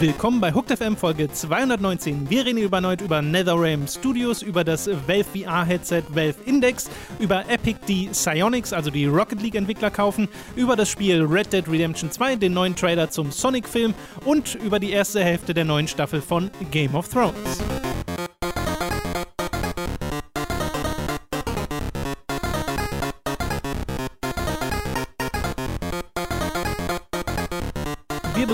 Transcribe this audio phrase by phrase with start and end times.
[0.00, 2.30] Willkommen bei Hooked FM Folge 219.
[2.30, 6.88] Wir reden erneut über NetherRealm Studios, über das Valve VR Headset Valve Index,
[7.18, 11.68] über Epic, die Psionics, also die Rocket League Entwickler kaufen, über das Spiel Red Dead
[11.68, 13.92] Redemption 2, den neuen Trailer zum Sonic Film
[14.24, 17.89] und über die erste Hälfte der neuen Staffel von Game of Thrones.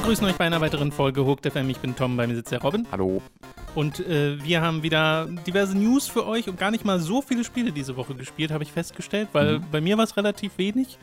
[0.06, 1.68] Begrüßen euch bei einer weiteren Folge Hooked FM.
[1.68, 2.86] Ich bin Tom, bei mir sitzt der Robin.
[2.92, 3.20] Hallo.
[3.74, 7.42] Und äh, wir haben wieder diverse News für euch und gar nicht mal so viele
[7.42, 9.64] Spiele diese Woche gespielt, habe ich festgestellt, weil Mhm.
[9.72, 10.96] bei mir war es relativ wenig.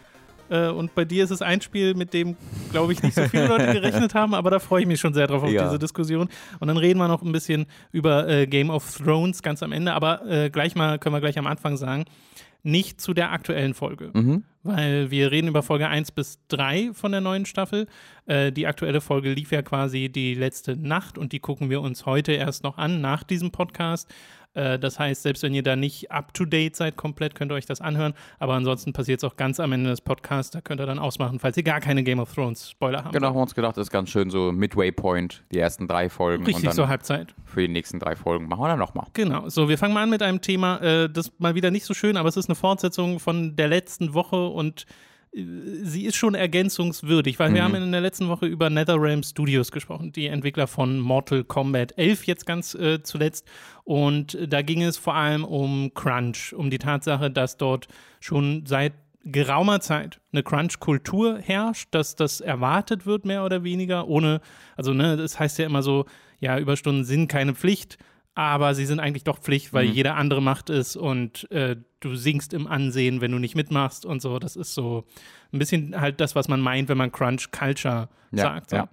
[0.49, 2.37] Äh, und bei dir ist es ein Spiel, mit dem,
[2.71, 5.27] glaube ich, nicht so viele Leute gerechnet haben, aber da freue ich mich schon sehr
[5.27, 5.65] drauf auf Ja.
[5.65, 6.29] diese Diskussion.
[6.61, 9.91] Und dann reden wir noch ein bisschen über äh, Game of Thrones ganz am Ende,
[9.93, 12.05] aber äh, gleich mal, können wir gleich am Anfang sagen,
[12.63, 14.43] nicht zu der aktuellen Folge Mhm.
[14.63, 17.87] weil wir reden über Folge 1 bis 3 von der neuen Staffel.
[18.25, 22.05] Äh, die aktuelle Folge lief ja quasi die letzte Nacht und die gucken wir uns
[22.05, 24.07] heute erst noch an, nach diesem Podcast.
[24.53, 27.81] Äh, das heißt, selbst wenn ihr da nicht up-to-date seid komplett, könnt ihr euch das
[27.81, 28.13] anhören.
[28.39, 30.51] Aber ansonsten passiert es auch ganz am Ende des Podcasts.
[30.51, 33.13] Da könnt ihr dann ausmachen, falls ihr gar keine Game of Thrones Spoiler habt.
[33.13, 36.09] Genau, haben wir uns gedacht, das ist ganz schön so Midway Point, die ersten drei
[36.09, 36.45] Folgen.
[36.45, 37.33] Richtig, so Halbzeit.
[37.45, 39.07] für die nächsten drei Folgen machen wir dann nochmal.
[39.13, 41.93] Genau, so, wir fangen mal an mit einem Thema, äh, das mal wieder nicht so
[41.93, 44.85] schön, aber es ist eine Fortsetzung von der letzten Woche und
[45.33, 50.11] sie ist schon ergänzungswürdig, weil wir haben in der letzten Woche über NetherRealm Studios gesprochen,
[50.11, 53.47] die Entwickler von Mortal Kombat 11 jetzt ganz äh, zuletzt.
[53.83, 57.87] Und da ging es vor allem um Crunch, um die Tatsache, dass dort
[58.19, 58.93] schon seit
[59.25, 64.41] geraumer Zeit eine Crunch-Kultur herrscht, dass das erwartet wird, mehr oder weniger, ohne,
[64.75, 66.05] also ne, das heißt ja immer so,
[66.39, 67.97] ja, Überstunden sind keine Pflicht,
[68.35, 72.53] aber sie sind eigentlich doch Pflicht, weil jeder andere macht es und äh, du sinkst
[72.53, 74.39] im Ansehen, wenn du nicht mitmachst und so.
[74.39, 75.05] Das ist so
[75.51, 78.71] ein bisschen halt das, was man meint, wenn man Crunch Culture Ja, sagt.
[78.71, 78.75] So.
[78.77, 78.89] ja.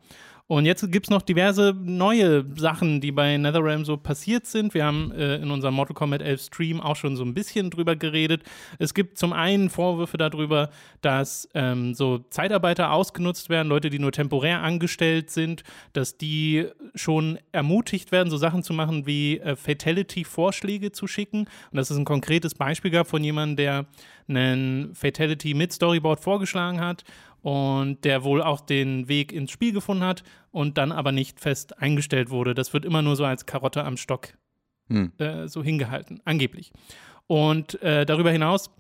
[0.51, 4.75] Und jetzt gibt's noch diverse neue Sachen, die bei NetherRealm so passiert sind.
[4.75, 7.95] Wir haben äh, in unserem Mortal Kombat 11 Stream auch schon so ein bisschen drüber
[7.95, 8.42] geredet.
[8.80, 10.70] Es gibt zum einen Vorwürfe darüber,
[11.02, 16.67] dass ähm, so Zeitarbeiter ausgenutzt werden, Leute, die nur temporär angestellt sind, dass die
[16.97, 21.42] schon ermutigt werden, so Sachen zu machen wie äh, Fatality-Vorschläge zu schicken.
[21.42, 23.86] Und das ist ein konkretes Beispiel gab von jemandem, der
[24.27, 27.05] einen Fatality mit Storyboard vorgeschlagen hat
[27.42, 31.78] und der wohl auch den Weg ins Spiel gefunden hat und dann aber nicht fest
[31.78, 32.55] eingestellt wurde.
[32.55, 34.28] Das wird immer nur so als Karotte am Stock
[34.89, 35.12] Hm.
[35.18, 36.73] äh, so hingehalten, angeblich.
[37.29, 38.70] Und äh, darüber hinaus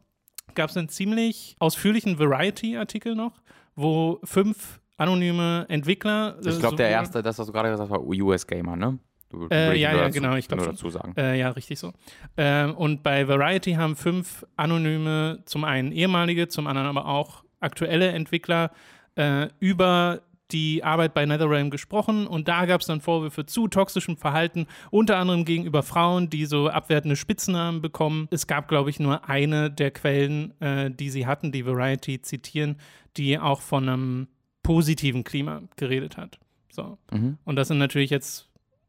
[0.56, 3.40] gab es einen ziemlich ausführlichen Variety-Artikel noch,
[3.76, 6.36] wo fünf anonyme Entwickler.
[6.44, 8.74] äh, Ich glaube, der sowohl- erste, das, was du gerade gesagt hast, war US Gamer,
[8.76, 8.98] ne?
[9.28, 10.74] Du, Äh, ja, ja, dazu- genau, ich glaub nur schon.
[10.74, 11.14] dazu sagen.
[11.16, 11.92] Äh, ja, richtig so.
[12.36, 18.08] Ähm, und bei Variety haben fünf anonyme, zum einen ehemalige, zum anderen aber auch aktuelle
[18.08, 18.72] Entwickler
[19.16, 20.22] äh, über
[20.52, 25.16] die Arbeit bei NetherRealm gesprochen und da gab es dann Vorwürfe zu toxischem Verhalten, unter
[25.16, 28.28] anderem gegenüber Frauen, die so abwertende Spitznamen bekommen.
[28.30, 32.76] Es gab, glaube ich, nur eine der Quellen, äh, die sie hatten, die Variety zitieren,
[33.16, 34.28] die auch von einem
[34.62, 36.38] positiven Klima geredet hat.
[36.70, 36.98] So.
[37.12, 37.38] Mhm.
[37.44, 38.48] Und das sind natürlich jetzt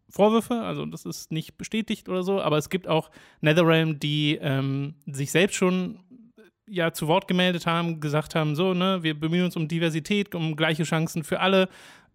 [0.10, 4.96] Vorwürfe, also das ist nicht bestätigt oder so, aber es gibt auch NetherRealm, die ähm,
[5.06, 6.00] sich selbst schon
[6.72, 10.56] ja zu Wort gemeldet haben, gesagt haben, so, ne, wir bemühen uns um Diversität, um
[10.56, 11.68] gleiche Chancen für alle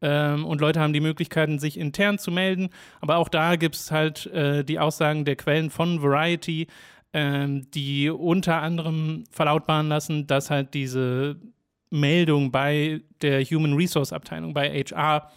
[0.03, 3.91] ähm, und Leute haben die Möglichkeiten, sich intern zu melden, aber auch da gibt es
[3.91, 6.67] halt äh, die Aussagen der Quellen von Variety,
[7.13, 11.37] ähm, die unter anderem verlautbaren lassen, dass halt diese
[11.91, 15.31] Meldung bei der Human Resource Abteilung, bei HR,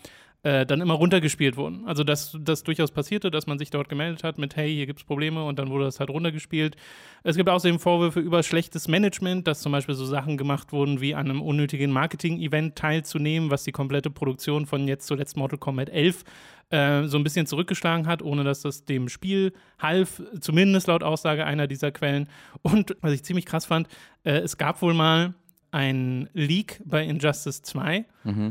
[0.44, 1.86] äh, dann immer runtergespielt wurden.
[1.86, 5.04] Also dass das durchaus passierte, dass man sich dort gemeldet hat mit, hey, hier gibt's
[5.04, 6.78] Probleme und dann wurde das halt runtergespielt.
[7.24, 11.14] Es gibt außerdem Vorwürfe über schlechtes Management, dass zum Beispiel so Sachen gemacht wurden, wie
[11.14, 16.24] an einem unnötigen Marketing-Event teilzunehmen, was die komplette Produktion von jetzt zuletzt Mortal Kombat 11
[16.70, 21.46] äh, so ein bisschen zurückgeschlagen hat, ohne dass das dem Spiel half, zumindest laut Aussage
[21.46, 22.30] einer dieser Quellen.
[22.62, 23.88] Und was ich ziemlich krass fand,
[24.24, 25.34] äh, es gab wohl mal
[25.72, 28.06] ein Leak bei Injustice 2,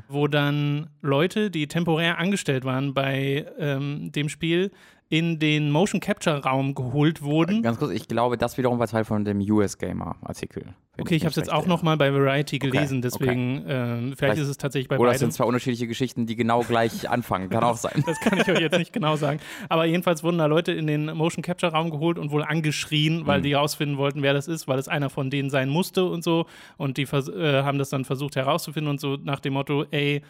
[0.08, 4.70] wo dann Leute, die temporär angestellt waren bei ähm, dem Spiel,
[5.10, 7.62] in den Motion Capture Raum geholt wurden.
[7.62, 10.74] Ganz kurz, ich glaube, das wiederum war Teil von dem US Gamer Artikel.
[11.00, 11.76] Okay, ich habe es jetzt auch erinnere.
[11.76, 13.08] noch mal bei Variety gelesen, okay.
[13.12, 15.36] deswegen ähm, vielleicht, Vielleicht- ist es tatsächlich bei Oder es sind beiden.
[15.36, 17.48] zwei unterschiedliche Geschichten, die genau gleich anfangen.
[17.48, 18.02] Kann auch sein.
[18.04, 19.38] Das kann ich euch jetzt nicht genau sagen.
[19.68, 23.40] Aber jedenfalls wurden da Leute in den Motion Capture Raum geholt und wohl angeschrien, weil
[23.40, 26.46] die herausfinden wollten, wer das ist, weil es einer von denen sein musste und so.
[26.76, 30.20] Und die äh, haben das dann versucht herauszufinden und so nach dem Motto, ey,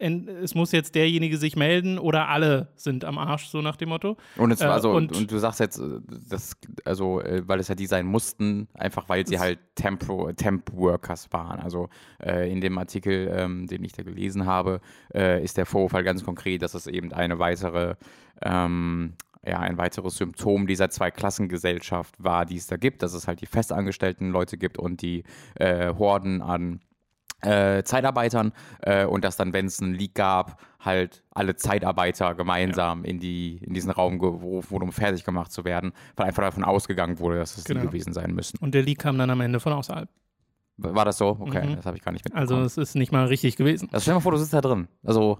[0.00, 4.16] es muss jetzt derjenige sich melden oder alle sind am Arsch, so nach dem Motto.
[4.36, 7.68] Und, es, Äh, also, und- und, du sagst jetzt, äh, das, also, äh, weil es
[7.68, 11.60] ja die sein mussten, einfach weil sie halt Tempo, Temp-Workers waren.
[11.60, 11.88] Also
[12.18, 14.80] äh, in dem Artikel, ähm, den ich da gelesen habe,
[15.14, 17.96] äh, ist der Vorfall ganz konkret, dass es eben eine weitere,
[18.42, 19.14] ähm,
[19.46, 23.46] ja, ein weiteres Symptom dieser Zweiklassengesellschaft war, die es da gibt, dass es halt die
[23.46, 25.24] festangestellten Leute gibt und die
[25.56, 26.80] äh, Horden an
[27.42, 28.52] äh, Zeitarbeitern
[28.82, 33.58] äh, und dass dann, wenn es einen Leak gab, halt alle Zeitarbeiter gemeinsam in, die,
[33.58, 37.36] in diesen Raum gerufen wurden, um fertig gemacht zu werden, weil einfach davon ausgegangen wurde,
[37.38, 37.80] dass es Genau.
[37.80, 38.58] die gewesen sein müssen.
[38.60, 40.08] Und der Leak kam dann am Ende von außerhalb.
[40.78, 41.36] War das so?
[41.40, 41.76] Okay, Mhm.
[41.76, 42.40] das habe ich gar nicht mitbekommen.
[42.40, 43.88] Also es ist nicht mal richtig gewesen.
[43.92, 44.88] also stell dir mal vor, du sitzt da drin.
[45.04, 45.38] Also,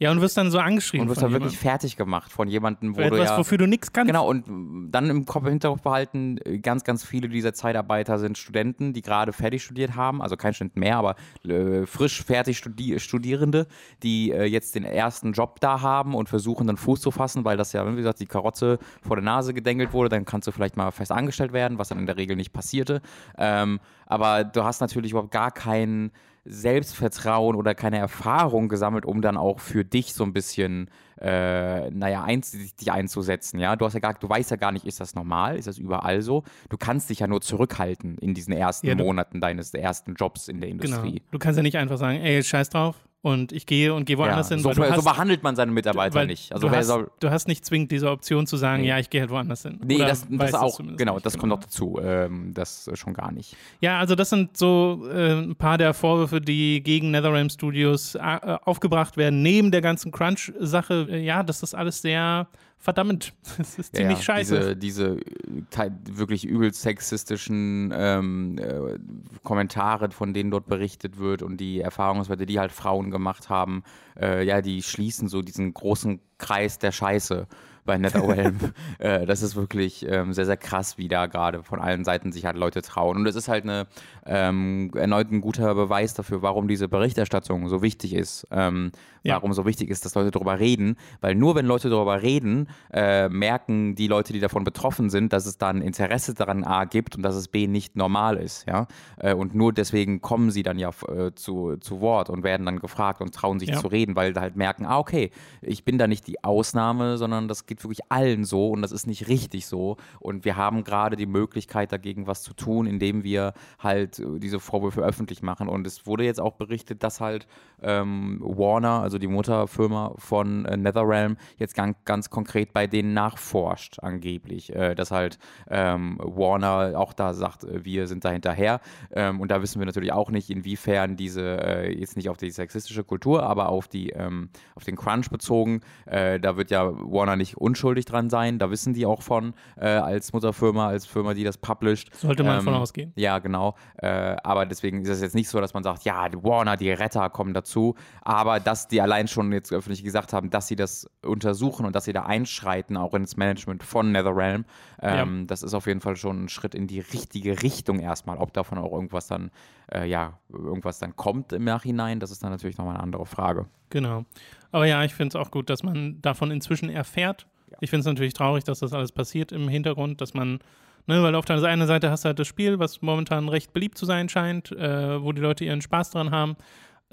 [0.00, 2.96] Ja, und wirst dann so angeschrieben und wirst von da wirklich fertig gemacht von jemandem,
[2.96, 3.38] wo Für du etwas, ja.
[3.38, 4.08] wofür du nichts kannst.
[4.08, 9.02] Genau, und dann im Kopf Hinterkopf behalten, ganz, ganz viele dieser Zeitarbeiter sind Studenten, die
[9.02, 11.14] gerade fertig studiert haben, also kein Student mehr, aber
[11.44, 13.68] äh, frisch fertig studi Studierende,
[14.02, 17.56] die äh, jetzt den ersten Job da haben und versuchen dann Fuß zu fassen, weil
[17.56, 20.76] das ja, wie gesagt, die Karotze vor der Nase gedengelt wurde, dann kannst du vielleicht
[20.76, 23.00] mal fest angestellt werden, was dann in der Regel nicht passierte.
[23.38, 26.10] Ähm, aber du hast natürlich überhaupt gar kein
[26.44, 32.24] Selbstvertrauen oder keine Erfahrung gesammelt, um dann auch für dich so ein bisschen, äh, naja,
[32.24, 33.76] eins, dich einzusetzen, ja.
[33.76, 36.22] Du hast ja gar, du weißt ja gar nicht, ist das normal, ist das überall
[36.22, 36.42] so?
[36.68, 40.60] Du kannst dich ja nur zurückhalten in diesen ersten Ja, Monaten deines ersten Jobs in
[40.60, 40.84] der Genau.
[40.84, 41.22] Industrie.
[41.30, 44.22] Du kannst ja nicht einfach sagen, ey, scheiß drauf und ich gehe und gehe Ja,
[44.24, 44.58] woanders hin.
[44.58, 46.52] so, du so hast, behandelt man seine Mitarbeiter nicht.
[46.52, 47.10] Also du, hast, soll.
[47.20, 48.88] du hast nicht zwingend diese Option zu sagen, Nee.
[48.88, 49.80] ja, ich gehe halt woanders hin.
[49.82, 51.98] Nee, Oder das, das auch, genau, das kommt noch dazu.
[52.02, 53.56] Ähm, das schon gar nicht.
[53.80, 58.20] Ja, also das sind so äh, ein paar der Vorwürfe, die gegen NetherRealm Studios äh,
[58.64, 61.06] aufgebracht werden, neben der ganzen Crunch-Sache.
[61.10, 62.46] Äh, ja, das ist alles sehr
[62.84, 63.32] verdammt.
[63.58, 64.76] Das ist ziemlich ja, scheiße.
[64.76, 68.98] Diese, diese äh, wirklich übel sexistischen ähm, äh,
[69.42, 73.84] Kommentare, von denen dort berichtet wird und die Erfahrungswerte, die halt Frauen gemacht haben,
[74.20, 77.46] äh, ja, die schließen so diesen großen Kreis der Scheiße
[77.84, 78.58] bei NetherRealm.
[78.98, 82.44] äh, das ist wirklich ähm, sehr, sehr krass, wie da gerade von allen Seiten sich
[82.44, 83.18] halt Leute trauen.
[83.18, 83.86] Und es ist halt eine,
[84.26, 88.46] ähm, erneut ein guter Beweis dafür, warum diese Berichterstattung so wichtig ist.
[88.50, 88.92] Ähm,
[89.24, 89.36] Ja.
[89.36, 90.96] Warum so wichtig ist, dass Leute darüber reden.
[91.20, 95.46] Weil nur wenn Leute darüber reden, äh, merken die Leute, die davon betroffen sind, dass
[95.46, 98.66] es dann Interesse daran A gibt und dass es B nicht normal ist.
[98.66, 98.86] Ja?
[99.16, 102.80] Äh, und nur deswegen kommen sie dann ja äh, zu, zu Wort und werden dann
[102.80, 103.80] gefragt und trauen sich Ja.
[103.80, 105.30] zu reden, weil sie halt merken, ah, okay,
[105.62, 109.06] ich bin da nicht die Ausnahme, sondern das geht wirklich allen so und das ist
[109.06, 109.96] nicht richtig so.
[110.20, 114.60] Und wir haben gerade die Möglichkeit, dagegen was zu tun, indem wir halt äh, diese
[114.60, 115.68] Vorwürfe öffentlich machen.
[115.68, 117.46] Und es wurde jetzt auch berichtet, dass halt
[117.82, 123.98] ähm, Warner, also die Mutterfirma von äh, NetherRealm, jetzt ganz, ganz konkret bei denen nachforscht,
[124.00, 124.74] angeblich.
[124.74, 125.38] Äh, dass halt
[125.68, 128.80] ähm, Warner auch da sagt, äh, wir sind da hinterher.
[129.12, 132.50] Ähm, und da wissen wir natürlich auch nicht, inwiefern diese, äh, jetzt nicht auf die
[132.50, 137.36] sexistische Kultur, aber auf, die, ähm, auf den Crunch bezogen, äh, da wird ja Warner
[137.36, 138.58] nicht unschuldig dran sein.
[138.58, 142.14] Da wissen die auch von, äh, als Mutterfirma, als Firma, die das published.
[142.16, 143.12] Sollte man Ähm, von ausgehen.
[143.16, 143.74] Ja, genau.
[144.00, 147.30] Aber deswegen ist es jetzt nicht so, dass man sagt, ja, die Warner, die Retter
[147.30, 147.94] kommen dazu.
[148.22, 152.06] Aber dass die allein schon jetzt öffentlich gesagt haben, dass sie das untersuchen und dass
[152.06, 154.64] sie da einschreiten, auch ins Management von NetherRealm,
[155.02, 158.38] ähm, das ist auf jeden Fall schon ein Schritt in die richtige Richtung erstmal.
[158.38, 159.50] Ob davon auch irgendwas dann,
[159.92, 163.66] äh, ja, irgendwas dann kommt im Nachhinein, das ist dann natürlich nochmal eine andere Frage.
[163.90, 164.24] Genau.
[164.72, 167.46] Aber ja, ich finde es auch gut, dass man davon inzwischen erfährt.
[167.80, 170.60] Ich finde es natürlich traurig, dass das alles passiert im Hintergrund, dass man,
[171.06, 173.98] ne, weil auf der einen Seite hast du halt das Spiel, was momentan recht beliebt
[173.98, 176.56] zu sein scheint, äh, wo die Leute ihren Spaß dran haben.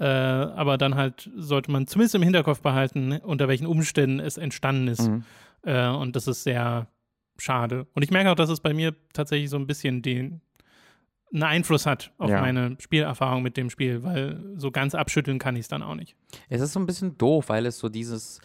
[0.02, 4.88] Äh, aber dann halt sollte man zumindest im Hinterkopf behalten, unter welchen Umständen es entstanden
[4.88, 5.08] ist.
[5.08, 5.22] Mhm.
[5.62, 6.88] Äh, und das ist sehr
[7.38, 7.86] schade.
[7.94, 10.40] Und ich merke auch, dass es bei mir tatsächlich so ein bisschen den
[11.32, 12.40] einen Einfluss hat auf Ja.
[12.40, 16.16] meine Spielerfahrung mit dem Spiel, weil so ganz abschütteln kann ich es dann auch nicht.
[16.48, 18.40] Es ist so ein bisschen doof, weil es so dieses.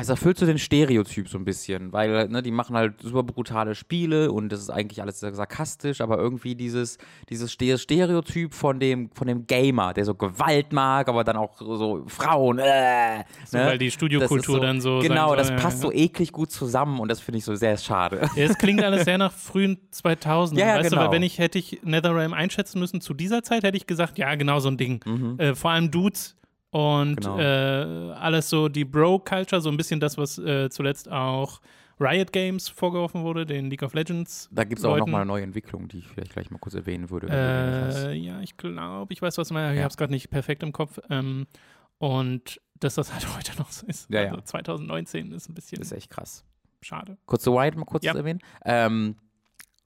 [0.00, 3.76] Es erfüllt so den Stereotyp so ein bisschen, weil ne, die machen halt super brutale
[3.76, 8.80] Spiele und das ist eigentlich alles sehr sarkastisch, aber irgendwie dieses, dieses Ste- Stereotyp von
[8.80, 13.58] dem, von dem Gamer, der so Gewalt mag, aber dann auch so Frauen, äh, So,
[13.58, 15.90] weil die Studiokultur ist dann so Genau, das soll, passt ja.
[15.90, 18.28] so eklig gut zusammen und das finde ich so sehr schade.
[18.34, 20.58] Ja, es klingt alles sehr nach frühen 2000.
[20.60, 21.02] Ja, weißt du, genau.
[21.06, 24.34] weil wenn ich hätte ich NetherRealm einschätzen müssen zu dieser Zeit, hätte ich gesagt, ja,
[24.34, 25.00] genau so ein Ding.
[25.38, 26.34] Äh, vor allem Dudes
[26.70, 27.16] und.
[27.16, 27.38] Genau.
[27.38, 31.60] äh, alles so die Bro-Culture, so ein bisschen das, was äh, zuletzt auch
[32.00, 34.48] Riot Games vorgeworfen wurde, den League of Legends.
[34.52, 37.10] Da gibt es auch nochmal eine neue Entwicklung, die ich vielleicht gleich mal kurz erwähnen
[37.10, 37.26] würde.
[37.28, 39.72] Äh, ja, ich glaube, ich weiß, was meinst.
[39.72, 39.82] Ich Ja.
[39.82, 41.00] habe es gerade nicht perfekt im Kopf.
[41.10, 41.46] Ähm,
[41.98, 44.08] und dass das halt heute noch so ist.
[44.10, 44.30] Ja, ja.
[44.30, 46.44] Also 2019 ist ein bisschen Das ist echt krass.
[46.82, 47.18] schade.
[47.26, 48.14] Kurz zu Riot mal kurz Ja.
[48.14, 48.38] erwähnen.
[48.64, 49.16] Ähm,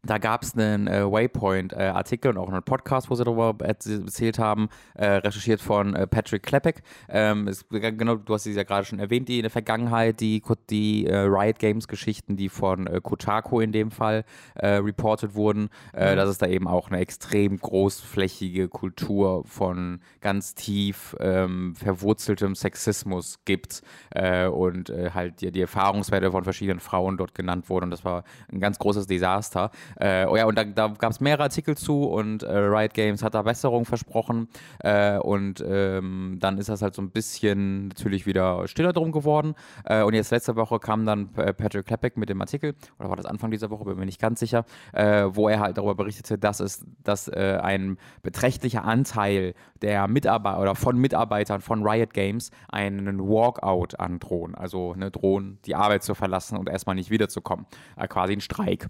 [0.05, 4.69] da gab es einen äh, Waypoint-Artikel und auch einen Podcast, wo sie darüber erzählt haben,
[4.95, 6.83] äh, recherchiert von äh, Patrick Klepek.
[7.09, 11.07] Ähm, genau, du hast es ja gerade schon erwähnt, die in der Vergangenheit, die, die
[11.07, 14.25] äh, Riot Games-Geschichten, die von äh, Kotaku in dem Fall
[14.57, 16.17] äh, reported wurden, mhm.
[16.17, 23.39] dass es da eben auch eine extrem großflächige Kultur von ganz tief ähm, verwurzeltem Sexismus
[23.45, 23.83] gibt
[24.15, 27.85] und halt die, die Erfahrungswerte von verschiedenen Frauen dort genannt wurden.
[27.85, 29.71] Und das war ein ganz großes Desaster.
[29.97, 33.23] Äh, oh ja, und da, da gab es mehrere Artikel zu und äh, Riot Games
[33.23, 34.49] hat da Besserung versprochen.
[34.81, 39.55] Äh, und ähm, dann ist das halt so ein bisschen natürlich wieder stiller drum geworden.
[39.85, 43.27] Äh, und jetzt letzte Woche kam dann Patrick Klepek mit dem Artikel, oder war das
[43.27, 46.61] Anfang dieser Woche, bin mir nicht ganz sicher, äh, wo er halt darüber berichtete, dass
[46.61, 53.21] es, dass äh, ein beträchtlicher Anteil der Mitarbeiter oder von Mitarbeitern von Riot Games einen
[53.21, 54.55] Walkout androhen.
[54.55, 57.67] Also ne, drohen, die Arbeit zu verlassen und erstmal nicht wiederzukommen.
[58.09, 58.89] quasi ein Streik.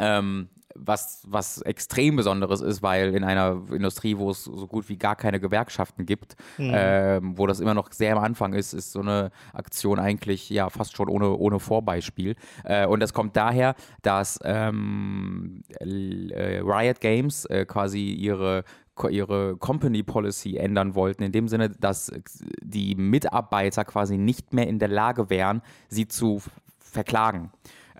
[0.00, 4.96] Ähm, was, was extrem Besonderes ist, weil in einer Industrie, wo es so gut wie
[4.96, 6.72] gar keine Gewerkschaften gibt, mhm.
[6.74, 10.70] ähm, wo das immer noch sehr am Anfang ist, ist so eine Aktion eigentlich ja
[10.70, 12.36] fast schon ohne, ohne Vorbeispiel.
[12.64, 18.64] Äh, und das kommt daher, dass ähm, äh, Riot Games äh, quasi ihre
[19.08, 22.12] ihre Company Policy ändern wollten, in dem Sinne, dass
[22.60, 26.42] die Mitarbeiter quasi nicht mehr in der Lage wären, sie zu
[26.78, 27.50] verklagen.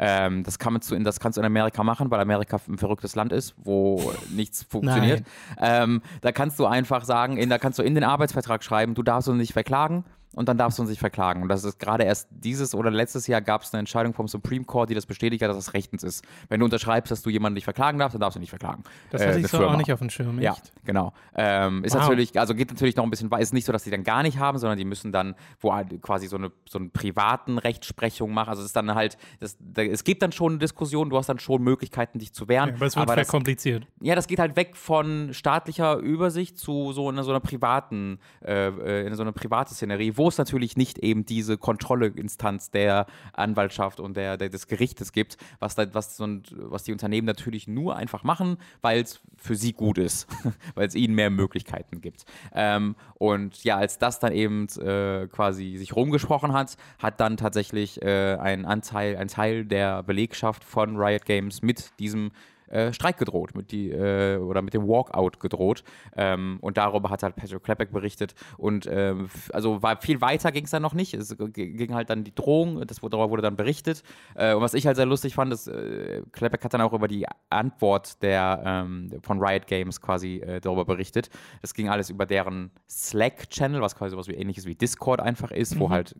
[0.02, 3.14] Ähm, das, kann man zu, das kannst du in Amerika machen, weil Amerika ein verrücktes
[3.14, 5.24] Land ist, wo nichts funktioniert.
[5.60, 9.02] Ähm, da kannst du einfach sagen, in, da kannst du in den Arbeitsvertrag schreiben, du
[9.02, 10.04] darfst uns nicht verklagen
[10.34, 11.42] und dann darfst du uns nicht verklagen.
[11.42, 14.64] Und das ist gerade erst dieses oder letztes Jahr gab es eine Entscheidung vom Supreme
[14.64, 16.24] Court, die das bestätigt hat, dass das rechtens ist.
[16.48, 18.84] Wenn du unterschreibst, dass du jemanden nicht verklagen darfst, dann darfst du nicht verklagen.
[19.10, 19.72] Das hatte äh, ich so Firma.
[19.72, 20.38] auch nicht auf dem Schirm.
[20.38, 20.44] Echt?
[20.44, 21.12] Ja, genau.
[21.34, 22.02] Ähm, ist wow.
[22.02, 23.42] natürlich, also geht natürlich noch ein bisschen weiter.
[23.42, 26.00] Ist nicht so, dass die dann gar nicht haben, sondern die müssen dann wo halt
[26.02, 28.50] quasi so eine so eine privaten Rechtsprechung machen.
[28.50, 31.28] Also es ist dann halt, das, da, es gibt dann schon eine Diskussion, du hast
[31.28, 32.70] dann schon Möglichkeiten, dich zu wehren.
[32.70, 33.86] Ja, aber es wird aber kompliziert.
[34.00, 38.68] Ja, das geht halt weg von staatlicher Übersicht zu so in so einer privaten, äh,
[38.68, 44.00] äh in so einer privaten Szenerie, wo es natürlich nicht eben diese Kontrolleinstanz der Anwaltschaft
[44.00, 47.66] und der, der des Gerichtes gibt, was, da, was, so ein, was die Unternehmen natürlich
[47.66, 50.28] nur einfach machen, weil es für sie gut ist,
[50.74, 52.26] weil es ihnen mehr Möglichkeiten gibt.
[52.52, 58.02] Ähm, und ja, als das dann eben äh, quasi sich rumgesprochen hat, hat dann tatsächlich
[58.02, 62.30] äh, ein Anteil, ein Teil der Belegschaft von Riot Games mit diesem
[62.70, 65.82] äh, Streik gedroht, mit die, äh, oder mit dem Walkout gedroht.
[66.16, 68.34] Ähm, und darüber hat halt Patrick Klepek berichtet.
[68.56, 71.14] Und ähm, also war viel weiter ging es dann noch nicht.
[71.14, 74.02] Es ging halt dann die Drohung, das darüber wurde dann berichtet.
[74.34, 77.08] Äh, und was ich halt sehr lustig fand, ist, äh, Klepek hat dann auch über
[77.08, 81.28] die Antwort der ähm, von Riot Games quasi äh, darüber berichtet.
[81.62, 85.74] Das ging alles über deren Slack-Channel, was quasi sowas wie ähnliches wie Discord einfach ist,
[85.74, 85.80] mhm.
[85.80, 86.14] wo halt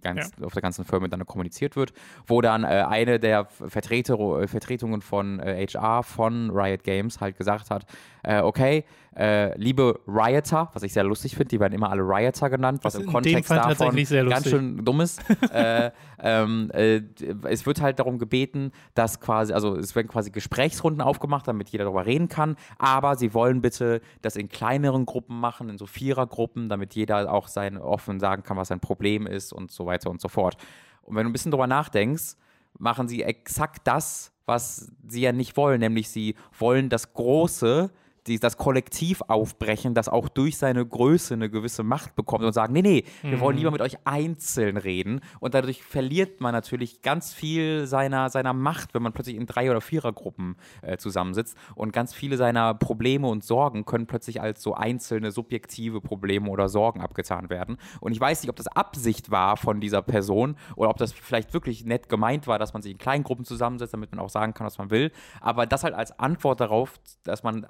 [0.00, 0.44] ganz, ja.
[0.44, 1.92] auf der ganzen Firma dann kommuniziert wird,
[2.26, 7.70] wo dann äh, eine der Vertreter, Vertretungen von HR HR von Riot Games halt gesagt
[7.70, 7.84] hat,
[8.22, 8.84] äh, okay,
[9.16, 12.96] äh, liebe Rioter, was ich sehr lustig finde, die werden immer alle Rioter genannt, was,
[12.96, 15.22] im Kontext davon ganz schön dumm ist.
[15.52, 17.02] äh, ähm, äh,
[17.44, 21.84] es wird halt darum gebeten, dass quasi, also es werden quasi Gesprächsrunden aufgemacht, damit jeder
[21.84, 26.68] darüber reden kann, aber sie wollen bitte das in kleineren Gruppen machen, in so Vierergruppen,
[26.68, 30.20] damit jeder auch sein offen sagen kann, was sein Problem ist und so weiter und
[30.20, 30.56] so fort.
[31.02, 32.36] Und wenn du ein bisschen darüber nachdenkst,
[32.78, 37.90] machen sie exakt das, was sie ja nicht wollen, nämlich sie wollen das Große
[38.26, 42.72] die, das Kollektiv aufbrechen, das auch durch seine Größe eine gewisse Macht bekommt und sagen,
[42.72, 43.40] nee, nee, wir mhm.
[43.40, 45.20] wollen lieber mit euch einzeln reden.
[45.40, 49.70] Und dadurch verliert man natürlich ganz viel seiner, seiner Macht, wenn man plötzlich in Drei-
[49.70, 51.56] oder Vierergruppen äh, zusammensitzt.
[51.74, 56.68] Und ganz viele seiner Probleme und Sorgen können plötzlich als so einzelne subjektive Probleme oder
[56.68, 57.76] Sorgen abgetan werden.
[58.00, 61.52] Und ich weiß nicht, ob das Absicht war von dieser Person oder ob das vielleicht
[61.52, 64.54] wirklich nett gemeint war, dass man sich in kleinen Gruppen zusammensetzt, damit man auch sagen
[64.54, 65.12] kann, was man will.
[65.40, 67.66] Aber das halt als Antwort darauf, dass man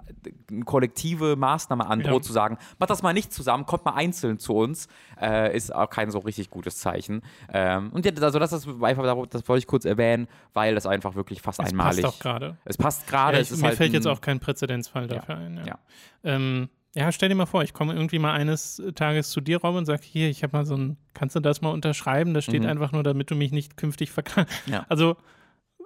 [0.50, 2.26] eine kollektive Maßnahme androht, ja.
[2.26, 4.88] zu sagen, macht das mal nicht zusammen, kommt mal einzeln zu uns,
[5.20, 7.22] äh, ist auch kein so richtig gutes Zeichen.
[7.52, 11.14] Ähm, und ja, also das ist einfach, das wollte ich kurz erwähnen, weil das einfach
[11.14, 11.98] wirklich fast es einmalig.
[11.98, 12.56] Es passt auch gerade.
[12.64, 13.40] Es passt gerade.
[13.40, 15.60] Ja, mir halt fällt jetzt auch kein Präzedenzfall dafür ein.
[15.66, 15.78] Ja.
[16.22, 19.74] Ähm, ja, stell dir mal vor, ich komme irgendwie mal eines Tages zu dir, Rob,
[19.74, 22.34] und sage, hier, ich habe mal so ein, kannst du das mal unterschreiben?
[22.34, 22.68] Das steht mhm.
[22.68, 24.48] einfach nur, damit du mich nicht künftig verkaufst.
[24.66, 24.86] Ja.
[24.88, 25.16] Also,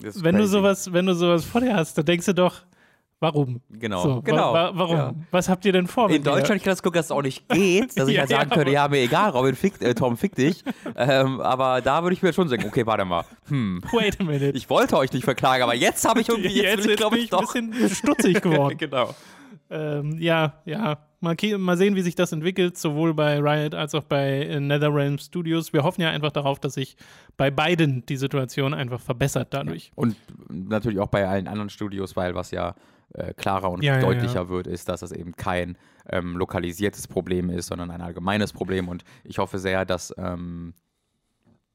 [0.00, 2.62] wenn du sowas, wenn du sowas vor dir hast, dann denkst du doch,
[3.20, 3.60] Warum?
[3.68, 4.02] Genau.
[4.02, 4.52] So, genau.
[4.52, 4.96] Wa warum?
[4.96, 5.14] Ja.
[5.32, 6.08] Was habt ihr denn vor?
[6.08, 8.50] In Deutschland kann das gucken, dass es auch nicht geht, dass ich ja, halt sagen
[8.50, 10.62] ja, könnte, ja, mir egal, Robin, fick, äh, Tom, fick dich.
[10.96, 13.24] ähm, aber da würde ich mir schon sagen, okay, warte mal.
[13.48, 13.82] Hm.
[13.92, 14.56] Wait a minute.
[14.56, 17.18] Ich wollte euch nicht verklagen, aber jetzt habe ich irgendwie, jetzt, jetzt bin ich, glaube
[17.18, 17.54] ich, doch.
[17.56, 18.78] ein bisschen stutzig geworden.
[18.78, 19.14] genau.
[19.70, 20.98] Ähm, ja, ja.
[21.20, 25.18] Mal, mal, sehen, wie sich das entwickelt, sowohl bei Riot als auch bei äh, NetherRealm
[25.18, 25.72] Studios.
[25.72, 26.96] Wir hoffen ja einfach darauf, dass sich
[27.36, 29.90] bei beiden die Situation einfach verbessert dadurch.
[29.96, 30.14] Und
[30.48, 32.76] natürlich auch bei allen anderen Studios, weil was ja
[33.14, 34.48] äh, klarer und ja, deutlicher ja, ja.
[34.48, 38.88] wird, ist, dass es eben kein ähm, lokalisiertes Problem ist, sondern ein allgemeines Problem.
[38.88, 40.74] Und ich hoffe sehr, dass ähm,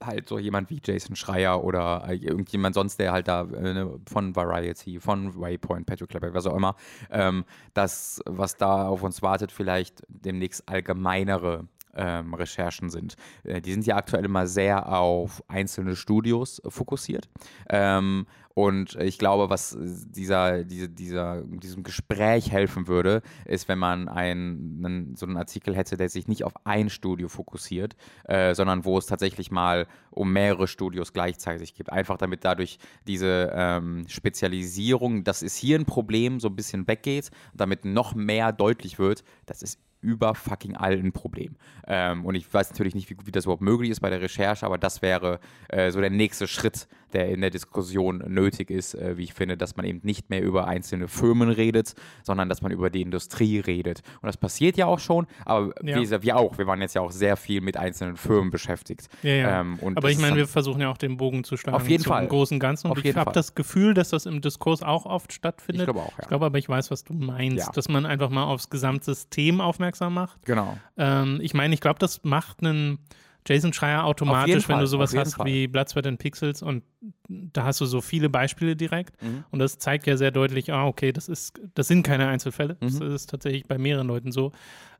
[0.05, 3.99] halt so jemand wie Jason Schreier oder äh, irgendjemand sonst, der halt da äh, ne,
[4.07, 6.75] von Variety, von Waypoint, Patrick Kleber, was auch immer,
[7.09, 13.15] ähm, das, was da auf uns wartet, vielleicht demnächst allgemeinere ähm, Recherchen sind.
[13.43, 17.29] Äh, die sind ja aktuell immer sehr auf einzelne Studios fokussiert.
[17.69, 18.25] Ähm,
[18.55, 24.86] und ich glaube, was dieser, diese, dieser, diesem Gespräch helfen würde, ist, wenn man einen,
[24.86, 27.95] einen, so einen Artikel hätte, der sich nicht auf ein Studio fokussiert,
[28.25, 31.91] äh, sondern wo es tatsächlich mal um mehrere Studios gleichzeitig gibt.
[31.91, 37.31] Einfach damit dadurch diese ähm, Spezialisierung, das ist hier ein Problem, so ein bisschen weggeht,
[37.55, 41.55] damit noch mehr deutlich wird, das ist über fucking allen Problem.
[41.88, 44.65] Ähm, und ich weiß natürlich nicht, wie, wie, das überhaupt möglich ist bei der Recherche,
[44.65, 49.17] aber das wäre äh, so der nächste Schritt, der in der Diskussion nötig ist, äh,
[49.17, 51.93] wie ich finde, dass man eben nicht mehr über einzelne Firmen redet,
[52.24, 54.01] sondern dass man über die Industrie redet.
[54.22, 56.00] Und das passiert ja auch schon, aber ja.
[56.00, 56.58] wir, wir, auch.
[56.58, 59.08] Wir waren jetzt ja auch sehr viel mit einzelnen Firmen beschäftigt.
[59.22, 59.62] Ja, ja.
[59.62, 62.27] Ähm, aber ich meine, wir versuchen ja auch den Bogen zu schlagen auf jeden Fall.
[62.27, 62.89] großen Ganzen.
[62.89, 65.88] Und ich habe das Gefühl, dass das im Diskurs auch oft stattfindet.
[65.88, 66.24] Ich glaube auch, ja.
[66.24, 70.13] Ich glaube aber, ich weiß, was du meinst, dass man einfach mal aufs Gesamtsystem aufmerksam
[70.13, 70.46] macht.
[70.46, 70.77] Genau.
[70.98, 73.00] Ähm, ich meine, ich glaube, das macht einen
[73.45, 75.45] Jason Schreier automatisch, wenn du sowas hast Fall.
[75.45, 76.83] wie Blood, Sweat and Pixels und
[77.27, 79.43] da hast du so viele Beispiele direkt mhm.
[79.51, 82.77] und das zeigt ja sehr deutlich, ah, okay, das ist, das sind keine Einzelfälle.
[82.79, 83.00] Mhm.
[83.00, 84.51] Das ist tatsächlich bei mehreren Leuten so.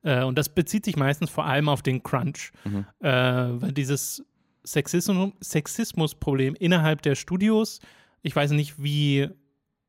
[0.02, 2.86] Äh, und das bezieht sich meistens vor allem auf den Crunch, mhm.
[3.00, 4.26] äh, weil dieses
[4.66, 7.80] Sexismus, Sexismusproblem innerhalb der Studios,
[8.22, 9.30] ich weiß nicht, wie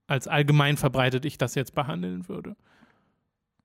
[0.06, 2.56] als allgemein verbreitet ich das jetzt behandeln würde.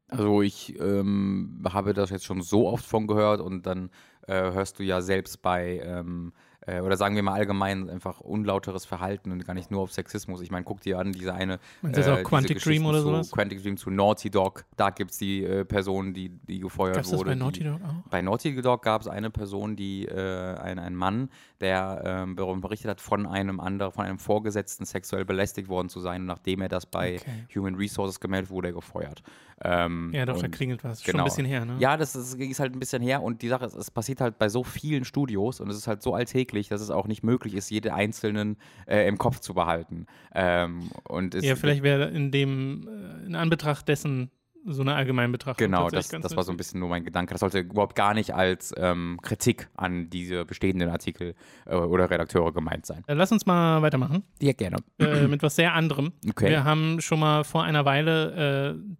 [0.08, 3.92] Also ich ähm, habe das jetzt schon so oft von gehört und dann
[4.28, 6.34] äh, hörst du ja selbst bei ähm,
[6.70, 10.42] äh, oder sagen wir mal allgemein einfach unlauteres Verhalten und gar nicht nur auf Sexismus.
[10.42, 11.60] Ich meine, guck dir an, diese eine.
[11.82, 13.32] Meinst du äh, auch Quantic Dream oder sowas?
[13.32, 17.12] Quantic Dream zu Naughty Dog, da gibt es die äh, Person, die, die gefeuert Gab's
[17.12, 17.32] wurde.
[17.32, 18.10] Das bei Naughty Dog auch?
[18.10, 21.30] Bei Naughty Dog gab es eine Person, die, äh, ein, ein Mann,
[21.62, 26.26] der ähm, berichtet hat, von einem anderen, von einem Vorgesetzten sexuell belästigt worden zu sein,
[26.26, 27.48] nachdem er das bei okay.
[27.56, 29.24] Human Resources gemeldet wurde, er gefeuert.
[29.64, 31.04] Ähm, ja, doch, da klingelt was.
[31.04, 31.12] Genau.
[31.12, 31.76] Schon ein bisschen her, ne?
[31.80, 34.38] Ja, das ist, ist halt ein bisschen her und die Sache ist, es passiert halt
[34.38, 37.54] bei so vielen Studios und es ist halt so alltäglich, dass es auch nicht möglich
[37.54, 38.58] ist, jede einzelnen
[38.88, 40.06] äh, im Kopf zu behalten.
[40.34, 44.32] Ähm, und ja, vielleicht wäre in dem, äh, in Anbetracht dessen
[44.66, 45.66] so eine Allgemeinbetrachtung.
[45.66, 47.34] Genau, das, das war so ein bisschen nur mein Gedanke.
[47.34, 52.52] Das sollte überhaupt gar nicht als ähm, Kritik an diese bestehenden Artikel äh, oder Redakteure
[52.54, 53.04] gemeint sein.
[53.08, 54.24] Äh, lass uns mal weitermachen.
[54.42, 54.78] Ja, gerne.
[55.00, 56.12] Äh, mit was sehr anderem.
[56.30, 56.50] Okay.
[56.50, 58.96] Wir haben schon mal vor einer Weile äh,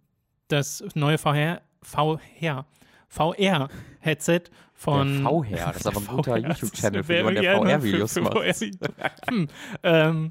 [0.52, 2.66] das neue VR, VR,
[3.08, 4.42] VR-Headset
[4.74, 5.22] von.
[5.22, 8.34] Der VR, das ist aber ein guter YouTube-Channel, für jemanden, der VR-Videos macht.
[9.28, 9.48] hm,
[9.82, 10.30] ähm,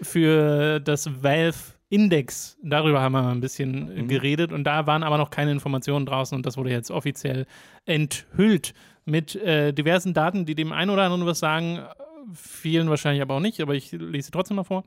[0.00, 4.08] für das Valve Index, darüber haben wir ein bisschen mhm.
[4.08, 7.46] geredet und da waren aber noch keine Informationen draußen und das wurde jetzt offiziell
[7.84, 8.72] enthüllt
[9.04, 11.80] mit äh, diversen Daten, die dem einen oder anderen was sagen,
[12.32, 14.84] vielen wahrscheinlich aber auch nicht, aber ich lese sie trotzdem mal vor.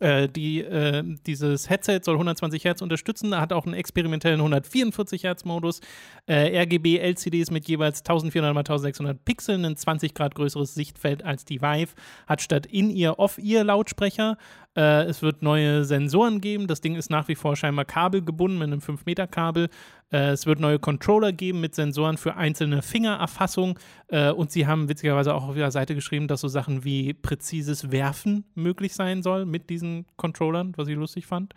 [0.00, 5.44] Äh, die, äh, dieses Headset soll 120 Hertz unterstützen, hat auch einen experimentellen 144 Hertz
[5.44, 5.80] Modus,
[6.26, 11.44] äh, RGB LCDs mit jeweils 1400 x 1600 Pixeln, ein 20 Grad größeres Sichtfeld als
[11.44, 11.94] die Vive,
[12.26, 14.36] hat statt In-Ear Off-Ear Lautsprecher
[14.78, 16.68] äh, es wird neue Sensoren geben.
[16.68, 19.70] Das Ding ist nach wie vor scheinbar kabelgebunden mit einem 5-Meter-Kabel.
[20.10, 23.78] Äh, es wird neue Controller geben mit Sensoren für einzelne Fingererfassung.
[24.08, 27.90] Äh, und sie haben witzigerweise auch auf ihrer Seite geschrieben, dass so Sachen wie präzises
[27.90, 31.54] Werfen möglich sein soll mit diesen Controllern, was ich lustig fand.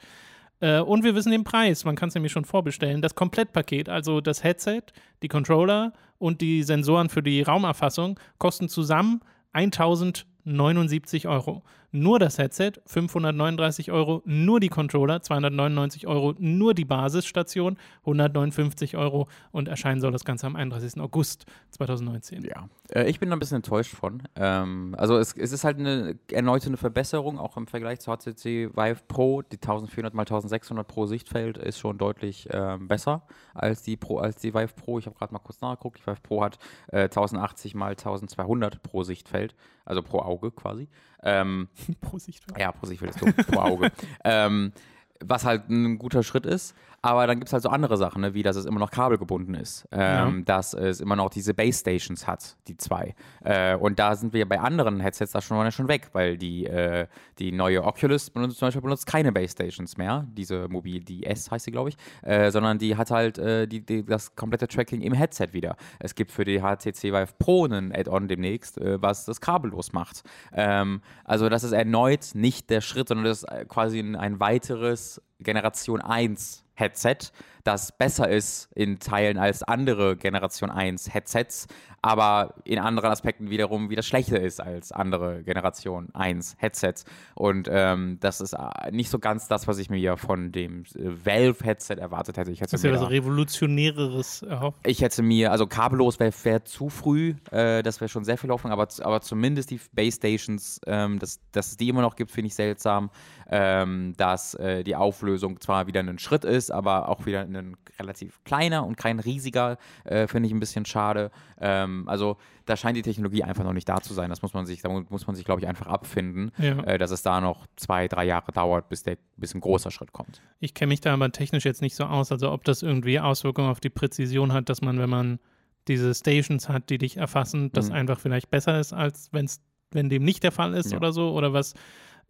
[0.60, 1.86] Äh, und wir wissen den Preis.
[1.86, 3.02] Man kann es nämlich schon vorbestellen.
[3.02, 4.84] Das Komplettpaket, also das Headset,
[5.22, 9.22] die Controller und die Sensoren für die Raumerfassung, kosten zusammen
[9.54, 17.78] 1079 Euro nur das Headset 539 Euro, nur die Controller 299 Euro, nur die Basisstation
[18.02, 21.02] 159 Euro und erscheinen soll das Ganze am 31.
[21.02, 22.44] August 2019.
[22.44, 24.24] Ja, äh, ich bin da ein bisschen enttäuscht von.
[24.36, 28.76] Ähm, also es, es, ist halt eine erneute eine Verbesserung, auch im Vergleich zur HTC
[28.76, 29.42] Vive Pro.
[29.42, 33.24] Die 1400 x 1600 pro Sichtfeld ist schon deutlich ähm, besser
[33.54, 35.00] als die, Pro, als die Vive Pro.
[35.00, 36.00] Ich habe gerade mal kurz nachgeguckt.
[36.00, 40.88] Die Vive Pro hat äh, 1080 x 1200 pro Sichtfeld, also pro Auge quasi.
[41.24, 41.68] Ähm,
[42.02, 42.58] pro Sichtfeld.
[42.60, 43.92] Ja, pro Sichtfeld ist so, pro Auge.
[44.24, 44.74] ähm,
[45.20, 46.76] was halt ein guter Schritt ist.
[47.04, 49.56] Aber dann gibt es halt so andere Sachen, ne, wie dass es immer noch kabelgebunden
[49.56, 50.44] ist, ähm, ja.
[50.46, 53.16] dass es immer noch diese Base Stations hat, die zwei.
[53.44, 57.08] Äh, und da sind wir bei anderen Headsets da schon, schon weg, weil die, äh,
[57.40, 61.50] die neue Oculus benutzt, zum Beispiel benutzt keine Base Stations mehr, diese Mobil, die S
[61.50, 65.02] heißt sie, glaube ich, äh, sondern die hat halt äh, die, die, das komplette Tracking
[65.02, 65.78] im Headset wieder.
[66.00, 70.22] Es gibt für die HTC Vive Pro einen Add-on demnächst, äh, was das kabellos macht.
[70.54, 74.40] Ähm, also das ist erneut nicht der Schritt, sondern das ist äh, quasi ein, ein
[74.40, 77.32] weiteres Generation 1 Headset,
[77.64, 81.68] das besser ist in Teilen als andere Generation 1 Headsets,
[82.02, 87.06] aber in anderen Aspekten wiederum wieder schlechter ist als andere Generation 1 Headsets.
[87.36, 91.26] Und ähm, das ist äh, nicht so ganz das, was ich mir von dem äh,
[91.26, 92.52] Valve-Headset erwartet hätte.
[92.52, 94.80] Ich hätte das ist ja was Revolutionäreres erhofft.
[94.86, 98.50] Ich hätte mir, also kabellos wäre wär zu früh, äh, das wäre schon sehr viel
[98.50, 102.32] Hoffnung, aber, aber zumindest die Base Stations, ähm, dass, dass es die immer noch gibt,
[102.32, 103.12] finde ich seltsam.
[103.54, 108.44] Ähm, dass äh, die Auflösung zwar wieder ein Schritt ist, aber auch wieder ein relativ
[108.44, 111.32] kleiner und kein riesiger, äh, finde ich ein bisschen schade.
[111.60, 114.30] Ähm, also da scheint die Technologie einfach noch nicht da zu sein.
[114.30, 116.80] Das muss man sich, da muss man sich, glaube ich, einfach abfinden, ja.
[116.84, 120.14] äh, dass es da noch zwei, drei Jahre dauert, bis, der, bis ein großer Schritt
[120.14, 120.42] kommt.
[120.60, 123.70] Ich kenne mich da aber technisch jetzt nicht so aus, also ob das irgendwie Auswirkungen
[123.70, 125.40] auf die Präzision hat, dass man, wenn man
[125.88, 127.96] diese Stations hat, die dich erfassen, das mhm.
[127.96, 129.62] einfach vielleicht besser ist, als wenn's,
[129.92, 130.98] wenn dem nicht der Fall ist ja.
[130.98, 131.74] oder so, oder was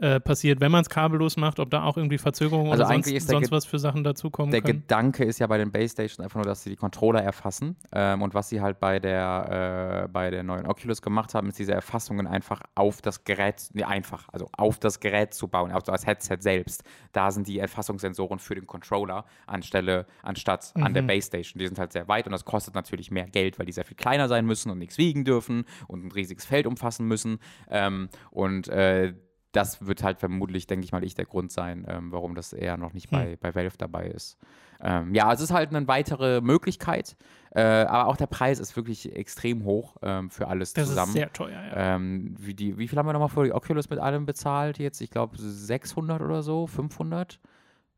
[0.01, 3.27] äh, passiert, wenn man es kabellos macht, ob da auch irgendwie Verzögerungen also oder sonst,
[3.27, 4.81] sonst was für Sachen dazukommen Der können.
[4.81, 8.23] Gedanke ist ja bei den Base Stations einfach nur, dass sie die Controller erfassen ähm,
[8.23, 11.73] und was sie halt bei der, äh, bei der neuen Oculus gemacht haben, ist diese
[11.73, 16.07] Erfassungen einfach auf das Gerät, nee, einfach, also auf das Gerät zu bauen, also als
[16.07, 16.83] Headset selbst.
[17.11, 20.83] Da sind die Erfassungssensoren für den Controller anstelle, anstatt mhm.
[20.83, 21.07] an der mhm.
[21.07, 21.59] Base Station.
[21.59, 23.97] Die sind halt sehr weit und das kostet natürlich mehr Geld, weil die sehr viel
[23.97, 27.37] kleiner sein müssen und nichts wiegen dürfen und ein riesiges Feld umfassen müssen.
[27.69, 29.13] Ähm, und äh,
[29.51, 32.77] das wird halt vermutlich, denke ich mal, ich der Grund sein, ähm, warum das eher
[32.77, 33.17] noch nicht hm.
[33.17, 34.37] bei, bei Valve dabei ist.
[34.83, 37.15] Ähm, ja, es ist halt eine weitere Möglichkeit,
[37.51, 41.13] äh, aber auch der Preis ist wirklich extrem hoch ähm, für alles das zusammen.
[41.13, 41.95] Das ist sehr teuer, ja.
[41.95, 45.01] Ähm, wie, die, wie viel haben wir nochmal für die Oculus mit allem bezahlt jetzt?
[45.01, 47.39] Ich glaube 600 oder so, 500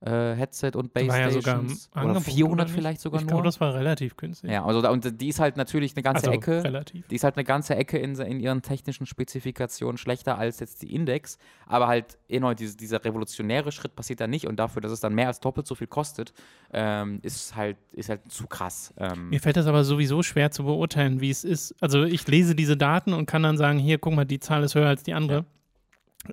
[0.05, 1.89] äh, Headset und Base ja Stations.
[1.93, 3.31] oder 400 oder vielleicht sogar ich nur.
[3.31, 4.51] Ich glaube, das war relativ günstig.
[4.51, 6.63] Ja, also da, und die ist halt natürlich eine ganze also, Ecke.
[6.63, 7.07] Relativ.
[7.07, 10.93] Die ist halt eine ganze Ecke in, in ihren technischen Spezifikationen schlechter als jetzt die
[10.93, 11.37] Index.
[11.67, 15.15] Aber halt erneut, diese, dieser revolutionäre Schritt passiert da nicht und dafür, dass es dann
[15.15, 16.33] mehr als doppelt so viel kostet,
[16.73, 18.93] ähm, ist halt, ist halt zu krass.
[18.97, 19.29] Ähm.
[19.29, 21.75] Mir fällt das aber sowieso schwer zu beurteilen, wie es ist.
[21.79, 24.75] Also ich lese diese Daten und kann dann sagen, hier, guck mal, die Zahl ist
[24.75, 25.39] höher als die andere.
[25.39, 25.45] Ja.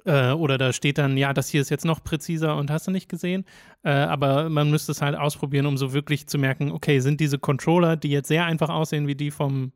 [0.05, 2.90] Äh, oder da steht dann, ja, das hier ist jetzt noch präziser und hast du
[2.90, 3.44] nicht gesehen.
[3.83, 7.38] Äh, aber man müsste es halt ausprobieren, um so wirklich zu merken, okay, sind diese
[7.38, 9.72] Controller, die jetzt sehr einfach aussehen wie die vom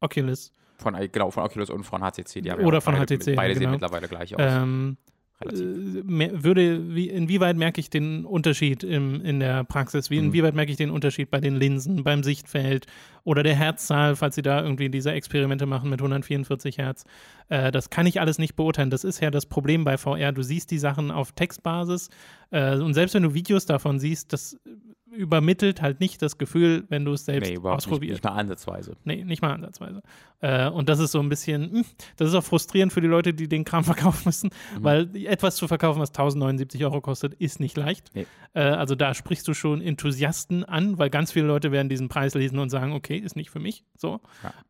[0.00, 0.52] Oculus.
[0.78, 2.42] Von, äh, genau, von Oculus und von HTC.
[2.42, 3.34] Die oder von beide, HTC.
[3.34, 3.64] Beide genau.
[3.64, 4.40] sehen mittlerweile gleich aus.
[4.42, 4.96] Ähm,
[5.40, 10.10] äh, würde, wie, inwieweit merke ich den Unterschied im, in der Praxis?
[10.10, 10.28] Wie, mhm.
[10.28, 12.86] Inwieweit merke ich den Unterschied bei den Linsen, beim Sichtfeld
[13.24, 17.04] oder der Herzzahl, falls Sie da irgendwie diese Experimente machen mit 144 Hertz?
[17.48, 18.90] Äh, das kann ich alles nicht beurteilen.
[18.90, 20.32] Das ist ja das Problem bei VR.
[20.32, 22.10] Du siehst die Sachen auf Textbasis
[22.50, 24.58] äh, und selbst wenn du Videos davon siehst, das
[25.16, 28.22] übermittelt halt nicht das Gefühl, wenn du es selbst nee, ausprobierst.
[28.22, 28.96] Nicht, nicht mal ansatzweise.
[29.04, 30.02] Nee, nicht mal ansatzweise.
[30.40, 31.84] Äh, und das ist so ein bisschen, hm,
[32.16, 34.84] das ist auch frustrierend für die Leute, die den Kram verkaufen müssen, mhm.
[34.84, 38.10] weil etwas zu verkaufen, was 1079 Euro kostet, ist nicht leicht.
[38.14, 38.26] Nee.
[38.52, 42.34] Äh, also da sprichst du schon Enthusiasten an, weil ganz viele Leute werden diesen Preis
[42.34, 43.84] lesen und sagen, okay, ist nicht für mich.
[43.96, 44.20] So.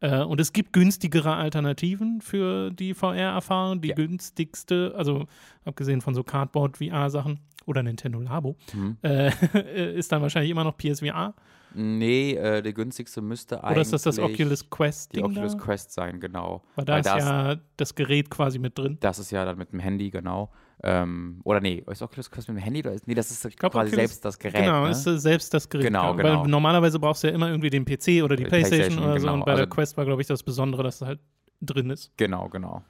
[0.00, 0.22] Ja.
[0.22, 3.80] Äh, und es gibt günstigere Alternativen für die VR-Erfahrung.
[3.80, 3.94] Die ja.
[3.94, 5.26] günstigste, also
[5.64, 8.96] abgesehen von so Cardboard-VR-Sachen, oder Nintendo Labo, mhm.
[9.02, 11.34] äh, ist dann wahrscheinlich immer noch PSVR.
[11.74, 13.72] Nee, äh, der günstigste müsste eigentlich.
[13.72, 15.14] Oder ist das das Oculus Quest?
[15.14, 15.58] Die Oculus da?
[15.58, 16.62] Quest sein, genau.
[16.74, 18.96] Weil da Weil ist das, ja das Gerät quasi mit drin.
[19.00, 20.50] Das ist ja dann mit dem Handy, genau.
[20.82, 22.80] Ähm, oder nee, ist Oculus Quest mit dem Handy?
[22.80, 24.64] Oder ist, nee, das ist glaub, quasi Oculus, selbst das Gerät.
[24.64, 24.90] Genau, ne?
[24.90, 25.86] ist selbst das Gerät.
[25.86, 26.42] Genau, genau.
[26.42, 29.26] Weil normalerweise brauchst du ja immer irgendwie den PC oder die PlayStation, PlayStation oder so.
[29.26, 29.34] Genau.
[29.34, 31.20] Und bei also, der Quest war, glaube ich, das Besondere, dass es halt
[31.60, 32.12] drin ist.
[32.16, 32.82] Genau, genau.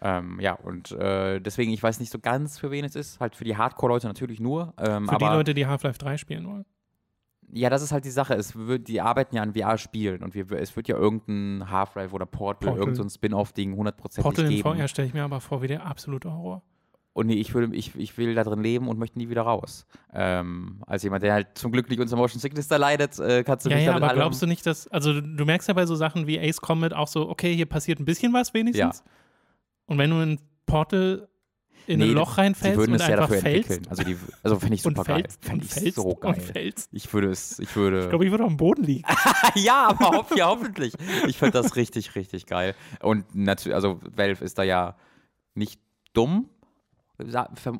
[0.00, 3.18] Ähm, ja, und äh, deswegen, ich weiß nicht so ganz, für wen es ist.
[3.18, 4.74] Halt für die Hardcore-Leute natürlich nur.
[4.78, 6.64] Ähm, für aber, die Leute, die Half-Life 3 spielen wollen.
[7.50, 8.34] Ja, das ist halt die Sache.
[8.34, 12.26] Es wird, die arbeiten ja an VR-Spielen und wir, es wird ja irgendein Half-Life oder
[12.26, 12.78] Portal, Portal.
[12.78, 14.62] irgendein so Spin-off-Ding hundertprozentig Portal geben.
[14.62, 16.62] Portal in VR stelle ich mir aber vor wie der absolute Horror.
[17.18, 19.88] Und nee, ich will, ich, ich will da drin leben und möchte nie wieder raus.
[20.14, 23.66] Ähm, als jemand, der halt zum Glück nicht unter Motion Sickness da leidet, äh, kannst
[23.66, 25.96] du ja, nicht ja, aber glaubst du nicht, dass, also du merkst ja bei so
[25.96, 29.02] Sachen wie Ace Combat auch so, okay, hier passiert ein bisschen was wenigstens.
[29.04, 29.12] Ja.
[29.86, 31.26] Und wenn du ein Portal
[31.88, 33.70] in nee, ein Loch reinfällst und einfach ja dafür fällst.
[33.70, 33.90] Entwickeln.
[33.90, 35.24] Also, die, also fände ich super geil.
[35.40, 36.38] Fände ich so geil.
[36.38, 36.88] Fällst.
[36.92, 38.02] Ich würde es, ich würde.
[38.02, 39.02] Ich glaube, ich würde am Boden liegen.
[39.56, 40.94] ja, aber hoff, ja, hoffentlich.
[41.26, 42.76] Ich finde das richtig, richtig geil.
[43.00, 44.96] Und natürlich, also Valve ist da ja
[45.54, 45.80] nicht
[46.12, 46.48] dumm,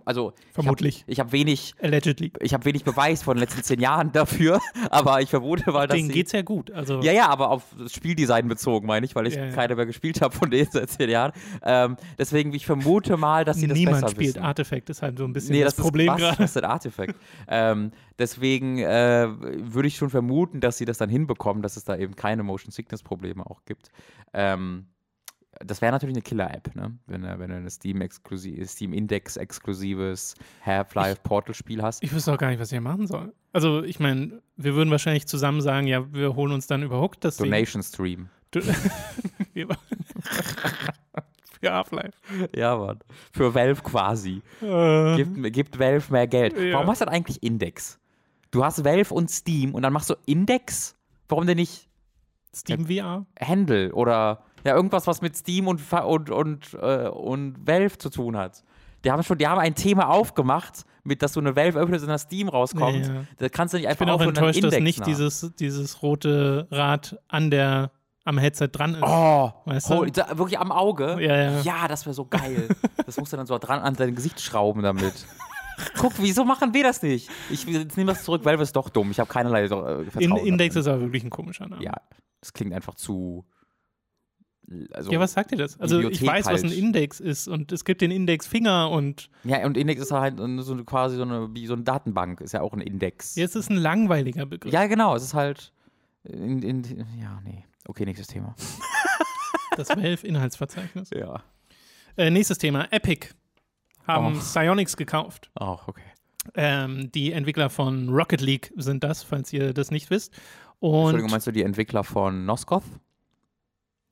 [0.04, 1.04] Also Vermutlich.
[1.06, 2.32] Ich habe hab wenig, Allegedly.
[2.40, 5.96] ich habe wenig Beweis von den letzten zehn Jahren dafür, aber ich vermute mal, dass
[5.96, 6.72] Denen geht's ja gut.
[6.72, 9.52] Also ja, ja, aber auf das Spieldesign bezogen meine ich, weil ich Ja, ja.
[9.52, 11.32] keine mehr gespielt habe von denen seit zehn Jahren.
[11.62, 14.44] Ähm, deswegen, ich vermute mal, dass sie das niemand besser spielt wissen.
[14.44, 16.38] Artifact, ist halt so ein bisschen Nee, das, das, Problem gerade.
[16.40, 17.14] was ist ein Artefakt?
[17.46, 21.96] ähm, deswegen äh, würde ich schon vermuten, dass sie das dann hinbekommen, dass es da
[21.96, 23.90] eben keine Motion Sickness Probleme auch gibt.
[24.34, 24.86] Ähm,
[25.64, 26.96] das wäre natürlich eine Killer-App, ne?
[27.06, 32.02] wenn, du- wenn du ein Steam, -exklusi Steam Index exklusives Half-Life Portal Spiel hast.
[32.02, 33.32] Ich wüsste auch gar nicht, was ich hier machen soll.
[33.52, 37.36] Also, ich meine, wir würden wahrscheinlich zusammen sagen, ja, wir holen uns dann überhaupt das
[37.38, 37.46] Ding.
[37.46, 38.28] Donation Stream.
[38.50, 38.60] Du-
[39.54, 39.68] Wir-
[41.60, 42.12] Für Half-Life.
[42.54, 43.00] Ja, Mann.
[43.32, 44.42] Für Valve quasi.
[44.62, 46.56] Äh, Gibt, gibt Valve mehr Geld.
[46.56, 46.74] Ja.
[46.74, 47.98] Warum hast du denn eigentlich Index?
[48.52, 50.94] Du hast Valve und Steam und dann machst du Index?
[51.28, 51.88] Warum denn nicht
[52.54, 53.26] Steam VR?
[53.40, 58.36] Handle oder ja, irgendwas, was mit Steam und, und, und, äh, und Valve zu tun
[58.36, 58.62] hat.
[59.04, 62.10] Die haben schon, die haben ein Thema aufgemacht, mit dass du eine Valve öffnest und
[62.10, 63.06] das Steam rauskommt.
[63.06, 63.24] Ja, ja.
[63.36, 65.06] Da kannst du nicht Ich einfach bin auch enttäuscht, dass nicht nach.
[65.06, 67.92] dieses, dieses rote Rad an der,
[68.24, 69.02] am Headset dran ist.
[69.02, 70.04] Oh, Weißt du?
[70.06, 71.16] da, wirklich am Auge.
[71.20, 71.88] Ja, ja.
[71.88, 72.68] das wäre so geil.
[73.06, 75.26] das musst du dann so dran an dein Gesicht schrauben damit.
[75.96, 77.30] Guck, wieso machen wir das nicht?
[77.50, 79.10] Ich nehme das zurück, Valve ist doch dumm.
[79.12, 80.38] Ich habe keinerlei äh, Vertrauen.
[80.38, 81.82] In, Index ist aber wirklich ein komischer Name.
[81.82, 81.94] Ja,
[82.40, 83.46] das klingt einfach zu.
[84.92, 85.78] Also, Ja, was sagt ihr das?
[85.80, 86.78] Also ich Bibliothek weiß, was ein halt.
[86.78, 91.16] Index ist und es gibt den Indexfinger und Ja, und Index ist halt so quasi
[91.16, 93.34] so eine, wie so eine Datenbank, ist ja auch ein Index.
[93.36, 94.72] jetzt ist ein langweiliger Begriff.
[94.72, 95.72] Ja, genau, es ist halt.
[96.24, 96.84] In, in,
[97.20, 97.64] ja, nee.
[97.86, 98.54] Okay, nächstes Thema.
[99.76, 101.10] Das Valve-Inhaltsverzeichnis.
[101.14, 101.42] Ja.
[102.16, 102.88] Äh, nächstes Thema.
[102.92, 103.28] Epic
[104.08, 104.38] haben Oh.
[104.40, 105.50] Psyonix gekauft.
[105.54, 106.02] Auch, okay.
[106.54, 110.32] Ähm, die Entwickler von Rocket League sind das, falls ihr das nicht wisst.
[110.80, 112.82] Entschuldigung, Und meinst du die Entwickler von Noskoth?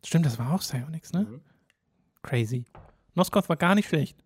[0.06, 1.22] Stimmt, das war auch Psyonix, ne?
[1.22, 1.40] Mhm.
[2.22, 2.64] Crazy.
[3.14, 4.16] Noskoth war gar nicht schlecht.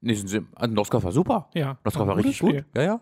[0.00, 1.48] Nee, sind sie, also Noskoth war super.
[1.54, 1.78] Ja.
[1.84, 2.74] Noskoth ein war richtig gutes gut.
[2.76, 3.00] Ja, ja.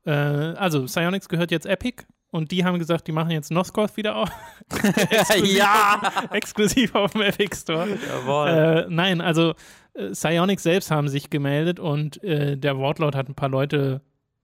[0.00, 0.12] Spiel.
[0.12, 0.16] Äh,
[0.56, 4.30] also, Psyonix gehört jetzt Epic und die haben gesagt, die machen jetzt Noscoth wieder auf.
[5.44, 6.00] ja!
[6.30, 7.86] exklusiv auf dem Epic Store.
[7.86, 8.48] Jawohl.
[8.48, 9.54] Äh, nein, also
[9.94, 14.00] äh, Psyonix selbst haben sich gemeldet und äh, der Wortlaut hat ein paar Leute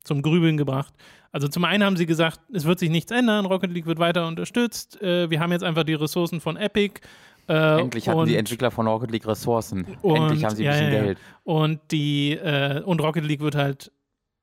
[0.09, 0.93] zum Grübeln gebracht.
[1.31, 4.27] Also zum einen haben sie gesagt, es wird sich nichts ändern, Rocket League wird weiter
[4.27, 7.01] unterstützt, äh, wir haben jetzt einfach die Ressourcen von Epic.
[7.49, 9.87] Äh, Endlich hatten und, die Entwickler von Rocket League Ressourcen.
[10.03, 11.05] und- Endlich haben sie ein bisschen ja, ja.
[11.05, 11.19] Geld.
[11.45, 13.91] Und die äh, und Rocket League wird halt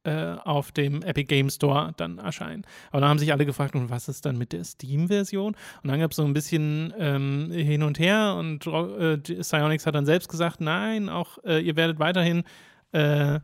[0.06, 2.64] äh, auf dem Epic Game Store dann erscheinen.
[2.92, 5.56] Aber dann haben sich alle gefragt, und was ist dann mit der Steam-Version?
[5.82, 9.96] Und dann gab es so ein bisschen ähm, hin und her und äh, Psyonix hat
[9.96, 12.44] dann selbst gesagt, nein, auch äh, ihr werdet weiterhin
[12.92, 13.40] äh,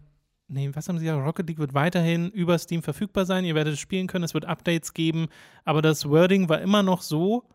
[0.54, 1.26] Nee, was haben sie gesagt?
[1.26, 3.46] Rocket League wird weiterhin über Steam verfügbar sein.
[3.46, 4.26] Ihr werdet es spielen können.
[4.26, 5.28] Es wird Updates geben.
[5.64, 7.48] Aber das Wording war immer noch so,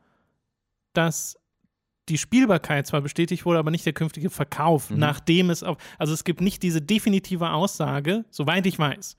[0.92, 1.38] dass
[2.08, 4.98] die Spielbarkeit zwar bestätigt wurde, aber nicht der künftige Verkauf, Mhm.
[4.98, 5.76] nachdem es auf.
[5.98, 9.16] Also es gibt nicht diese definitive Aussage, soweit ich weiß.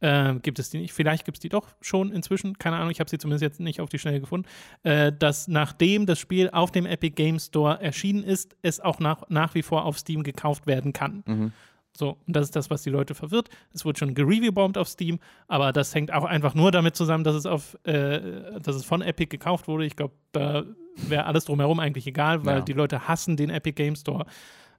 [0.00, 0.92] Äh, gibt es die nicht?
[0.92, 3.80] Vielleicht gibt es die doch schon inzwischen, keine Ahnung, ich habe sie zumindest jetzt nicht
[3.80, 4.48] auf die Schnelle gefunden,
[4.84, 9.28] äh, dass nachdem das Spiel auf dem Epic Game Store erschienen ist, es auch nach,
[9.28, 11.24] nach wie vor auf Steam gekauft werden kann.
[11.26, 11.52] Mhm.
[11.98, 13.48] So, und das ist das, was die Leute verwirrt.
[13.74, 17.34] Es wurde schon gereviewbombt auf Steam, aber das hängt auch einfach nur damit zusammen, dass
[17.34, 18.20] es auf, äh,
[18.62, 19.84] dass es von Epic gekauft wurde.
[19.84, 20.62] Ich glaube, da
[21.08, 22.62] wäre alles drumherum eigentlich egal, weil Ja.
[22.62, 24.26] die Leute hassen den Epic Game Store.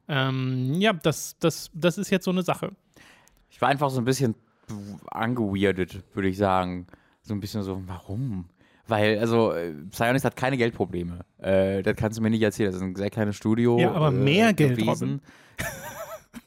[0.07, 2.71] Ähm, ja, das, das, das ist jetzt so eine Sache.
[3.49, 4.35] Ich war einfach so ein bisschen
[5.11, 6.87] angeweirdet, würde ich sagen.
[7.21, 8.45] So ein bisschen so, warum?
[8.87, 11.19] Weil, also, äh, Psyonix hat keine Geldprobleme.
[11.37, 12.67] Äh, das kannst du mir nicht erzählen.
[12.71, 13.77] Das ist ein sehr kleines Studio.
[13.77, 15.21] Ja, aber äh, mehr Geld, gewesen.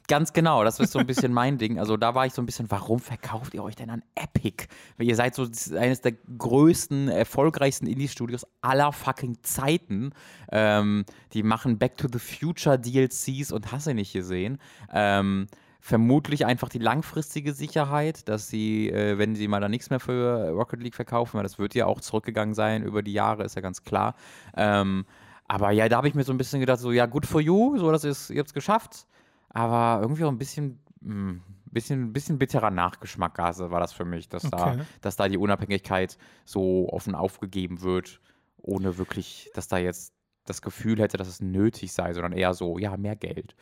[0.07, 1.79] Ganz genau, das ist so ein bisschen mein Ding.
[1.79, 4.65] Also da war ich so ein bisschen, warum verkauft ihr euch denn an Epic?
[4.99, 10.11] Ihr seid so eines der größten, erfolgreichsten Indie-Studios aller fucking Zeiten.
[10.51, 14.57] Ähm, die machen Back to the Future DLCs und hast du nicht gesehen.
[14.91, 15.47] Ähm,
[15.79, 20.49] vermutlich einfach die langfristige Sicherheit, dass sie, äh, wenn sie mal da nichts mehr für
[20.49, 23.61] Rocket League verkaufen, weil das wird ja auch zurückgegangen sein über die Jahre, ist ja
[23.61, 24.15] ganz klar.
[24.55, 25.05] Ähm,
[25.47, 27.77] aber ja, da habe ich mir so ein bisschen gedacht, so ja, good for you,
[27.77, 29.07] so dass ihr es geschafft.
[29.53, 31.35] Aber irgendwie auch ein bisschen, mh,
[31.71, 34.81] bisschen, bisschen bitterer Nachgeschmack war das für mich, dass, da, Okay.
[35.01, 38.19] dass da die Unabhängigkeit so offen aufgegeben wird,
[38.57, 40.13] ohne wirklich, dass da jetzt
[40.45, 43.55] das Gefühl hätte, dass es nötig sei, sondern eher so, ja, mehr Geld.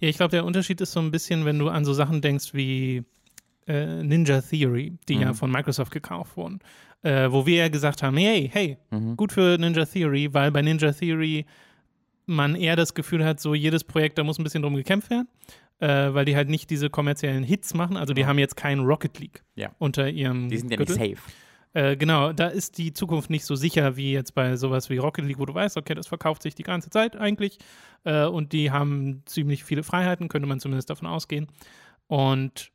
[0.00, 2.54] Ja, ich glaube, der Unterschied ist so ein bisschen, wenn du an so Sachen denkst
[2.54, 3.04] wie
[3.66, 5.34] äh, Ninja Theory, die ja Mhm.
[5.34, 6.60] von Microsoft gekauft wurden,
[7.02, 9.16] äh, wo wir ja gesagt haben, hey, hey, Mhm.
[9.16, 11.44] gut für Ninja Theory, weil bei Ninja Theory
[12.26, 15.28] man eher das Gefühl hat, so jedes Projekt, da muss ein bisschen drum gekämpft werden,
[15.78, 17.96] äh, weil die halt nicht diese kommerziellen Hits machen.
[17.96, 18.26] Also die Ja.
[18.26, 19.70] haben jetzt keinen Rocket League Ja.
[19.78, 20.96] unter ihrem Die sind ja Gürtel.
[20.98, 21.30] nicht safe.
[21.72, 25.26] Äh, genau, da ist die Zukunft nicht so sicher wie jetzt bei sowas wie Rocket
[25.26, 27.58] League, wo du weißt, okay, das verkauft sich die ganze Zeit eigentlich
[28.04, 31.48] äh, und die haben ziemlich viele Freiheiten, könnte man zumindest davon ausgehen.
[32.06, 32.70] Und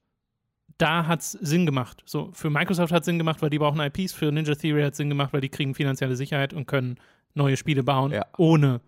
[0.77, 2.03] da hat es Sinn gemacht.
[2.05, 4.91] So, für Microsoft hat es Sinn gemacht, weil die brauchen IPs, für Ninja Theory hat
[4.93, 6.95] es Sinn gemacht, weil die kriegen finanzielle Sicherheit und können
[7.33, 8.25] neue Spiele bauen, Ja.
[8.37, 8.81] ohne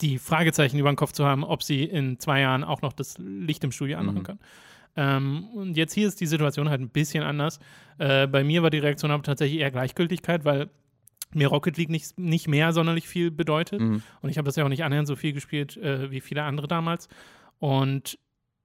[0.00, 3.16] die Fragezeichen über den Kopf zu haben, ob sie in zwei Jahren auch noch das
[3.18, 4.22] Licht im Studio anmachen Mhm.
[4.24, 4.38] können.
[4.96, 7.60] Ähm, und jetzt hier ist die Situation halt ein bisschen anders.
[7.98, 10.70] Äh, bei mir war die Reaktion aber tatsächlich eher Gleichgültigkeit, weil
[11.34, 13.80] mir Rocket League nicht, nicht mehr sonderlich viel bedeutet.
[13.80, 14.02] Mhm.
[14.22, 16.68] Und ich habe das ja auch nicht annähernd so viel gespielt äh, wie viele andere
[16.68, 17.08] damals.
[17.58, 18.18] Und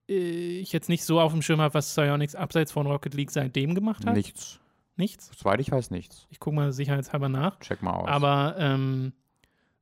[0.10, 3.32] äh, ich jetzt nicht so auf dem Schirm habe, was Psyonix abseits von Rocket League
[3.32, 4.16] seitdem gemacht hat.
[4.16, 4.60] Nichts.
[4.96, 5.32] Nichts.
[5.36, 6.28] Soweit ich weiß, nichts.
[6.30, 7.60] Ich gucke mal sicherheitshalber nach.
[7.60, 8.08] Check mal aus.
[8.08, 9.12] Aber ähm,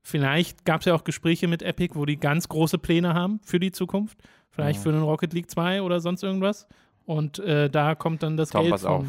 [0.02, 3.60] vielleicht gab es ja auch Gespräche mit Epic, wo die ganz große Pläne haben für
[3.60, 4.18] die Zukunft.
[4.50, 4.84] Vielleicht Ja.
[4.84, 6.68] für einen Rocket League 2 oder sonst irgendwas.
[7.06, 9.06] Und äh, da kommt dann das Tom, Geld pass auf.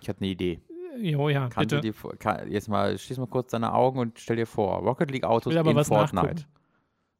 [0.00, 0.60] Ich hatte eine Idee.
[1.00, 1.76] Jo, ja, Kannst bitte.
[1.76, 5.10] du dir kann, jetzt mal, schließ mal kurz deine Augen und stell dir vor, Rocket
[5.10, 6.14] League Autos in Fortnite.
[6.14, 6.44] nachgucken.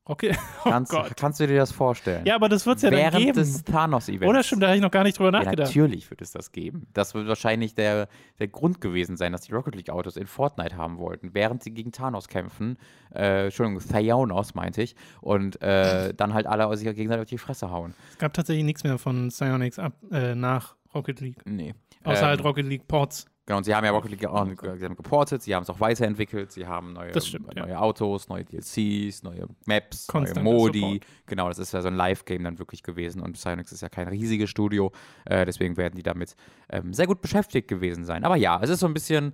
[0.08, 2.26] Rocket, oh Kannst, kannst du dir das vorstellen?
[2.26, 3.34] Ja, aber das wird es ja dann Während geben.
[3.34, 4.26] des Thanos-Events.
[4.26, 5.68] Oder stimmt, da habe ich noch gar nicht drüber Ja, nachgedacht.
[5.68, 6.88] natürlich wird es das geben.
[6.92, 8.08] Das wird wahrscheinlich der,
[8.40, 11.70] der Grund gewesen sein, dass die Rocket League Autos in Fortnite haben wollten, während sie
[11.72, 12.78] gegen Thanos kämpfen.
[13.14, 14.96] Äh, Entschuldigung, Thanos meinte ich.
[15.20, 17.94] Und äh, dann halt alle sich gegenseitig auf die Fresse hauen.
[18.10, 21.38] Es gab tatsächlich nichts mehr von Psyonix ab, äh, nach Rocket League.
[21.44, 21.74] Nee.
[22.02, 23.26] Außer Ähm, halt Rocket League Ports.
[23.44, 25.80] Genau, und sie haben ja Rocket League auch, sie haben geportet, sie haben es auch
[25.80, 27.66] weiterentwickelt, sie haben neue, stimmt, ja.
[27.66, 30.80] neue Autos, neue DLCs, neue Maps, Konstanter neue Modi.
[30.80, 31.06] Support.
[31.26, 34.06] Genau, das ist ja so ein Live-Game dann wirklich gewesen und Psyonix ist ja kein
[34.06, 34.92] riesiges Studio,
[35.24, 36.36] äh, deswegen werden die damit
[36.68, 38.24] ähm, sehr gut beschäftigt gewesen sein.
[38.24, 39.32] Aber ja, es ist so ein bisschen,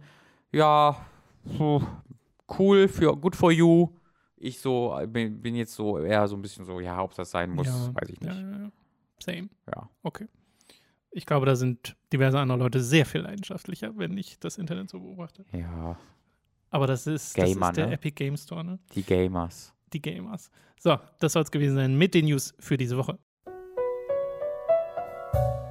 [0.53, 0.97] ja,
[1.45, 1.83] so
[2.59, 3.91] cool für good for you.
[4.39, 7.31] Ich so äh, bin, bin jetzt so eher so ein bisschen so, ja, ob das
[7.31, 8.35] sein muss, ja, weiß ich nicht.
[8.35, 8.73] Ja, ja, ja.
[9.19, 9.51] Same.
[9.67, 9.91] Ja.
[10.03, 10.29] Okay.
[11.11, 15.01] Ich glaube, da sind diverse andere Leute sehr viel leidenschaftlicher, wenn ich das Internet so
[15.01, 15.45] beobachte.
[15.53, 15.99] Ja,
[16.71, 17.93] Aber das ist, das Gamer, ist der ne?
[17.95, 18.79] Epic Game Store, ne?
[18.95, 19.73] die Gamers.
[19.93, 20.51] Die Gamers.
[20.81, 23.19] So, das soll es gewesen sein mit den News für diese Woche.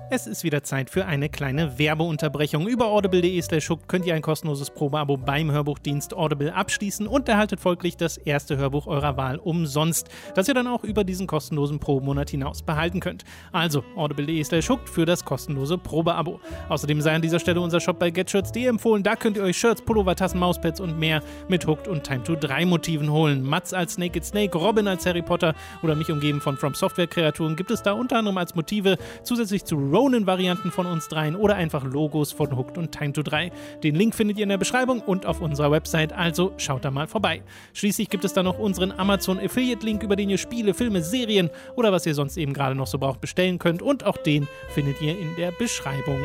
[0.09, 2.65] Es ist wieder Zeit für eine kleine Werbeunterbrechung.
[2.65, 7.97] Über audible.de slash könnt ihr ein kostenloses Probeabo beim Hörbuchdienst Audible abschließen und erhaltet folglich
[7.97, 12.61] das erste Hörbuch eurer Wahl umsonst, das ihr dann auch über diesen kostenlosen Probemonat hinaus
[12.61, 13.25] behalten könnt.
[13.51, 16.39] Also audible.de slash für das kostenlose Probeabo.
[16.69, 19.03] Außerdem sei an dieser Stelle unser Shop bei getshirts.de empfohlen.
[19.03, 22.35] Da könnt ihr euch Shirts, Pullover, Tassen, Mauspads und mehr mit Hooked und Time to
[22.35, 23.43] 3 Motiven holen.
[23.43, 27.57] Mats als Naked Snake, Robin als Harry Potter oder mich umgeben von From Software Kreaturen
[27.57, 31.83] gibt es da unter anderem als Motive zusätzlich zu Ronin-Varianten von uns dreien oder einfach
[31.83, 33.51] Logos von Hooked und Time to 3.
[33.83, 37.07] Den Link findet ihr in der Beschreibung und auf unserer Website, also schaut da mal
[37.07, 37.41] vorbei.
[37.73, 41.91] Schließlich gibt es da noch unseren Amazon Affiliate-Link, über den ihr Spiele, Filme, Serien oder
[41.91, 45.17] was ihr sonst eben gerade noch so braucht bestellen könnt und auch den findet ihr
[45.17, 46.21] in der Beschreibung.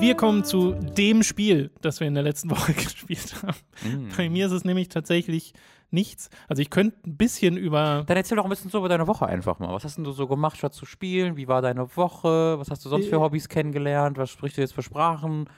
[0.00, 3.56] Wir kommen zu dem Spiel, das wir in der letzten Woche gespielt haben.
[3.82, 4.08] Mm.
[4.16, 5.54] Bei mir ist es nämlich tatsächlich
[5.90, 6.30] nichts.
[6.48, 9.26] Also ich könnte ein bisschen über Dann erzähl doch ein bisschen so über deine Woche
[9.26, 9.72] einfach mal.
[9.72, 11.36] Was hast denn du so gemacht, statt zu spielen?
[11.36, 12.58] Wie war deine Woche?
[12.58, 13.20] Was hast du sonst für Äh.
[13.20, 14.18] Hobbys kennengelernt?
[14.18, 15.48] Was sprichst du jetzt für Sprachen?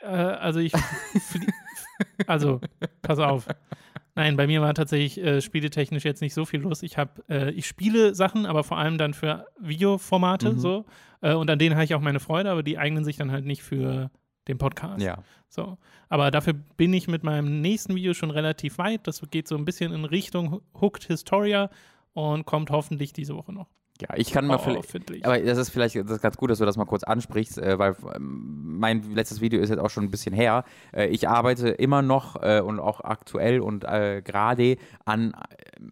[0.00, 0.72] Äh, also ich.
[2.26, 2.60] also,
[3.02, 3.46] pass auf.
[4.14, 6.82] Nein, bei mir war tatsächlich äh, spieletechnisch jetzt nicht so viel los.
[6.82, 10.58] Ich habe, äh, ich spiele Sachen, aber vor allem dann für Videoformate Mhm.
[10.58, 10.84] so.
[11.20, 13.44] Äh, und an denen habe ich auch meine Freude, aber die eignen sich dann halt
[13.44, 14.10] nicht für
[14.48, 15.02] den Podcast.
[15.02, 15.18] Ja.
[15.48, 15.78] So.
[16.08, 19.06] Aber dafür bin ich mit meinem nächsten Video schon relativ weit.
[19.06, 21.70] Das geht so ein bisschen in Richtung Hooked Historia
[22.14, 23.68] und kommt hoffentlich diese Woche noch.
[24.00, 25.24] Ja, ich kann mal Oh, vielleicht.
[25.24, 27.78] Aber das ist vielleicht das ist ganz gut, dass du das mal kurz ansprichst, äh,
[27.78, 30.64] weil ähm, mein letztes Video ist jetzt auch schon ein bisschen her.
[30.92, 35.34] Äh, ich arbeite immer noch äh, und auch aktuell und äh, gerade an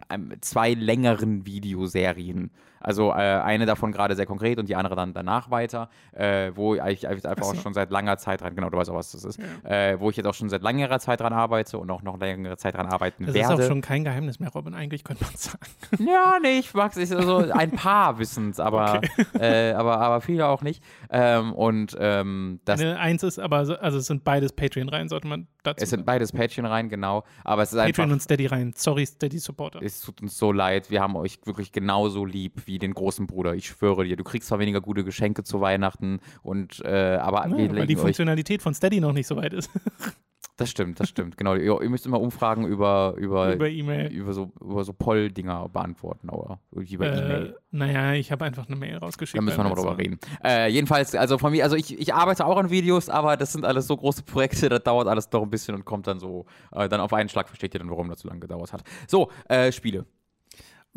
[0.09, 2.51] äh, zwei längeren Videoserien.
[2.87, 6.75] Also äh, eine davon gerade sehr konkret und die andere dann danach weiter, äh, wo
[6.77, 7.61] ich einfach Ach auch so.
[7.61, 10.17] schon seit langer Zeit dran, genau, du weißt auch, was das ist, äh, wo ich
[10.17, 13.27] jetzt auch schon seit längerer Zeit dran arbeite und auch noch längere Zeit dran arbeiten
[13.27, 13.55] das werde.
[13.55, 14.73] ist auch schon kein Geheimnis mehr, Robin.
[14.75, 15.59] Eigentlich könnte man sagen.
[15.99, 17.13] Ja, nee, ich mag es.
[17.13, 19.01] Also ein paar wissen es, aber,
[19.41, 20.83] äh, aber, aber viele auch nicht.
[21.11, 25.27] Ähm, und ähm, das, Eine Eins ist aber, so- also es sind beides Patreon-Reihen, sollte
[25.27, 27.25] man dazu es sind beides Patreon rein, genau.
[27.45, 28.13] Aber es ist Patreon einfach.
[28.15, 28.73] und Steady-Reihen.
[28.77, 29.83] Sorry, Steady-Supporter.
[29.83, 30.91] Es tut uns so leid.
[30.91, 33.55] Wir haben euch wirklich genauso lieb wie den großen Bruder.
[33.55, 34.17] Ich schwöre dir.
[34.17, 37.97] Du kriegst zwar weniger gute Geschenke zu Weihnachten und äh, aber Ja, wir weil die.
[37.97, 39.71] Funktionalität von Steady noch nicht so weit ist.
[40.59, 41.37] Das stimmt, das stimmt.
[41.37, 41.55] Genau.
[41.55, 44.11] Ihr, ihr müsst immer Umfragen über über Über E-Mail.
[44.11, 47.47] über so über so Poll-Dinger beantworten oder über E-Mail.
[47.47, 49.37] Äh, naja, ich habe einfach eine Mail rausgeschickt.
[49.37, 50.39] Da müssen wir nochmal drüber letzten reden.
[50.43, 53.67] Äh, jedenfalls, also von mir, also ich, ich arbeite auch an Videos, aber das sind
[53.67, 56.89] alles so große Projekte, das dauert alles doch ein bisschen und kommt dann so, äh,
[56.89, 58.83] dann auf einen Schlag versteht ihr dann, warum das so lange gedauert hat.
[59.09, 60.07] So, äh, Spiele.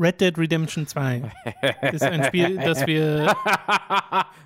[0.02, 1.30] Red Dead Redemption 2
[1.92, 3.28] ist ein Spiel, das wir,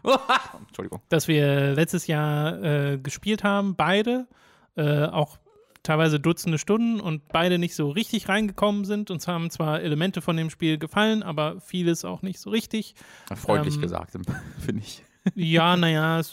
[0.67, 1.01] Entschuldigung.
[1.09, 4.27] das wir letztes Jahr äh, gespielt haben, beide,
[4.75, 5.37] äh, auch
[5.83, 9.11] teilweise Dutzende Stunden und beide nicht so richtig reingekommen sind.
[9.11, 12.95] Uns haben zwar Elemente von dem Spiel gefallen, aber vieles auch nicht so richtig.
[13.35, 14.17] Freundlich Ähm, gesagt,
[14.59, 15.03] finde ich.
[15.35, 16.23] Ja, naja, äh,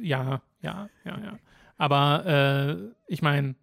[0.00, 1.38] ja, ja, ja, ja.
[1.76, 3.54] Aber äh, ich meine,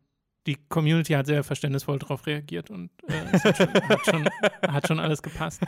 [0.45, 4.29] die Community hat sehr verständnisvoll darauf reagiert und äh, es hat, schon, hat, schon,
[4.67, 5.61] hat schon alles gepasst.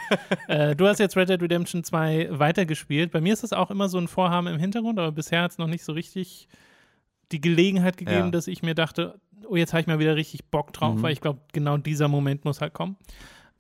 [0.48, 3.12] Äh, du hast jetzt Red Dead Redemption 2 weitergespielt.
[3.12, 5.58] Bei mir ist das auch immer so ein Vorhaben im Hintergrund, aber bisher hat es
[5.58, 6.50] noch nicht so richtig
[7.32, 8.32] die Gelegenheit gegeben, Ja.
[8.32, 11.02] dass ich mir dachte, oh, jetzt habe ich mal wieder richtig Bock drauf, Mhm.
[11.04, 12.96] weil ich glaube, genau dieser Moment muss halt kommen.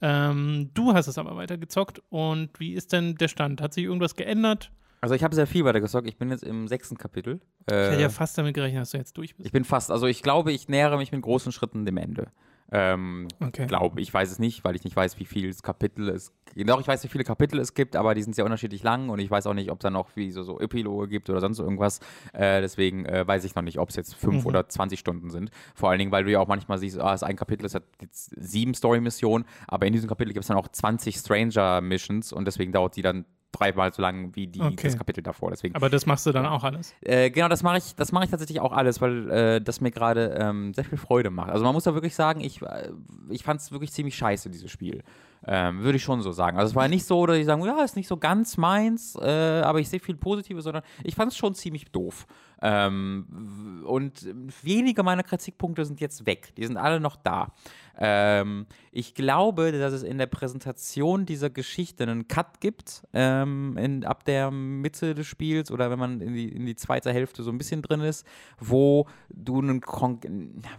[0.01, 3.61] Ähm, du hast es aber weitergezockt und wie ist denn der Stand?
[3.61, 4.71] Hat sich irgendwas geändert?
[5.01, 6.07] Also ich habe sehr viel weitergesagt.
[6.07, 7.39] Ich bin jetzt im sechsten Kapitel.
[7.67, 9.45] Ich Äh, hätte ja fast damit gerechnet, dass du jetzt durch bist.
[9.45, 12.27] ich bin fast, also ich glaube, ich nähere mich mit großen Schritten dem Ende.
[12.71, 13.67] Ähm, Okay.
[13.67, 16.67] glaube, ich weiß es nicht, weil ich nicht weiß, wie viele Kapitel es gibt.
[16.69, 19.19] Doch, ich weiß, wie viele Kapitel es gibt, aber die sind sehr unterschiedlich lang und
[19.19, 21.59] ich weiß auch nicht, ob es da noch wie so, so Epiloge gibt oder sonst
[21.59, 21.99] irgendwas.
[22.33, 24.47] Äh, deswegen äh, weiß ich noch nicht, ob es jetzt fünf Mhm.
[24.47, 25.51] oder 20 Stunden sind.
[25.75, 27.75] Vor allen Dingen, weil du ja auch manchmal siehst, ah, es ist ein Kapitel, es
[27.75, 32.45] hat jetzt sieben Story-Missionen, aber in diesem Kapitel gibt es dann auch 20 Stranger-Missions und
[32.45, 33.25] deswegen dauert die dann
[33.57, 34.75] dreimal so lang wie die, Okay.
[34.83, 35.51] das Kapitel davor.
[35.51, 36.93] Deswegen Aber das machst du dann auch alles.
[37.01, 39.91] äh, genau, das mache ich, das mache ich tatsächlich auch alles, weil äh, das mir
[39.91, 41.49] gerade ähm, sehr viel Freude macht.
[41.51, 42.89] Also man muss da wirklich sagen, ich, äh,
[43.29, 45.03] ich fand es wirklich ziemlich scheiße, dieses Spiel.
[45.47, 46.57] Ähm, Würde ich schon so sagen.
[46.57, 49.61] Also es war nicht so, dass ich sagen, ja, ist nicht so ganz meins, äh,
[49.63, 52.25] aber ich sehe viel Positives, sondern ich fand es schon ziemlich doof.
[52.63, 54.27] Ähm, und
[54.63, 56.53] wenige meiner Kritikpunkte sind jetzt weg.
[56.57, 57.49] Die sind alle noch da.
[57.97, 64.05] Ähm, ich glaube, dass es in der Präsentation dieser Geschichte einen Cut gibt, ähm, in,
[64.05, 67.51] ab der Mitte des Spiels oder wenn man in die, in die zweite Hälfte so
[67.51, 68.25] ein bisschen drin ist,
[68.59, 70.19] wo du einen, kon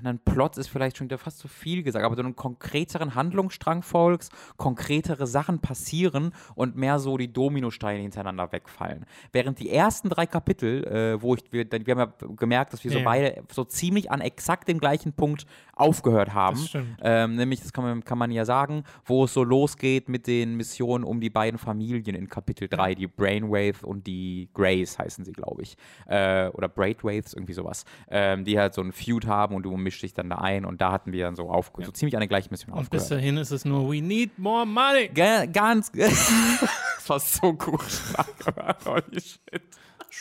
[0.03, 3.83] einen Plot ist vielleicht schon wieder fast zu viel gesagt, aber du einen konkreteren Handlungsstrang
[3.83, 9.05] folgst, konkretere Sachen passieren und mehr so die Dominosteine hintereinander wegfallen.
[9.33, 12.91] Während die ersten drei Kapitel, äh, wo ich, wir, wir haben ja gemerkt, dass wir
[12.91, 13.05] so Ja.
[13.05, 16.57] beide so ziemlich an exakt dem gleichen Punkt aufgehört haben.
[16.57, 17.01] Das stimmt.
[17.09, 20.57] Ähm, nämlich, das kann man, kann man ja sagen, wo es so losgeht mit den
[20.57, 25.31] Missionen um die beiden Familien in Kapitel 3, die Brainwave und die Grays heißen sie,
[25.31, 25.77] glaube ich.
[26.09, 27.85] Äh, oder Braidwaves, irgendwie sowas.
[28.11, 30.81] Ähm, die halt so ein Feud haben und du mischst dich dann da ein und
[30.81, 33.23] da hatten wir dann so, auf, so ziemlich an der gleichen Mission Und bis aufgehört.
[33.23, 35.09] dahin ist es nur, we need more money.
[35.15, 37.81] Ga- Ganz, das war so gut.
[38.85, 39.63] Holy shit.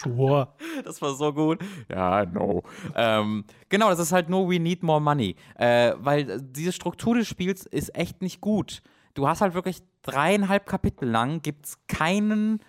[0.02, 0.50] Sure.
[0.84, 1.60] Das war so gut.
[1.90, 2.64] Ja, no.
[2.96, 5.36] Ähm, genau, das ist halt nur We Need More Money.
[5.56, 8.82] Äh, weil diese Struktur des Spiels ist echt nicht gut.
[9.14, 12.60] Du hast halt wirklich dreieinhalb Kapitel lang, gibt es keinen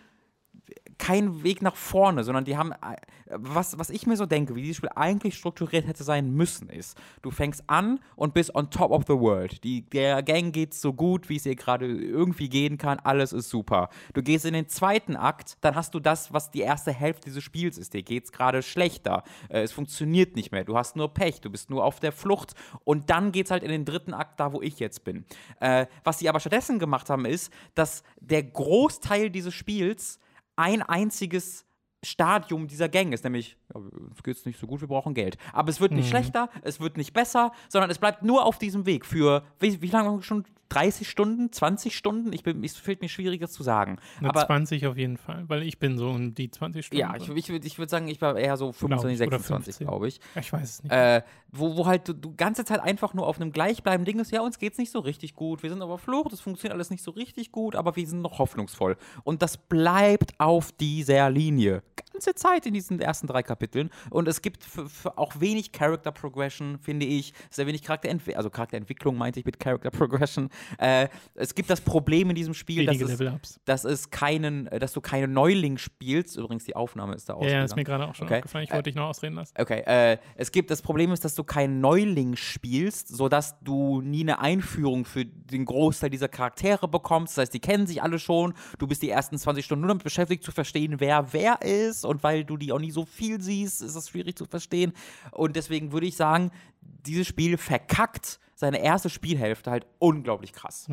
[0.98, 2.96] keinen Weg nach vorne, sondern die haben, äh,
[3.28, 6.96] was, was ich mir so denke, wie dieses Spiel eigentlich strukturiert hätte sein müssen, ist,
[7.22, 9.62] du fängst an und bist on top of the world.
[9.64, 13.50] Die, der Gang geht so gut, wie es ihr gerade irgendwie gehen kann, alles ist
[13.50, 13.88] super.
[14.14, 17.44] Du gehst in den zweiten Akt, dann hast du das, was die erste Hälfte dieses
[17.44, 17.94] Spiels ist.
[17.94, 19.22] Dir geht's gerade schlechter.
[19.48, 20.64] Äh, es funktioniert nicht mehr.
[20.64, 23.70] Du hast nur Pech, du bist nur auf der Flucht und dann geht's halt in
[23.70, 25.24] den dritten Akt, da wo ich jetzt bin.
[25.60, 30.20] Äh, was sie aber stattdessen gemacht haben, ist, dass der Großteil dieses Spiels
[30.56, 31.64] ein einziges
[32.04, 35.36] Stadium dieser Gang ist, nämlich, ja, uns geht's nicht so gut, wir brauchen Geld.
[35.52, 38.86] Aber es wird nicht schlechter, es wird nicht besser, sondern es bleibt nur auf diesem
[38.86, 40.44] Weg für, wie, wie lange schon?
[40.68, 42.32] 30 Stunden, 20 Stunden?
[42.32, 43.98] Ich bin, es fällt mir schwierig, das zu sagen.
[44.18, 47.00] Eine Aber 20 auf jeden Fall, weil ich bin so um die 20 Stunden.
[47.00, 49.86] ja, ich, ich, ich würde sagen, ich war eher so 25, ich, oder 26, 15.
[49.86, 50.20] glaube ich.
[50.34, 50.92] ich weiß es nicht.
[50.92, 54.32] Äh, wo, wo halt du, du ganze Zeit einfach nur auf einem gleichbleibenden Ding ist,
[54.32, 57.02] ja, uns geht's nicht so richtig gut, wir sind aber Flucht, es funktioniert alles nicht
[57.02, 58.96] so richtig gut, aber wir sind noch hoffnungsvoll.
[59.22, 61.82] Und das bleibt auf dieser Linie.
[62.16, 63.90] Ganze Zeit in diesen ersten drei Kapiteln.
[64.08, 67.34] Und es gibt für, für auch wenig Character Progression, finde ich.
[67.50, 70.48] Sehr wenig Charakterentwicklung, also Charakterentwicklung meinte ich mit Character Progression.
[70.78, 74.94] Äh, es gibt das Problem in diesem Spiel, dass es, dass es keinen, äh, dass
[74.94, 76.36] du keine Neuling spielst.
[76.38, 77.76] Übrigens, die Aufnahme ist da Ja, ja, ist ausgegangen.
[77.76, 78.36] mir gerade auch schon Okay.
[78.36, 78.64] aufgefallen.
[78.64, 79.52] Ich wollte dich noch ausreden lassen.
[79.58, 84.22] Okay, äh, es gibt das Problem ist, dass du keinen Neuling spielst, sodass du nie
[84.22, 87.36] eine Einführung für den Großteil dieser Charaktere bekommst.
[87.36, 88.54] Das heißt, die kennen sich alle schon.
[88.78, 92.05] Du bist die ersten 20 Stunden nur damit beschäftigt zu verstehen, wer wer ist.
[92.06, 94.92] Und weil du die auch nie so viel siehst, ist das schwierig zu verstehen.
[95.32, 96.50] Und deswegen würde ich sagen,
[96.80, 100.88] dieses Spiel verkackt seine erste Spielhälfte halt unglaublich krass.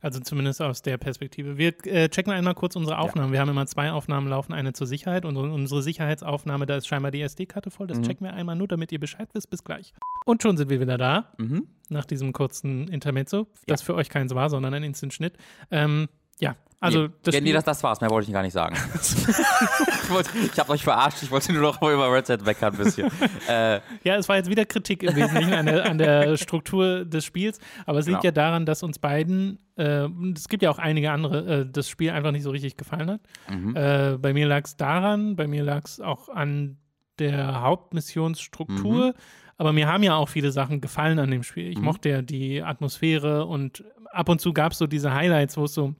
[0.00, 1.58] Also zumindest aus der Perspektive.
[1.58, 3.32] Wir äh, checken einmal kurz unsere Aufnahmen.
[3.32, 5.26] Wir haben immer zwei Aufnahmen laufen, eine zur Sicherheit.
[5.26, 7.86] Und unsere Sicherheitsaufnahme, da ist scheinbar die SD-Karte voll.
[7.86, 7.90] Mhm.
[7.90, 9.50] Das checken wir einmal nur, damit ihr Bescheid wisst.
[9.50, 9.92] Bis gleich.
[10.24, 11.66] Und schon sind wir wieder da, Mhm.
[11.90, 15.36] nach diesem kurzen Intermezzo, das für euch keins war, sondern ein Instant-Schnitt.
[15.70, 16.08] Ähm,
[16.40, 18.76] ja, also das, ja, nee, das, das war's, mehr wollte ich gar nicht sagen.
[18.94, 22.78] ich, wollte, ich habe euch verarscht, ich wollte nur noch über Red Dead meckern ein
[22.78, 23.10] bisschen.
[23.48, 27.24] Äh, ja, es war jetzt wieder Kritik im Wesentlichen an der, an der Struktur des
[27.24, 28.16] Spiels, aber es genau.
[28.16, 31.88] liegt ja daran, dass uns beiden, äh, es gibt ja auch einige andere, äh, das
[31.88, 33.20] Spiel einfach nicht so richtig gefallen hat.
[33.48, 33.76] Mhm.
[33.76, 36.78] Äh, bei mir lag es daran, bei mir lag es auch an
[37.20, 39.06] der Hauptmissionsstruktur.
[39.08, 39.14] Mhm.
[39.58, 41.68] Aber mir haben ja auch viele Sachen gefallen an dem Spiel.
[41.70, 41.84] Ich mhm.
[41.84, 45.74] mochte ja die Atmosphäre und ab und zu gab es so diese Highlights, wo es
[45.74, 45.94] so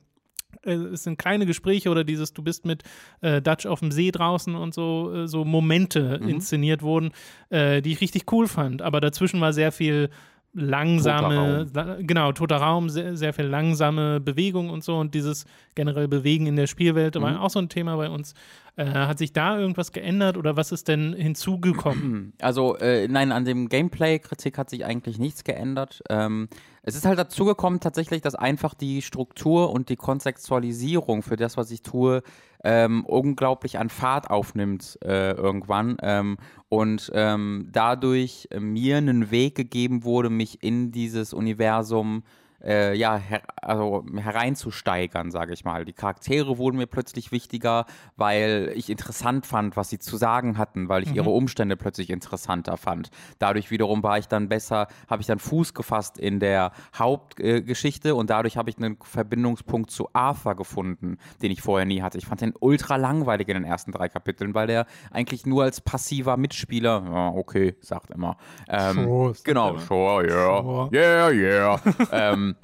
[0.66, 2.82] es sind kleine Gespräche oder dieses, du bist mit
[3.20, 6.28] äh, Dutch auf dem See draußen und so, äh, so Momente mhm.
[6.28, 7.12] inszeniert wurden,
[7.50, 8.82] äh, die ich richtig cool fand.
[8.82, 10.10] Aber dazwischen war sehr viel
[10.56, 15.44] langsame, toter genau, toter Raum, sehr, sehr viel langsame Bewegung und so und dieses
[15.74, 17.22] generell Bewegen in der Spielwelt mhm.
[17.22, 18.34] war auch so ein Thema bei uns.
[18.76, 22.32] Äh, hat sich da irgendwas geändert oder was ist denn hinzugekommen?
[22.40, 26.02] Also, äh, nein, an dem Gameplay-Kritik hat sich eigentlich nichts geändert.
[26.10, 26.48] Ähm,
[26.86, 31.72] es ist halt dazugekommen tatsächlich, dass einfach die Struktur und die Kontextualisierung für das, was
[31.72, 32.22] ich tue,
[32.62, 35.96] ähm, unglaublich an Fahrt aufnimmt äh, irgendwann.
[36.00, 36.36] Ähm,
[36.68, 43.16] und ähm, dadurch mir einen Weg gegeben wurde, mich in dieses Universum äh, äh, ja,
[43.16, 45.84] her also hereinzusteigern, sage ich mal.
[45.84, 47.86] Die Charaktere wurden mir plötzlich wichtiger,
[48.16, 51.16] weil ich interessant fand, was sie zu sagen hatten, weil ich mhm.
[51.16, 53.10] ihre Umstände plötzlich interessanter fand.
[53.38, 58.12] Dadurch wiederum war ich dann besser, habe ich dann Fuß gefasst in der Hauptgeschichte äh,
[58.12, 62.18] und dadurch habe ich einen Verbindungspunkt zu Arthur gefunden, den ich vorher nie hatte.
[62.18, 65.80] Ich fand den ultra langweilig in den ersten drei Kapiteln, weil der eigentlich nur als
[65.80, 68.36] passiver Mitspieler, ja, okay, sagt immer.
[68.68, 70.90] Ähm, sure, genau, sure, yeah, sure.
[70.92, 71.80] yeah, yeah.
[72.12, 72.55] ähm,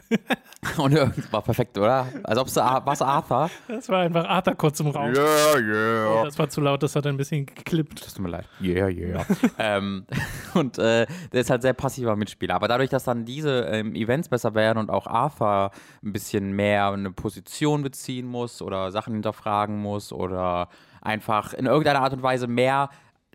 [0.78, 2.06] und war perfekt, oder?
[2.22, 3.50] Als ob es was Arthur.
[3.68, 5.12] Das war einfach Arthur kurz im Raum.
[5.14, 6.20] Yeah, yeah.
[6.20, 8.04] Oh, das war zu laut, das hat ein bisschen geklippt.
[8.04, 8.48] Das tut mir leid.
[8.60, 9.26] Yeah, yeah.
[9.58, 10.06] ähm,
[10.54, 12.54] und äh, der ist halt sehr passiver Mitspieler.
[12.54, 15.70] Aber dadurch, dass dann diese ähm, Events besser werden und auch Arthur
[16.02, 20.68] ein bisschen mehr eine Position beziehen muss oder Sachen hinterfragen muss oder
[21.00, 22.90] einfach in irgendeiner Art und Weise mehr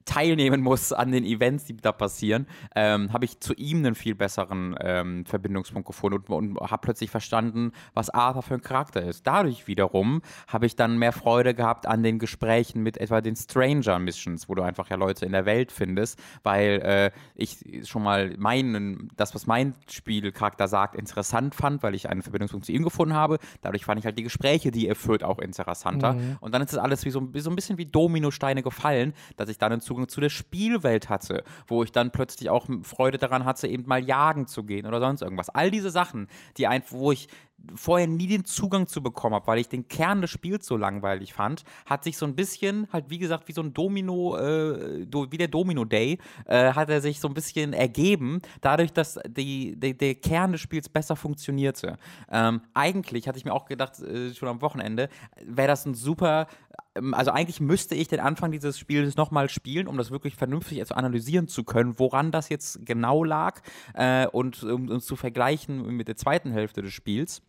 [0.08, 4.16] teilnehmen muss an den Events, die da passieren, ähm, habe ich zu ihm einen viel
[4.16, 9.28] besseren ähm, Verbindungspunkt gefunden und, und habe plötzlich verstanden, was Arthur für ein Charakter ist.
[9.28, 14.00] Dadurch wiederum habe ich dann mehr Freude gehabt an den Gesprächen mit etwa den Stranger
[14.00, 18.36] Missions, wo du einfach ja Leute in der Welt findest, weil äh, ich schon mal
[18.38, 23.14] meinen, das, was mein Spielcharakter sagt, interessant fand, weil ich einen Verbindungspunkt zu ihm gefunden
[23.14, 23.40] habe.
[23.62, 26.14] Dadurch fand ich halt die Gespräche, die er führt, auch interessanter.
[26.14, 26.38] Mhm.
[26.40, 29.58] Und dann ist es alles wie so, so ein bisschen wie Dominosteine gefallen, dass ich
[29.58, 33.46] dann in Zukunft Zugang zu der Spielwelt hatte, wo ich dann plötzlich auch Freude daran
[33.46, 35.50] hatte, eben mal jagen zu gehen oder sonst irgendwas.
[35.50, 36.28] All diese Sachen,
[36.58, 37.28] die einfach, wo ich
[37.76, 41.34] vorher nie den Zugang zu bekommen habe, weil ich den Kern des Spiels so langweilig
[41.34, 45.38] fand, hat sich so ein bisschen, halt wie gesagt, wie so ein Domino, äh, wie
[45.38, 49.98] der Domino Day, äh, hat er sich so ein bisschen ergeben, dadurch, dass die, die
[49.98, 51.98] der Kern des Spiels besser funktionierte.
[52.32, 55.10] Ähm, eigentlich hatte ich mir auch gedacht, äh, schon am Wochenende,
[55.44, 56.48] wäre das ein super
[56.96, 60.86] ähm, also eigentlich müsste ich den Anfang dieses Spiels nochmal spielen, um das wirklich vernünftig
[60.86, 63.62] zu analysieren zu können, woran das jetzt genau lag
[63.94, 67.42] äh, und um uns zu vergleichen mit der zweiten Hälfte des Spiels.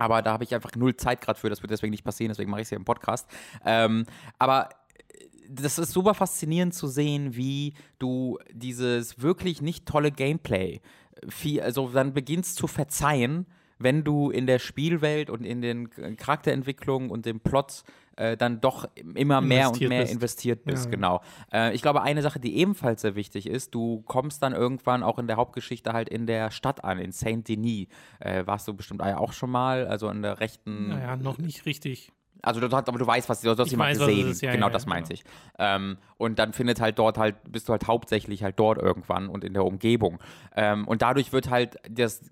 [0.00, 2.50] Aber da habe ich einfach null Zeit gerade für, das wird deswegen nicht passieren, deswegen
[2.50, 3.28] mache ich es ja im Podcast.
[3.66, 4.06] Ähm,
[4.38, 10.80] aber äh, das ist super faszinierend zu sehen, wie du dieses wirklich nicht tolle Gameplay,
[11.28, 13.44] viel, also dann beginnst zu verzeihen,
[13.80, 17.82] wenn du in der Spielwelt und in den Charakterentwicklungen und dem Plot
[18.16, 20.12] äh, dann doch immer mehr investiert und mehr bist.
[20.12, 20.84] investiert bist.
[20.84, 21.22] Ja, genau.
[21.52, 25.18] Äh, ich glaube, eine Sache, die ebenfalls sehr wichtig ist, du kommst dann irgendwann auch
[25.18, 27.88] in der Hauptgeschichte halt in der Stadt an, in Saint-Denis.
[28.18, 30.88] Äh, warst du bestimmt auch schon mal, also in der rechten.
[30.88, 32.12] Naja, noch nicht richtig.
[32.42, 34.30] Also du, aber du weißt, was du hast jemand gesehen.
[34.30, 35.20] Ist, ja, genau, ja, das meinte genau.
[35.20, 35.24] ich.
[35.58, 39.44] Ähm, und dann findet halt dort halt, bist du halt hauptsächlich halt dort irgendwann und
[39.44, 40.18] in der Umgebung.
[40.56, 42.22] Ähm, und dadurch wird halt das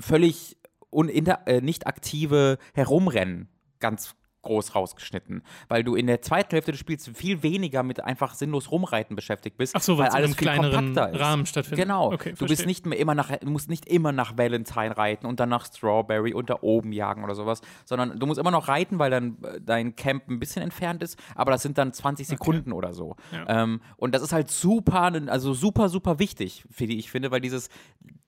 [0.00, 0.56] völlig
[0.90, 3.48] uninter, äh, nicht aktive Herumrennen.
[3.78, 8.34] Ganz groß rausgeschnitten, weil du in der zweiten Hälfte des Spiels viel weniger mit einfach
[8.34, 11.20] sinnlos rumreiten beschäftigt bist, Ach so, weil alles viel kompakter ist.
[11.20, 11.84] Rahmen stattfindet.
[11.84, 12.12] Genau.
[12.12, 15.48] Okay, du bist nicht mehr immer nach, musst nicht immer nach Valentine reiten und dann
[15.48, 19.10] nach Strawberry und da oben jagen oder sowas, sondern du musst immer noch reiten, weil
[19.10, 22.78] dann äh, dein Camp ein bisschen entfernt ist, aber das sind dann 20 Sekunden okay.
[22.78, 23.16] oder so.
[23.32, 23.62] Ja.
[23.62, 27.40] Ähm, und das ist halt super, also super, super wichtig, für die ich finde, weil
[27.40, 27.68] dieses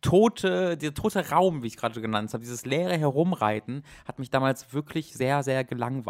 [0.02, 4.74] tote, dieser tote Raum, wie ich gerade genannt habe, dieses leere Herumreiten, hat mich damals
[4.74, 6.01] wirklich sehr, sehr gelangweilt.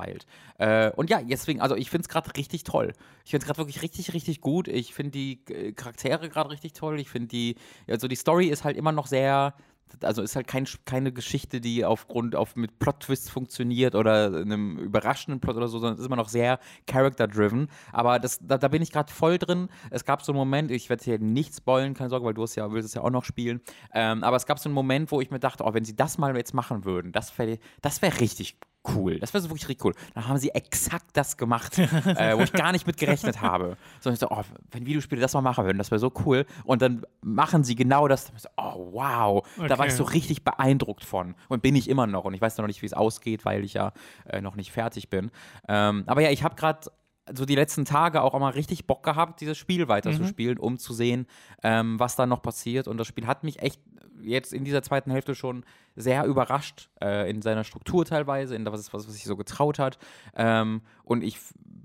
[0.59, 2.93] Äh, und ja, deswegen, also ich finde es gerade richtig toll.
[3.25, 4.69] Ich finde es gerade wirklich richtig, richtig gut.
[4.69, 7.01] Ich finde die äh, Charaktere gerade richtig toll.
[7.01, 7.57] Ich finde die,
[7.89, 9.55] also die Story ist halt immer noch sehr
[10.03, 15.41] also ist halt kein, keine Geschichte, die aufgrund auf mit Plot-Twists funktioniert oder einem überraschenden
[15.41, 17.69] Plot oder so, sondern ist immer noch sehr character-driven.
[17.93, 19.69] Aber das, da, da bin ich gerade voll drin.
[19.91, 22.55] Es gab so einen Moment, ich werde hier nicht spoilen, keine Sorge, weil du es
[22.55, 23.61] ja, willst es ja auch noch spielen.
[23.93, 26.19] Ähm, aber es gab so einen Moment, wo ich mir dachte, oh, wenn sie das
[26.19, 28.57] mal jetzt machen würden, das wäre das wär richtig
[28.95, 29.19] cool.
[29.19, 29.95] Das wäre so wirklich richtig cool.
[30.15, 33.77] Dann haben sie exakt das gemacht, äh, wo ich gar nicht mit gerechnet habe.
[34.01, 36.47] Sondern ich so, oh, wenn Videospiele das mal machen würden, das wäre so cool.
[36.65, 38.33] Und dann machen sie genau das.
[38.37, 39.47] So, oh, wow.
[39.57, 39.69] Okay.
[39.69, 41.35] Da war ich so richtig beeindruckt von.
[41.49, 42.25] Und bin ich immer noch.
[42.25, 43.93] Und ich weiß noch nicht, wie es ausgeht, weil ich ja
[44.27, 45.31] äh, noch nicht fertig bin.
[45.69, 46.91] Ähm, aber ja, ich habe gerade
[47.33, 50.65] so die letzten Tage auch mal richtig Bock gehabt, dieses Spiel weiterzuspielen, mhm.
[50.65, 51.27] um zu sehen,
[51.63, 52.89] ähm, was da noch passiert.
[52.89, 53.81] Und das Spiel hat mich echt
[54.23, 55.65] jetzt in dieser zweiten Hälfte schon
[55.97, 59.99] sehr überrascht äh, in seiner Struktur teilweise, in das, was, was sich so getraut hat.
[60.35, 61.39] Ähm, und ich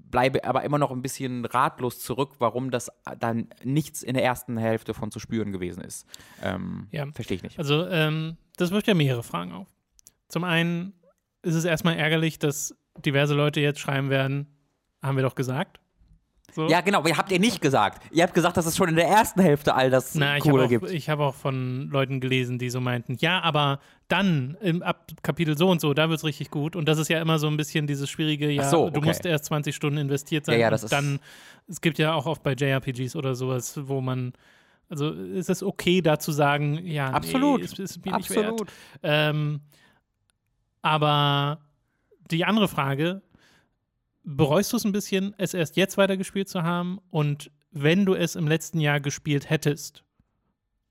[0.10, 4.58] bleibe aber immer noch ein bisschen ratlos zurück, warum das dann nichts in der ersten
[4.58, 6.08] Hälfte von zu spüren gewesen ist.
[6.42, 7.08] Ähm, ja.
[7.12, 7.60] Verstehe ich nicht.
[7.60, 9.68] Also, ähm, das wirft ja mehrere Fragen auf.
[10.28, 10.94] Zum einen
[11.42, 12.76] ist es erstmal ärgerlich, dass
[13.06, 14.48] diverse Leute jetzt schreiben werden,
[15.02, 15.80] haben wir doch gesagt.
[16.58, 16.68] So.
[16.68, 18.01] Ja, genau, aber ihr habt ihr nicht gesagt.
[18.12, 20.70] Ihr habt gesagt, dass es schon in der ersten Hälfte all das Na, Coole auch,
[20.70, 20.89] gibt.
[20.89, 25.55] Ich habe auch von Leuten gelesen, die so meinten, ja, aber dann im ab Kapitel
[25.55, 26.76] so und so, da wird es richtig gut.
[26.76, 28.93] Und das ist ja immer so ein bisschen dieses schwierige, ja, so, okay.
[28.93, 30.55] du musst erst 20 Stunden investiert sein.
[30.55, 31.20] Ja, ja, das und dann,
[31.68, 34.34] es gibt ja auch oft bei JRPGs oder sowas, wo man
[34.89, 38.62] also ist es okay, da zu sagen, ja, absolut, nee, ist, ist mir absolut.
[38.62, 38.72] Nicht wert.
[39.03, 39.62] Ähm,
[40.82, 41.60] aber
[42.32, 43.22] die andere Frage,
[44.28, 46.99] bereust du es ein bisschen, es erst jetzt weitergespielt zu haben?
[47.09, 50.03] Und wenn du es im letzten Jahr gespielt hättest,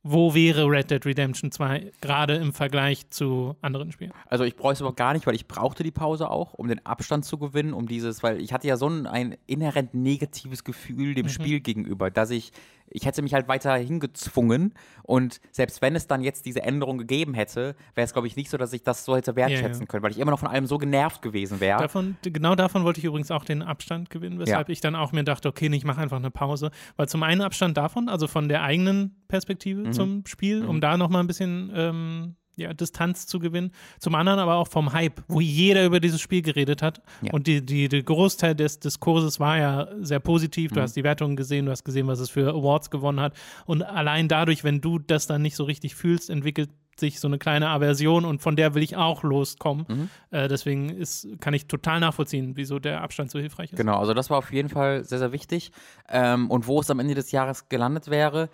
[0.02, 4.12] wo wäre Red Dead Redemption 2 gerade im Vergleich zu anderen Spielen?
[4.26, 6.84] Also ich bräuchte es aber gar nicht, weil ich brauchte die Pause auch, um den
[6.86, 11.14] Abstand zu gewinnen, um dieses, weil ich hatte ja so ein, ein inhärent negatives Gefühl
[11.14, 11.30] dem mhm.
[11.30, 12.52] Spiel gegenüber, dass ich
[12.90, 14.74] ich hätte mich halt weiter hingezwungen.
[15.02, 18.50] Und selbst wenn es dann jetzt diese Änderung gegeben hätte, wäre es, glaube ich, nicht
[18.50, 19.86] so, dass ich das so hätte wertschätzen ja, ja.
[19.86, 21.80] können, weil ich immer noch von allem so genervt gewesen wäre.
[21.80, 24.72] Davon, genau davon wollte ich übrigens auch den Abstand gewinnen, weshalb ja.
[24.72, 26.70] ich dann auch mir dachte, okay, ich mache einfach eine Pause.
[26.96, 29.92] Weil zum einen Abstand davon, also von der eigenen Perspektive mhm.
[29.92, 30.80] zum Spiel, um mhm.
[30.80, 33.70] da nochmal ein bisschen ähm, ja, Distanz zu gewinnen.
[33.98, 37.02] Zum anderen aber auch vom Hype, wo jeder über dieses Spiel geredet hat.
[37.22, 37.32] Ja.
[37.32, 40.72] Und die, die, der Großteil des Diskurses war ja sehr positiv.
[40.72, 40.84] Du mhm.
[40.84, 43.34] hast die Wertungen gesehen, du hast gesehen, was es für Awards gewonnen hat.
[43.66, 47.38] Und allein dadurch, wenn du das dann nicht so richtig fühlst, entwickelt sich so eine
[47.38, 49.84] kleine Aversion und von der will ich auch loskommen.
[49.86, 50.10] Mhm.
[50.30, 53.76] Äh, deswegen ist, kann ich total nachvollziehen, wieso der Abstand so hilfreich ist.
[53.76, 55.72] Genau, also das war auf jeden Fall sehr, sehr wichtig.
[56.08, 58.48] Ähm, und wo es am Ende des Jahres gelandet wäre,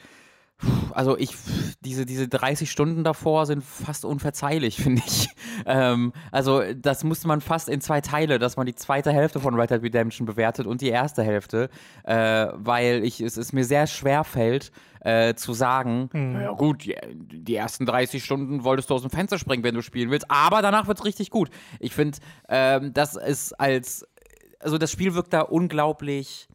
[0.93, 1.35] also ich,
[1.81, 5.29] diese, diese 30 Stunden davor sind fast unverzeihlich, finde ich.
[5.67, 9.55] Ähm, also das musste man fast in zwei Teile, dass man die zweite Hälfte von
[9.55, 11.69] Red Dead Redemption bewertet und die erste Hälfte,
[12.05, 16.41] äh, weil ich, es, es mir sehr schwer fällt, äh, zu sagen, hm.
[16.41, 19.83] ja gut, die, die, ersten 30 Stunden wolltest du aus dem Fenster springen, wenn du
[19.83, 21.51] spielen willst, aber danach wird es richtig gut.
[21.81, 24.07] Ich finde, ähm, das ist als,
[24.61, 26.49] also das Spiel wirkt da unglaublich,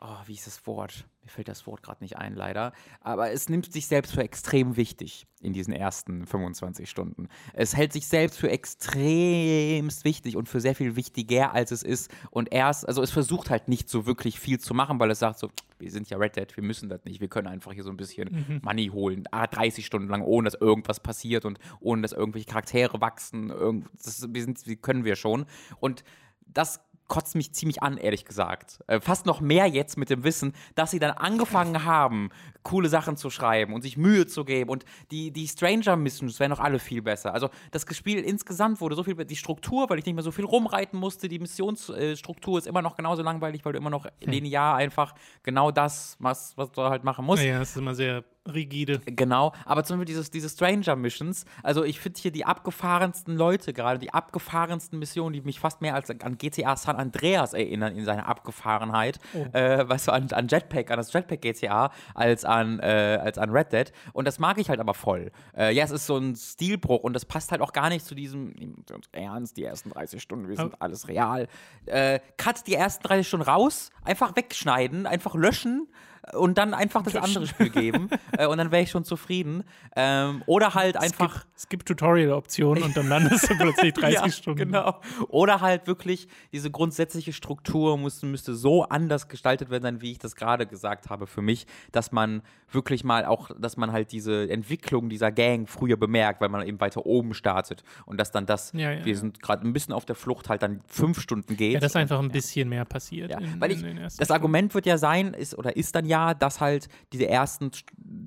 [0.00, 1.04] oh, wie ist das Wort?
[1.24, 4.76] Mir fällt das Wort gerade nicht ein, leider, aber es nimmt sich selbst für extrem
[4.76, 7.28] wichtig in diesen ersten 25 Stunden.
[7.54, 12.10] Es hält sich selbst für extremst wichtig und für sehr viel wichtiger, als es ist.
[12.30, 15.38] Und erst, also es versucht halt nicht so wirklich viel zu machen, weil es sagt
[15.38, 17.90] so, wir sind ja Red Dead, wir müssen das nicht, wir können einfach hier so
[17.90, 18.60] ein bisschen mhm.
[18.62, 23.50] Money holen, 30 Stunden lang, ohne dass irgendwas passiert und ohne dass irgendwelche Charaktere wachsen.
[23.50, 25.46] Irgend, das, wir sind, können wir schon.
[25.80, 26.04] Und
[26.46, 28.78] das kotzt mich ziemlich an, ehrlich gesagt.
[28.86, 32.30] Äh, fast noch mehr jetzt mit dem Wissen, dass sie dann angefangen haben,
[32.62, 34.70] coole Sachen zu schreiben und sich Mühe zu geben.
[34.70, 37.34] Und die, die Stranger-Missions wären noch alle viel besser.
[37.34, 40.44] Also das Spiel insgesamt wurde so viel, die Struktur, weil ich nicht mehr so viel
[40.44, 44.12] rumreiten musste, die Missionsstruktur ist immer noch genauso langweilig, weil du immer noch hm.
[44.30, 47.42] linear einfach genau das, was, was du halt machen musst.
[47.42, 49.00] Ja, es ist immer sehr rigide.
[49.06, 53.98] Genau, aber zum Beispiel dieses, diese Stranger-Missions, also ich finde hier die abgefahrensten Leute gerade,
[53.98, 58.26] die abgefahrensten Missionen, die mich fast mehr als an GTA San Andreas erinnern in seiner
[58.26, 59.56] Abgefahrenheit, oh.
[59.56, 63.50] äh, weißt du, an, an Jetpack, an das Jetpack GTA, als an, äh, als an
[63.50, 65.30] Red Dead und das mag ich halt aber voll.
[65.56, 68.14] Äh, ja, es ist so ein Stilbruch und das passt halt auch gar nicht zu
[68.14, 68.54] diesem,
[68.92, 70.76] uns ernst, die ersten 30 Stunden, wir sind oh.
[70.80, 71.48] alles real.
[71.86, 75.88] Äh, cut die ersten 30 Stunden raus, einfach wegschneiden, einfach löschen
[76.32, 78.08] und dann einfach das andere Spiel geben
[78.38, 79.64] äh, und dann wäre ich schon zufrieden.
[79.94, 81.44] Ähm, oder halt einfach.
[81.56, 84.58] Es gibt, Tutorial-Optionen und dann landest du plötzlich 30 ja, Stunden.
[84.58, 85.00] Genau.
[85.28, 90.34] Oder halt wirklich diese grundsätzliche Struktur muss, müsste so anders gestaltet werden, wie ich das
[90.34, 95.08] gerade gesagt habe für mich, dass man wirklich mal auch, dass man halt diese Entwicklung
[95.08, 98.90] dieser Gang früher bemerkt, weil man eben weiter oben startet und dass dann das, ja,
[98.90, 101.74] ja, wir sind gerade ein bisschen auf der Flucht, halt dann fünf Stunden geht.
[101.74, 103.30] Ja, dass einfach ein bisschen mehr passiert.
[103.40, 106.60] In, weil ich, das Argument wird ja sein, ist oder ist dann ja, ja, dass
[106.60, 107.70] halt diese ersten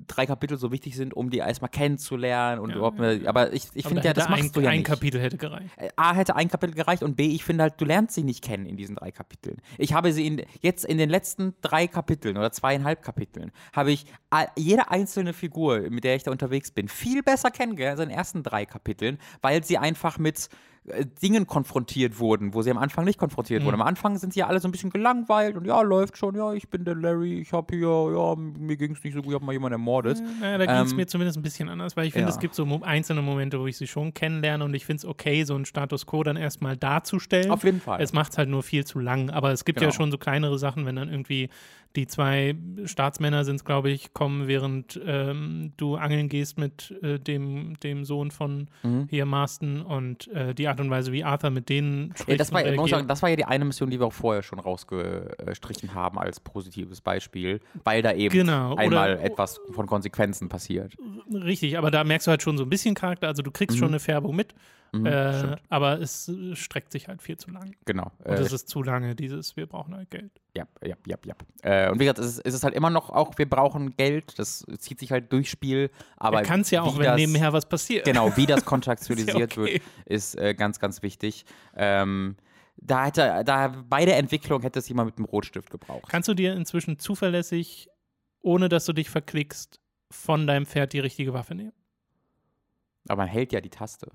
[0.06, 3.28] drei Kapitel so wichtig sind, um die erstmal kennenzulernen und Ja, überhaupt, ja.
[3.28, 4.86] aber ich, ich finde da ja, das hätte ein, machst du ja ein nicht.
[4.86, 5.70] Kapitel hätte gereicht.
[5.76, 8.42] Äh, A hätte ein Kapitel gereicht und B, ich finde halt, du lernst sie nicht
[8.44, 9.56] kennen in diesen drei Kapiteln.
[9.78, 14.04] Ich habe sie in, jetzt in den letzten drei Kapiteln oder zweieinhalb Kapiteln, habe ich
[14.30, 18.10] a- jede einzelne Figur, mit der ich da unterwegs bin, viel besser kennengelernt als in
[18.10, 20.46] den ersten drei Kapiteln, weil sie einfach mit äh,
[21.22, 23.74] Dingen konfrontiert wurden, wo sie am Anfang nicht konfrontiert wurden.
[23.74, 26.52] Am Anfang sind sie ja alle so ein bisschen gelangweilt und ja, läuft schon, ja,
[26.52, 29.34] ich bin der Larry, ich habe hier, ja, mir ging es nicht so gut, ich
[29.34, 30.22] habe mal jemanden ermordet.
[30.40, 32.34] Naja, da ging es Ähm, mir zumindest ein bisschen anders, weil ich finde, ja.
[32.34, 35.44] es gibt so einzelne Momente, wo ich sie schon kennenlerne und ich finde es okay,
[35.44, 37.50] so einen Status quo dann erstmal darzustellen.
[37.50, 38.00] Auf jeden Fall.
[38.00, 39.90] Es macht es halt nur viel zu lang, aber es gibt Genau.
[39.90, 41.48] ja schon so kleinere Sachen, wenn dann irgendwie
[41.96, 47.78] die zwei Staatsmänner sind, glaube ich, kommen, während ähm, du angeln gehst mit äh, dem,
[47.80, 49.06] dem Sohn von Mhm.
[49.10, 52.28] hier Marston und äh, die Art und Weise, wie Arthur mit denen spricht.
[52.28, 54.42] Ja, das, war, muss sagen, das war ja die eine Mission, die wir auch vorher
[54.42, 60.48] schon rausgestrichen haben als positives Beispiel, weil da eben Genau, oder- einmal etwas von Konsequenzen
[60.48, 60.94] passiert.
[61.32, 63.80] Richtig, aber da merkst du halt schon so ein bisschen Charakter, also du kriegst Mhm.
[63.80, 64.54] schon eine Färbung mit,
[64.92, 67.76] Mhm, äh, aber es äh, streckt sich halt viel zu lang.
[67.84, 68.10] Genau.
[68.24, 70.32] Und Äh, es ist zu lange, dieses, wir brauchen halt Geld.
[70.56, 71.34] ja, ja, ja, ja.
[71.62, 74.38] Äh, und wie gesagt, es ist, es ist halt immer noch auch, wir brauchen Geld,
[74.38, 77.52] das zieht sich halt durchs Spiel, aber Er kann es ja auch, wenn das, nebenher
[77.52, 78.04] was passiert.
[78.04, 79.74] Genau, wie das kontraktualisiert ja okay.
[79.74, 81.44] wird, ist äh, ganz, ganz wichtig.
[81.76, 82.36] Ähm,
[82.76, 86.08] da hätte, da bei der Entwicklung hätte es jemand mit einem Rotstift gebraucht.
[86.08, 87.88] Kannst du dir inzwischen zuverlässig,
[88.40, 89.80] ohne dass du dich verklickst,
[90.10, 91.72] von deinem Pferd die richtige Waffe nehmen?
[93.08, 94.10] Aber man hält ja die Taste.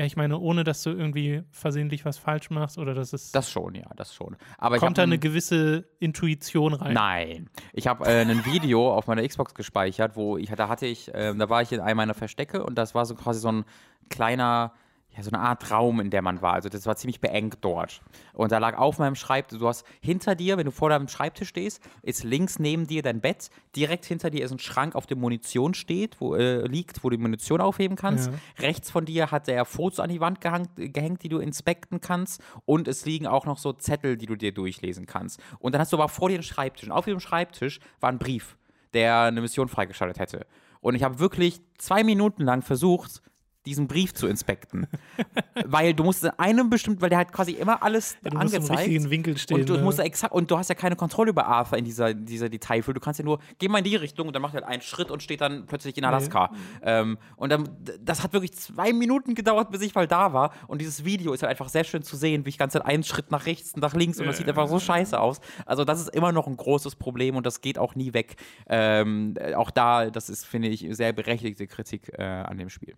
[0.00, 3.32] Ja, ich meine, ohne dass du irgendwie versehentlich was falsch machst oder dass es.
[3.32, 4.34] Das schon, ja, das schon.
[4.56, 6.94] Aber kommt da eine ein- gewisse Intuition rein.
[6.94, 7.50] Nein.
[7.74, 11.38] Ich habe äh, ein Video auf meiner Xbox gespeichert, wo ich, da hatte ich, ähm,
[11.38, 13.66] da war ich in einem meiner Verstecke und das war so quasi so ein
[14.08, 14.72] kleiner,
[15.16, 16.54] ja, so eine Art Raum, in der man war.
[16.54, 18.00] Also das war ziemlich beengt dort.
[18.32, 21.48] Und da lag auf meinem Schreibtisch, du hast hinter dir, wenn du vor deinem Schreibtisch
[21.48, 23.50] stehst, ist links neben dir dein Bett.
[23.74, 27.16] Direkt hinter dir ist ein Schrank, auf dem Munition steht, wo, äh, liegt, wo du
[27.16, 28.30] die Munition aufheben kannst.
[28.30, 28.38] Ja.
[28.60, 32.40] Rechts von dir hat der Fotos an die Wand gehängt, gehängt, die du inspekten kannst.
[32.64, 35.40] Und es liegen auch noch so Zettel, die du dir durchlesen kannst.
[35.58, 36.88] Und dann hast du aber vor dir einen Schreibtisch.
[36.88, 38.56] Und auf diesem Schreibtisch war ein Brief,
[38.94, 40.46] der eine Mission freigeschaltet hätte.
[40.80, 43.22] Und ich habe wirklich zwei Minuten lang versucht,
[43.66, 44.86] diesen Brief zu inspekten.
[45.64, 48.54] weil du musst in einem bestimmten, weil der hat quasi immer alles Ja, du musst
[48.54, 48.80] im angezeigt.
[48.80, 49.60] richtigen Winkel stehen.
[49.60, 49.82] Und du, ne?
[49.82, 52.94] musst exakt, und du hast ja keine Kontrolle über Arthur in dieser, dieser Detailfülle.
[52.94, 54.82] Du kannst ja nur, geh mal in die Richtung und dann macht er halt einen
[54.82, 56.52] Schritt und steht dann plötzlich in Alaska.
[56.82, 57.68] Ähm, und dann,
[58.00, 60.52] das hat wirklich zwei Minuten gedauert, bis ich mal da war.
[60.66, 63.30] Und dieses Video ist halt einfach sehr schön zu sehen, wie ich ganz einen Schritt
[63.30, 65.40] nach rechts und nach links und das sieht einfach so scheiße aus.
[65.66, 68.36] Also das ist immer noch ein großes Problem und das geht auch nie weg.
[68.68, 72.94] Ähm, äh, auch da, das ist, finde ich, sehr berechtigte Kritik äh, an dem Spiel.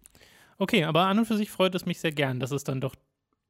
[0.63, 2.95] Okay, aber an und für sich freut es mich sehr gern, dass es dann doch,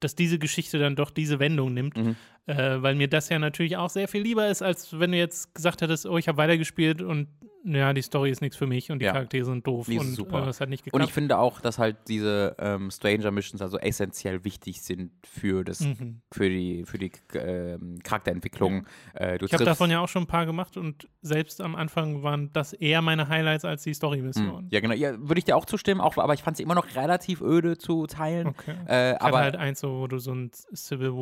[0.00, 2.16] dass diese Geschichte dann doch diese Wendung nimmt, Mhm.
[2.46, 5.54] äh, weil mir das ja natürlich auch sehr viel lieber ist, als wenn du jetzt
[5.54, 7.28] gesagt hättest, oh, ich habe weitergespielt und
[7.64, 9.12] ja, die Story ist nichts für mich und die Ja.
[9.12, 10.46] Charaktere sind doof Die und super.
[10.46, 11.04] Äh, es hat nicht Und geklappt.
[11.08, 15.80] ich finde auch, dass halt diese ähm, Stranger Missions also essentiell wichtig sind für das,
[15.80, 16.22] Mhm.
[16.32, 18.86] für die, für die ähm, Charakterentwicklung.
[19.14, 22.22] Äh, du Ich habe davon ja auch schon ein paar gemacht und selbst am Anfang
[22.22, 24.58] waren das eher meine Highlights als die Story-Mission.
[24.58, 24.94] Hm, Ja, genau.
[24.94, 27.78] Ja, würde ich dir auch zustimmen, auch, aber ich fand sie immer noch relativ öde
[27.78, 28.48] zu teilen.
[28.48, 28.74] Okay.
[28.88, 31.12] Äh, Ich hatte aber halt eins, so, wo du so einen Civil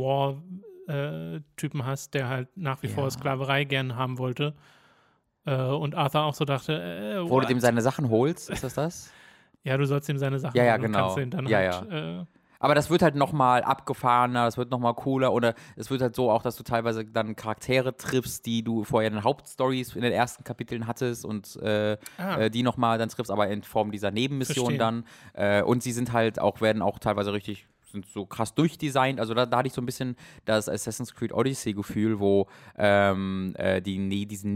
[0.86, 3.10] War-Typen hast, der halt nach wie vor Ja.
[3.10, 4.54] Sklaverei gern haben wollte.
[5.46, 8.74] Äh, und Arthur auch so dachte, äh, wo du dem seine Sachen holst, ist das
[8.74, 9.10] das?
[9.62, 11.18] Ja, du sollst ihm seine Sachen Ja, ja, holen und genau.
[11.18, 12.24] ihn dann Ja, halt, Äh,
[12.62, 16.30] Aber das wird halt nochmal abgefahrener, das wird nochmal cooler oder es wird halt so
[16.30, 20.12] auch, dass du teilweise dann Charaktere triffst, die du vorher in den Hauptstories in den
[20.12, 22.36] ersten Kapiteln hattest und äh, Ah.
[22.38, 24.78] äh, die nochmal dann triffst, aber in Form dieser Nebenmission Verstehe.
[24.78, 25.04] dann.
[25.32, 29.20] Äh, und sie sind halt auch, werden auch teilweise richtig sind so krass durchdesignt.
[29.20, 32.46] Also da, da hatte ich so ein bisschen das Assassin's Creed Odyssey-Gefühl, wo
[32.78, 34.54] ähm, äh, die, ne, diesen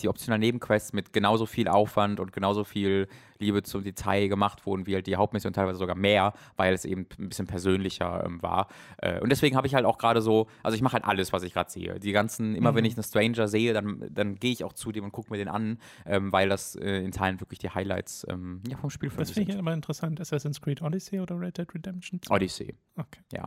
[0.00, 3.08] die optionalen Nebenquests mit genauso viel Aufwand und genauso viel
[3.40, 7.06] Liebe zum Detail gemacht wurden, wie halt die Hauptmission teilweise sogar mehr, weil es eben
[7.18, 8.68] ein bisschen persönlicher ähm, war.
[8.98, 11.42] Äh, und deswegen habe ich halt auch gerade so, also ich mache halt alles, was
[11.42, 12.00] ich gerade sehe.
[12.00, 15.04] Die ganzen, immer wenn ich einen Stranger sehe, dann, dann gehe ich auch zu dem
[15.04, 18.62] und gucke mir den an, ähm, weil das äh, in Teilen wirklich die Highlights ähm,
[18.68, 20.20] ja, vom Spiel das finde ich aber interessant.
[20.20, 22.20] Assassin's Creed Odyssey oder Red Dead Redemption?
[22.30, 23.20] Odyssey, Okay.
[23.32, 23.44] ja.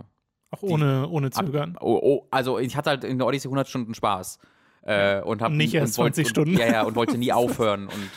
[0.54, 1.78] Auch ohne, ohne Zögern.
[1.80, 4.38] Oh, oh, also ich hatte halt in der Odyssey 100 Stunden Spaß.
[4.84, 6.52] Äh, und hab, Nicht erst und wollte- 20 Stunden.
[6.56, 7.84] Und, ja, ja, und wollte nie aufhören.
[7.86, 8.10] Und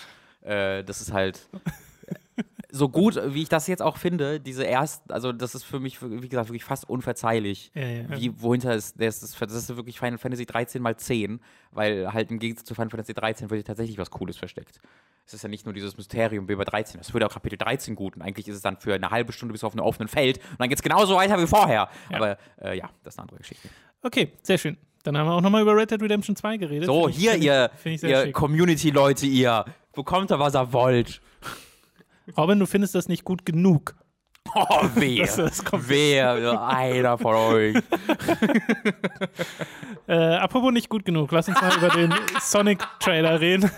[0.45, 1.49] äh, das ist halt
[2.71, 5.99] so gut, wie ich das jetzt auch finde, diese ersten, also das ist für mich,
[6.03, 7.71] wie gesagt, wirklich fast unverzeihlich.
[7.75, 8.17] Ja, ja, ja.
[8.21, 11.41] Wie, wohinter ist, das ist, das ist wirklich Final Fantasy 13 mal 10,
[11.71, 14.81] weil halt im Gegensatz zu Final Fantasy 13 wird hier tatsächlich was Cooles versteckt.
[15.25, 16.99] Es ist ja nicht nur dieses Mysterium wie bei 13.
[16.99, 19.53] Das wird auch Kapitel 13 gut und eigentlich ist es dann für eine halbe Stunde
[19.53, 21.89] bis auf einem offenen Feld und dann geht es genauso weiter wie vorher.
[22.13, 23.69] Aber äh, ja, das ist eine andere Geschichte.
[24.03, 24.77] Okay, sehr schön.
[25.05, 26.87] Dann haben wir auch nochmal über Red Dead Redemption 2 geredet.
[26.87, 27.71] So, hier, ich- ihr,
[28.03, 28.33] ihr.
[28.33, 29.65] Community-Leute, ihr.
[29.95, 31.21] Bekommt da, was ihr wollt.
[32.37, 33.95] Robin, du findest das nicht gut genug.
[34.55, 35.25] Oh, wer?
[35.27, 36.61] Das- das kommt- wer?
[36.67, 37.77] Einer von euch.
[40.07, 43.71] Äh, apropos nicht gut genug, lass uns mal über den Sonic-Trailer reden.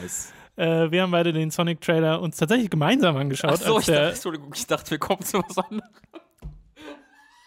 [0.00, 0.32] Nice.
[0.56, 3.50] Äh, wir haben beide den Sonic-Trailer uns tatsächlich gemeinsam angeschaut.
[3.52, 5.90] Achso, ich, dachte, der, Entschuldigung, ich dachte, wir kommen zu was anderem.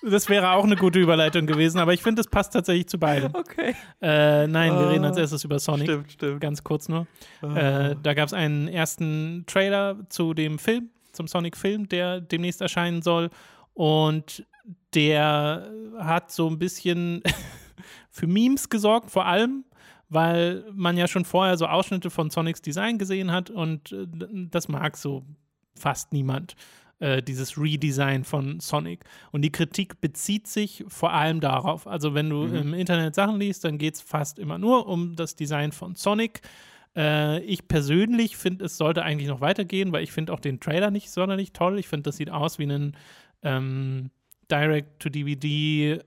[0.10, 3.36] Das wäre auch eine gute Überleitung gewesen, aber ich finde, es passt tatsächlich zu beiden.
[3.36, 3.76] Okay.
[4.02, 4.90] Äh, nein, wir Ah.
[4.90, 5.88] reden als erstes über Sonic.
[5.88, 6.42] Stimmt, stimmt.
[6.42, 7.08] Ganz kurz nur.
[7.42, 13.02] Äh, da gab es einen ersten Trailer zu dem Film, zum Sonic-Film, der demnächst erscheinen
[13.02, 13.30] soll.
[13.74, 14.46] Und
[14.94, 17.22] der hat so ein bisschen
[18.10, 19.66] für Memes gesorgt, vor allem,
[20.10, 24.06] weil man ja schon vorher so Ausschnitte von Sonics Design gesehen hat und äh,
[24.52, 25.24] das mag so
[25.78, 26.56] fast niemand.
[27.00, 29.04] Äh, Dieses Redesign von Sonic.
[29.32, 31.88] Und die Kritik bezieht sich vor allem darauf.
[31.88, 35.36] Also, wenn du im Internet Sachen liest, dann geht es fast immer nur um das
[35.36, 36.42] Design von Sonic.
[36.96, 40.92] Äh, ich persönlich finde, es sollte eigentlich noch weitergehen, weil ich finde auch den Trailer
[40.92, 41.80] nicht sonderlich toll.
[41.80, 42.96] Ich finde, das sieht aus wie ein
[43.44, 44.10] ähm,
[44.50, 46.02] Direct-to-DVD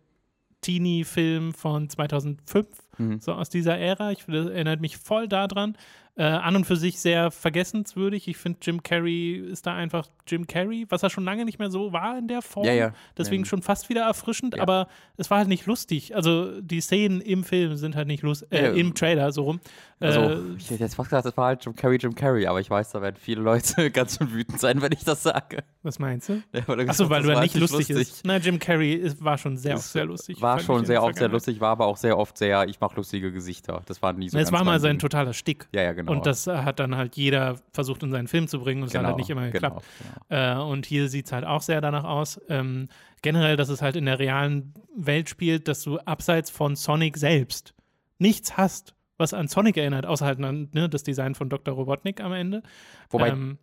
[0.61, 2.67] Teenie-Film von 2005,
[2.99, 3.21] Mhm.
[3.21, 4.11] so aus dieser Ära.
[4.11, 5.77] Ich das erinnert mich voll daran.
[6.19, 8.27] Äh, an und für sich sehr vergessenswürdig.
[8.27, 11.71] Ich finde, Jim Carrey ist da einfach Jim Carrey, was er schon lange nicht mehr
[11.71, 12.67] so war in der Form.
[12.67, 12.93] Ja, ja.
[13.17, 13.49] Deswegen Ja.
[13.49, 16.17] schon fast wieder erfrischend, aber es war halt nicht lustig.
[16.17, 19.61] Also die Szenen im Film sind halt nicht lustig, äh, im Trailer so rum.
[20.01, 22.61] Also, äh, ich hätte jetzt fast gesagt, das war halt Jim Carrey, Jim Carrey, aber
[22.61, 25.65] ich weiß, da werden viele Leute ganz schön wütend sein, wenn ich das sage.
[25.83, 26.43] was meinst du?
[26.53, 28.23] Ja, weil er Achso, weil du ja war nicht halt lustig, ist.
[28.25, 30.41] Na, Jim Carrey ist, war schon sehr Es sehr lustig.
[30.41, 33.33] War schon sehr oft sehr lustig, war aber auch sehr oft sehr, ich mache lustige
[33.33, 33.83] Gesichter.
[33.87, 35.69] Das war nie so es war mal sein totaler Stick.
[35.73, 36.08] Ja, ja, genau.
[36.11, 38.95] Und das äh, hat dann halt jeder versucht in seinen Film zu bringen und es
[38.95, 39.85] hat halt nicht immer geklappt.
[40.29, 42.41] Genau, Äh, und hier sieht es halt auch sehr danach aus.
[42.49, 42.89] Ähm,
[43.23, 47.75] generell, dass es halt in der realen Welt spielt, dass du abseits von Sonic selbst
[48.19, 51.75] nichts hast, was an Sonic erinnert, außer halt an ne, das Design von Dr.
[51.75, 52.63] Robotnik am Ende.
[53.11, 53.59] Wobei, ähm,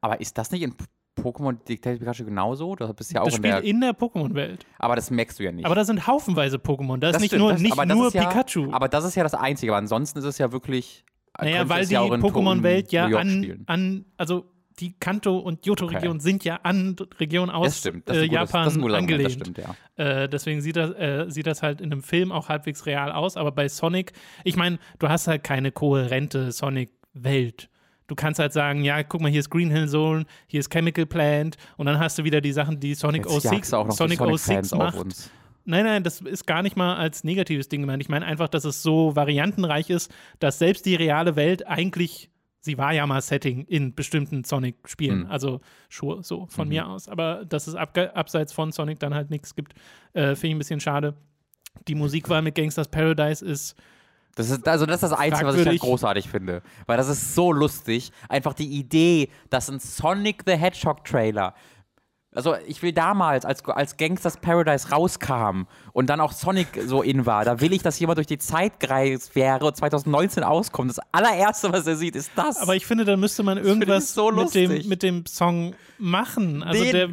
[0.00, 0.74] aber ist das nicht in
[1.18, 2.76] Pokémon Detective Pikachu genauso?
[2.76, 3.56] Du bist ja auch das in der.
[3.58, 4.66] spielt in der Pokémon-Welt.
[4.78, 5.64] aber das merkst du ja nicht.
[5.64, 6.98] Aber da sind haufenweise Pokémon.
[6.98, 8.70] Da ist Das nicht stimmt, nur, das- nicht das nur ist ja, Pikachu.
[8.72, 9.72] Aber das ist ja das Einzige.
[9.72, 11.04] Aber ansonsten ist es ja wirklich.
[11.40, 14.46] Naja, weil die ja Pokémon-Welt ja an, an, also
[14.78, 18.10] die Kanto- und Johto-Region sind ja an Regionen aus stimmt.
[18.10, 19.32] Äh, gutes- Japan Argument, angelehnt.
[19.32, 19.74] Stimmt, ja.
[19.96, 23.36] Äh, deswegen sieht das, äh, sieht das halt in einem Film auch halbwegs real aus.
[23.36, 24.12] Aber bei Sonic,
[24.44, 27.70] ich meine, du hast halt keine kohärente Sonic-Welt.
[28.06, 31.06] Du kannst halt sagen, ja, guck mal, hier ist Green Hill Zone, hier ist Chemical
[31.06, 33.84] Plant und dann hast du wieder die Sachen, die Sonic Jetzt 06, jagst du auch
[33.86, 34.98] noch die Sonic Sonic-Fans 06 auf macht.
[34.98, 35.30] uns.
[35.66, 38.02] Nein, nein, das ist gar nicht mal als negatives Ding gemeint.
[38.02, 42.78] Ich meine einfach, dass es so variantenreich ist, dass selbst die reale Welt eigentlich, sie
[42.78, 45.24] war ja mal Setting in bestimmten Sonic-Spielen.
[45.24, 45.26] Mhm.
[45.30, 45.60] Also
[45.90, 47.08] sure, so von mir aus.
[47.08, 49.74] Aber dass es abge- abseits von Sonic dann halt nichts gibt,
[50.12, 51.14] äh, finde ich ein bisschen schade.
[51.88, 53.74] Die Musikwahl mit Gangsters Paradise ist
[54.36, 56.62] Das ist, also das ist das Einzige, was ich halt großartig finde.
[56.86, 58.12] Weil das ist so lustig.
[58.28, 61.54] Einfach die Idee, dass ein Sonic the Hedgehog Trailer.
[62.36, 65.62] Also ich will damals, als, als Gangsters Paradise rauskam
[65.92, 68.78] und dann auch Sonic so in war, da will ich, dass jemand durch die Zeit
[68.80, 70.90] gereist wäre und 2019 auskommt.
[70.90, 72.58] Das allererste, was er sieht, ist das.
[72.58, 76.62] Aber ich finde, da müsste man irgendwas so mit, dem, mit dem Song machen.
[76.62, 77.08] Also Nee, der,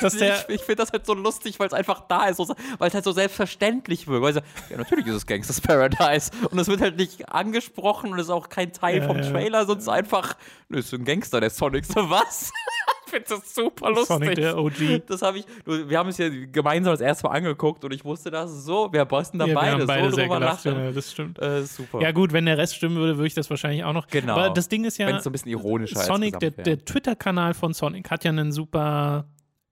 [0.00, 2.88] dass der, ich ich finde das halt so lustig, weil es einfach da ist, weil
[2.88, 4.22] es halt so selbstverständlich wirkt.
[4.22, 4.40] Weil so,
[4.70, 6.30] ja, natürlich ist es Gangsters Paradise.
[6.50, 9.30] Und es wird halt nicht angesprochen und es ist auch kein Teil Ja, vom ja.
[9.30, 10.36] Trailer, sonst einfach,
[10.68, 11.84] nö, ist ein Gangster, der Sonic.
[11.84, 12.52] So, was?
[13.12, 14.06] ich finde das super lustig.
[14.06, 15.06] Sonic der OG.
[15.06, 18.30] Das habe ich, wir haben es ja gemeinsam das erste Mal angeguckt und ich wusste
[18.30, 20.84] das so, wir bosten da Ja, wir beide, haben beide so sehr drüber gelacht, lachen.
[20.84, 21.38] ja, das stimmt.
[21.38, 22.00] Äh, super.
[22.00, 24.06] Ja, gut, wenn der Rest stimmen würde, würde ich das wahrscheinlich auch noch.
[24.08, 24.34] Genau.
[24.34, 27.54] Aber das Ding ist ja, Wenn es so ein bisschen ironischer Sonic, der, der Twitter-Kanal
[27.54, 29.26] von Sonic hat ja einen super,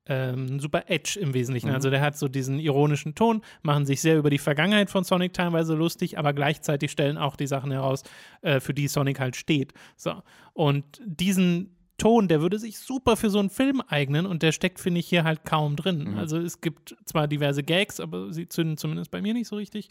[0.07, 1.69] ähm, super Edge im Wesentlichen.
[1.69, 1.75] Mhm.
[1.75, 5.33] Also der hat so diesen ironischen Ton, machen sich sehr über die Vergangenheit von Sonic
[5.33, 8.03] teilweise lustig, aber gleichzeitig stellen auch die Sachen heraus,
[8.43, 9.73] äh, für die Sonic halt steht.
[9.97, 10.23] So.
[10.53, 14.81] Und diesen Ton, der würde sich super für so einen Film eignen und der steckt,
[14.81, 16.13] finde ich, hier halt kaum drin.
[16.13, 16.19] Mhm.
[16.19, 19.89] Also es gibt zwar diverse Gags, aber sie zünden zumindest bei mir nicht so richtig.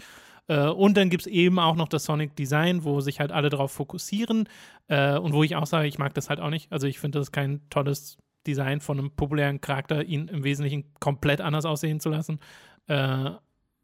[0.48, 3.50] Äh, und dann gibt es eben auch noch das Sonic Design, wo sich halt alle
[3.50, 4.50] darauf fokussieren
[4.88, 6.72] äh, und wo ich auch sage, ich mag das halt auch nicht.
[6.72, 10.86] Also ich finde das ist kein tolles Design von einem populären Charakter, ihn im Wesentlichen
[11.00, 12.40] komplett anders aussehen zu lassen.
[12.88, 13.32] Äh,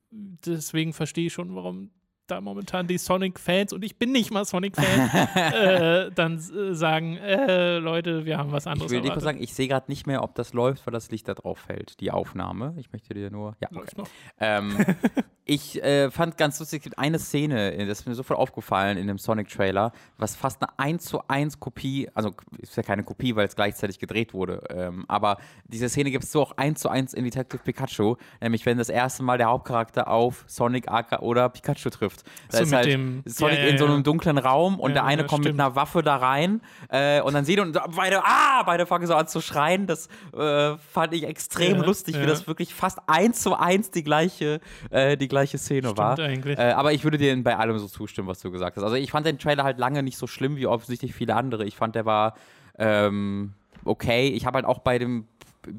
[0.10, 1.92] deswegen verstehe ich schon, warum
[2.28, 7.78] da momentan die Sonic-Fans, und ich bin nicht mal Sonic-Fan, äh, dann äh, sagen, äh,
[7.78, 10.36] Leute, wir haben was Ich anderes will dir sagen, ich sehe gerade nicht mehr, ob
[10.36, 12.74] das läuft, weil das Licht da drauf fällt, die Aufnahme.
[12.78, 13.56] Ich möchte dir nur.
[13.62, 14.04] Ja, okay.
[14.40, 14.76] Ähm,
[15.48, 18.98] Ich äh, fand ganz lustig, es gibt eine Szene, äh, das ist mir sofort aufgefallen
[18.98, 23.36] in dem Sonic-Trailer, was fast eine 1 zu 1 Kopie, also ist ja keine Kopie,
[23.36, 26.90] weil es gleichzeitig gedreht wurde, ähm, aber diese Szene gibt es so auch 1 zu
[26.90, 31.48] 1 in Detective Pikachu, nämlich wenn das erste Mal der Hauptcharakter auf Sonic Aka oder
[31.50, 32.15] Pikachu trifft.
[32.52, 34.94] Da So ist mit halt dem- Sonic ja, ja, in so einem dunklen Raum und
[34.94, 35.60] der eine kommt mit stimmt.
[35.62, 39.28] einer Waffe da rein äh, und dann sieht und beide, ah, beide fangen so an
[39.28, 39.88] zu schreien.
[39.88, 40.08] Das
[40.38, 44.60] äh, fand ich extrem lustig, wie das wirklich fast eins zu eins die gleiche,
[44.90, 46.18] äh, die gleiche Szene war.
[46.20, 46.58] eigentlich.
[46.60, 48.84] Äh, aber ich würde dir bei allem so zustimmen, was du gesagt hast.
[48.84, 51.66] Also ich fand den Trailer halt lange nicht so schlimm wie offensichtlich viele andere.
[51.66, 52.36] Ich fand, der war
[52.78, 53.54] ähm,
[53.84, 54.28] okay.
[54.30, 55.28] Ich habe halt auch bei dem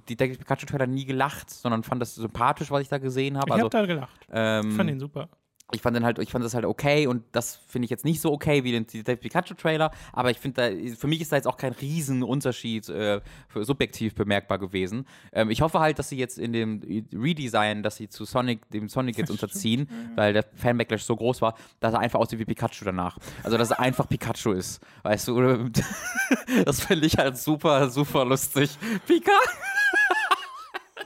[0.08, 3.46] Detective Pikachu Trailer nie gelacht, sondern fand das sympathisch, was ich da gesehen habe.
[3.50, 4.26] Ich Also, habe da gelacht.
[4.32, 5.28] ähm, Ich fand ihn super.
[5.72, 8.20] Ich fand den halt, ich fand das halt okay und das finde ich jetzt nicht
[8.20, 11.36] so okay wie den Detective Pikachu Trailer, aber ich finde da, für mich ist da
[11.36, 15.06] jetzt auch kein Riesenunterschied äh, für subjektiv bemerkbar gewesen.
[15.32, 18.88] Ähm, ich hoffe halt, dass sie jetzt in dem Redesign, dass sie zu Sonic, dem
[18.88, 22.84] Sonic jetzt unterziehen, weil der Fan-Backlash so groß war, dass er einfach aussieht wie Pikachu
[22.84, 23.18] danach.
[23.42, 25.70] Also, dass er einfach Pikachu ist, weißt du,
[26.64, 28.70] das finde ich halt super, super lustig.
[29.06, 29.32] Pika!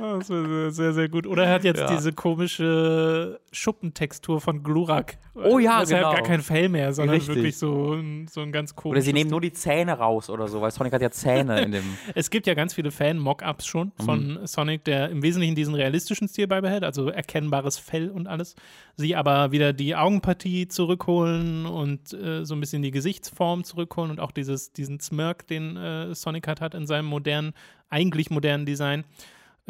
[0.20, 1.26] Das war sehr, sehr gut.
[1.26, 1.94] Oder er hat jetzt Ja.
[1.94, 5.18] diese komische Schuppentextur von Glurak.
[5.34, 6.12] Oh ja, das ist genau.
[6.12, 7.34] gar kein Fell mehr, sondern Richtig.
[7.36, 9.04] wirklich so ein, so ein ganz Oder komisches.
[9.04, 11.84] sie nehmen nur die Zähne raus oder so, weil Sonic hat ja Zähne in dem.
[12.14, 14.46] Es gibt ja ganz viele Fan-Mock-Ups schon von Mhm.
[14.46, 18.56] Sonic, der im Wesentlichen diesen realistischen Stil beibehält, also erkennbares Fell und alles.
[18.96, 24.20] Sie aber wieder die Augenpartie zurückholen und äh, so ein bisschen die Gesichtsform zurückholen und
[24.20, 27.52] auch dieses, diesen Smirk, den äh, Sonic hat, hat in seinem modernen,
[27.88, 29.04] eigentlich modernen Design.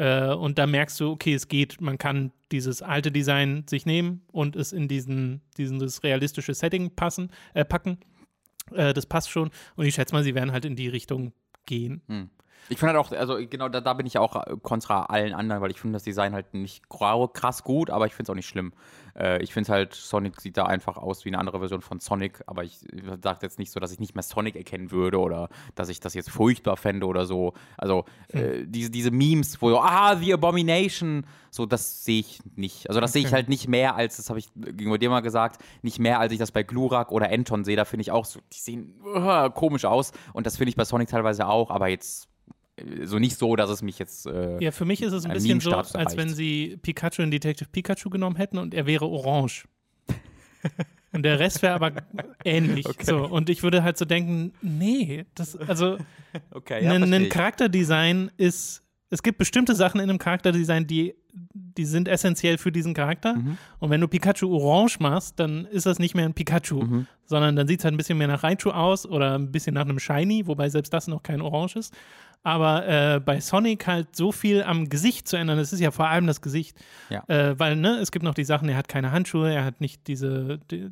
[0.01, 4.23] Äh, und da merkst du, okay, es geht, man kann dieses alte Design sich nehmen
[4.31, 7.99] und es in diesen, dieses realistische Setting passen, äh, packen.
[8.73, 9.51] Äh, das passt schon.
[9.75, 11.33] Und ich schätze mal, sie werden halt in die Richtung
[11.67, 12.01] gehen.
[12.69, 15.61] Ich finde halt auch, also genau, da, da bin ich auch äh, kontra allen anderen,
[15.61, 18.47] weil ich finde das Design halt nicht krass gut, aber ich finde es auch nicht
[18.47, 18.73] schlimm.
[19.17, 22.41] Äh, ich finde halt, Sonic sieht da einfach aus wie eine andere Version von Sonic,
[22.47, 22.79] aber ich
[23.21, 26.13] sage jetzt nicht so, dass ich nicht mehr Sonic erkennen würde oder dass ich das
[26.13, 27.53] jetzt furchtbar fände oder so.
[27.77, 32.87] Also äh, diese, diese Memes, wo so, ah, The Abomination, so das sehe ich nicht.
[32.89, 33.35] Also das sehe ich Okay.
[33.35, 36.39] halt nicht mehr als, das habe ich gegenüber dir mal gesagt, nicht mehr als ich
[36.39, 37.75] das bei Glurak oder Anton sehe.
[37.75, 40.85] Da finde ich auch so, die sehen uh, komisch aus und das finde ich bei
[40.85, 42.30] Sonic teilweise auch, aber jetzt äh,
[43.03, 44.25] so nicht so, dass es mich jetzt.
[44.25, 47.69] Äh, Ja, für mich ist es ein bisschen so, als wenn sie Pikachu in Detective
[47.71, 49.67] Pikachu genommen hätten und er wäre orange.
[51.11, 51.91] und der Rest wäre aber
[52.43, 52.87] ähnlich.
[53.03, 55.97] So, und ich würde halt so denken, nee, das, also
[56.51, 62.07] okay, ein, ein Charakterdesign ist, es gibt bestimmte Sachen in einem Charakterdesign, die, die sind
[62.07, 63.35] essentiell für diesen Charakter.
[63.35, 63.57] Mhm.
[63.79, 67.07] Und wenn du Pikachu orange machst, dann ist das nicht mehr ein Pikachu, Mhm.
[67.25, 69.81] sondern dann sieht es halt ein bisschen mehr nach Raichu aus oder ein bisschen nach
[69.85, 71.93] einem Shiny, wobei selbst das noch kein Orange ist.
[72.43, 76.07] Aber äh, bei Sonic halt so viel am Gesicht zu ändern, das ist ja vor
[76.07, 76.75] allem das Gesicht.
[77.09, 77.23] Ja.
[77.27, 80.07] Äh, weil, ne, es gibt noch die Sachen, er hat keine Handschuhe, er hat nicht
[80.07, 80.89] diese, die,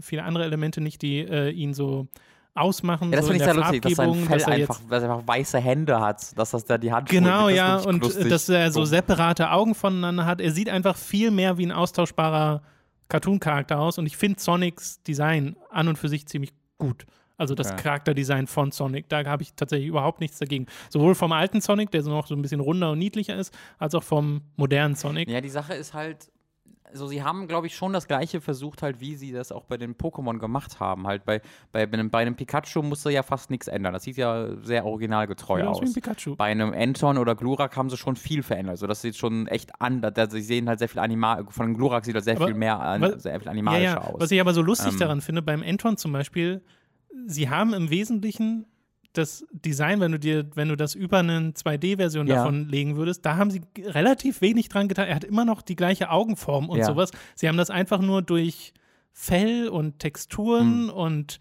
[0.00, 2.08] viele andere Elemente nicht, die äh, ihn so
[2.54, 3.10] ausmachen.
[3.10, 5.02] Ja, das so in finde ich sehr lustig, dass sein Fell dass er einfach, dass
[5.02, 8.26] er einfach weiße Hände hat, dass das da die Hand Genau, das ja, und lustig.
[8.26, 10.40] äh, dass er so separate Augen voneinander hat.
[10.40, 12.62] Er sieht einfach viel mehr wie ein austauschbarer
[13.08, 17.06] Cartoon-Charakter aus und ich finde Sonics Design an und für sich ziemlich gut.
[17.42, 17.82] Also das Okay.
[17.82, 20.66] Charakterdesign von Sonic, da habe ich tatsächlich überhaupt nichts dagegen.
[20.90, 23.94] Sowohl vom alten Sonic, der so noch so ein bisschen runder und niedlicher ist, als
[23.94, 25.28] auch vom modernen Sonic.
[25.28, 26.30] Ja, die Sache ist halt,
[26.90, 29.78] also sie haben, glaube ich, schon das gleiche versucht, halt, wie sie das auch bei
[29.78, 31.06] den Pokémon gemacht haben.
[31.06, 31.40] Halt bei,
[31.72, 33.94] bei, bei, einem, bei einem Pikachu musste ja fast nichts ändern.
[33.94, 35.92] Das sieht ja sehr originalgetreu Sieht aus wie ein.
[35.94, 36.36] Pikachu.
[36.36, 38.72] Bei einem Anton oder Glurak haben sie schon viel verändert.
[38.72, 40.12] Also das sieht schon echt anders.
[40.16, 41.46] Also sie sehen halt sehr viel animal.
[41.48, 44.00] Von Glurak sieht das sehr Aber viel mehr an, was- sehr viel Ja, animalischer ja.
[44.02, 44.20] aus.
[44.20, 44.98] Was ich aber so lustig Ähm.
[44.98, 46.62] daran finde, beim Anton zum Beispiel,
[47.26, 48.66] sie haben im Wesentlichen
[49.12, 52.36] das Design, wenn du dir, wenn du das über eine 2D-Version Ja.
[52.36, 55.06] davon legen würdest, da haben sie relativ wenig dran getan.
[55.06, 56.86] Er hat immer noch die gleiche Augenform und Ja.
[56.86, 57.10] sowas.
[57.34, 58.72] Sie haben das einfach nur durch
[59.12, 60.90] Fell und Texturen Hm.
[60.90, 61.40] und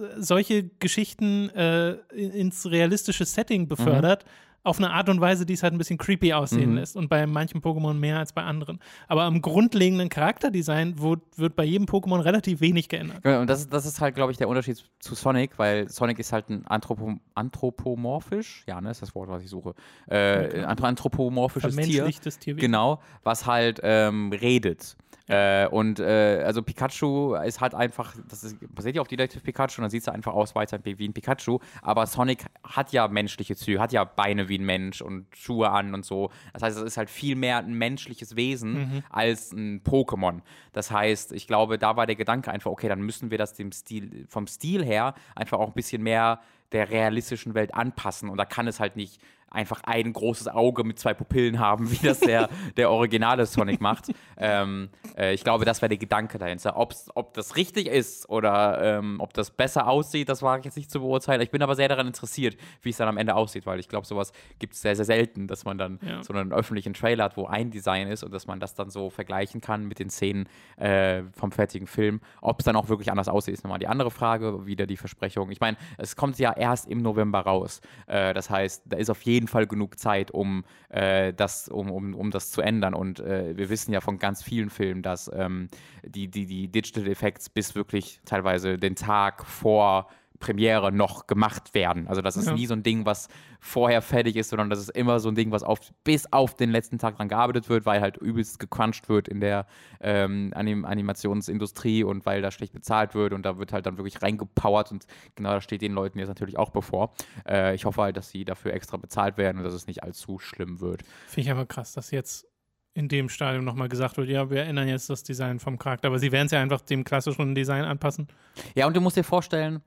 [0.00, 4.24] äh, solche Geschichten äh, in- ins realistische Setting befördert.
[4.62, 6.76] Auf eine Art und Weise, die es halt ein bisschen creepy aussehen Mhm.
[6.76, 6.94] lässt.
[6.96, 8.78] Und bei manchen Pokémon mehr als bei anderen.
[9.08, 13.24] Aber am grundlegenden Charakterdesign wird, wird bei jedem Pokémon relativ wenig geändert.
[13.24, 16.18] Ja, und das, ist- das ist halt, glaube ich, der Unterschied zu Sonic, weil Sonic
[16.18, 19.74] ist halt ein Anthropo anthropomorphisch, ja, ne, ist das Wort, was ich suche,
[20.08, 22.56] äh, ein anthropomorphisches Tier, Tierwesen.
[22.60, 24.96] genau, was halt ähm, redet.
[25.30, 29.78] Äh, und äh, also Pikachu ist halt einfach, das ist, basiert ja auf Detective Pikachu
[29.78, 33.54] und dann sieht es einfach aus weiter wie ein Pikachu, aber Sonic hat ja menschliche
[33.54, 36.30] Züge, hat ja Beine wie ein Mensch und Schuhe an und so.
[36.52, 40.40] Das heißt, es ist halt viel mehr ein menschliches Wesen als ein Pokémon.
[40.72, 43.70] Das heißt, ich glaube, da war der Gedanke einfach, okay, dann müssen wir das dem
[43.70, 46.40] Stil, vom Stil her einfach auch ein bisschen mehr
[46.72, 49.20] der realistischen Welt anpassen und da kann es halt nicht
[49.50, 54.12] einfach ein großes Auge mit zwei Pupillen haben, wie das der, der originale Sonic macht.
[54.36, 56.76] Ähm, äh, ich glaube, das wäre der Gedanke dahinter.
[56.76, 60.90] Ob's, ob das richtig ist oder ähm, ob das besser aussieht, das war jetzt nicht
[60.90, 61.40] zu beurteilen.
[61.40, 64.06] Ich bin aber sehr daran interessiert, wie es dann am Ende aussieht, weil ich glaube,
[64.06, 66.22] sowas gibt es sehr, sehr selten, dass man dann Ja.
[66.22, 69.10] so einen öffentlichen Trailer hat, wo ein Design ist und dass man das dann so
[69.10, 72.20] vergleichen kann mit den Szenen äh, vom fertigen Film.
[72.40, 74.66] Ob es dann auch wirklich anders aussieht, ist nochmal die andere Frage.
[74.66, 75.50] Wieder die Versprechung.
[75.50, 77.80] Ich meine, es kommt ja erst im November raus.
[78.06, 82.14] Äh, das heißt, da ist auf jeden Fall genug Zeit, um, äh, das, um, um,
[82.14, 82.94] um das zu ändern.
[82.94, 85.68] Und äh, wir wissen ja von ganz vielen Filmen, dass ähm,
[86.04, 90.08] die, die, die Digital Effects bis wirklich teilweise den Tag vor
[90.40, 92.08] Premiere noch gemacht werden.
[92.08, 92.54] Also das ist Ja.
[92.54, 93.28] nie so ein Ding, was
[93.60, 96.70] vorher fertig ist, sondern das ist immer so ein Ding, was auf, bis auf den
[96.70, 99.66] letzten Tag dran gearbeitet wird, weil halt übelst gecrunched wird in der
[100.00, 104.22] ähm, Anim Animationsindustrie und weil da schlecht bezahlt wird und da wird halt dann wirklich
[104.22, 107.12] reingepowert und genau das steht den Leuten jetzt natürlich auch bevor.
[107.46, 110.38] Äh, ich hoffe halt, dass sie dafür extra bezahlt werden und dass es nicht allzu
[110.38, 111.02] schlimm wird.
[111.26, 112.46] Finde ich aber krass, dass jetzt
[112.92, 116.08] in dem Stadium nochmal gesagt wird, ja, wir ändern jetzt das Design vom Charakter.
[116.08, 118.26] Aber sie werden es ja einfach dem klassischen Design anpassen.
[118.74, 119.80] Ja, und du musst dir vorstellen,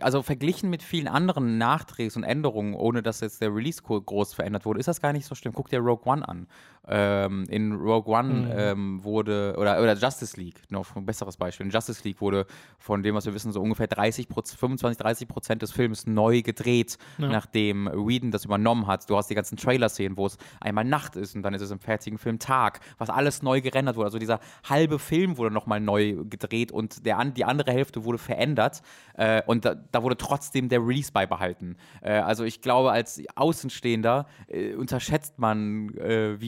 [0.00, 4.34] also verglichen mit vielen anderen Nachdrehs und Änderungen, ohne dass jetzt der Release gro- groß
[4.34, 5.52] verändert wurde, ist das gar nicht so schlimm.
[5.54, 6.46] Guck dir Rogue One an.
[6.90, 8.48] Ähm, in Rogue One Mhm.
[8.50, 11.66] ähm, wurde, oder, oder Justice League, noch ein besseres Beispiel.
[11.66, 12.46] In Justice League wurde
[12.78, 16.96] von dem, was wir wissen, so ungefähr 30% 25, 30 Prozent des Films neu gedreht,
[17.18, 17.28] Ja.
[17.28, 19.08] nachdem Whedon das übernommen hat.
[19.10, 21.78] Du hast die ganzen Trailer-Szenen, wo es einmal Nacht ist und dann ist es im
[21.78, 24.06] fertigen Film Tag, was alles neu gerendert wurde.
[24.06, 28.82] Also dieser halbe Film wurde nochmal neu gedreht und der, die andere Hälfte wurde verändert
[29.14, 31.76] äh, und da, da wurde trotzdem der Release beibehalten.
[32.00, 36.40] Äh, also ich glaube, als Außenstehender äh, unterschätzt man, äh,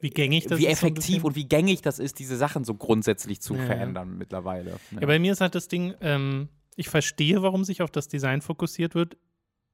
[0.00, 0.80] wie, Wie gängig das wie ist.
[0.80, 1.22] so effektiv bisschen.
[1.24, 3.66] und wie gängig das ist, diese Sachen so grundsätzlich zu Ja, ja.
[3.66, 4.78] verändern mittlerweile.
[4.98, 8.40] Ja, bei mir ist halt das Ding, ähm, ich verstehe, warum sich auf das Design
[8.40, 9.16] fokussiert wird.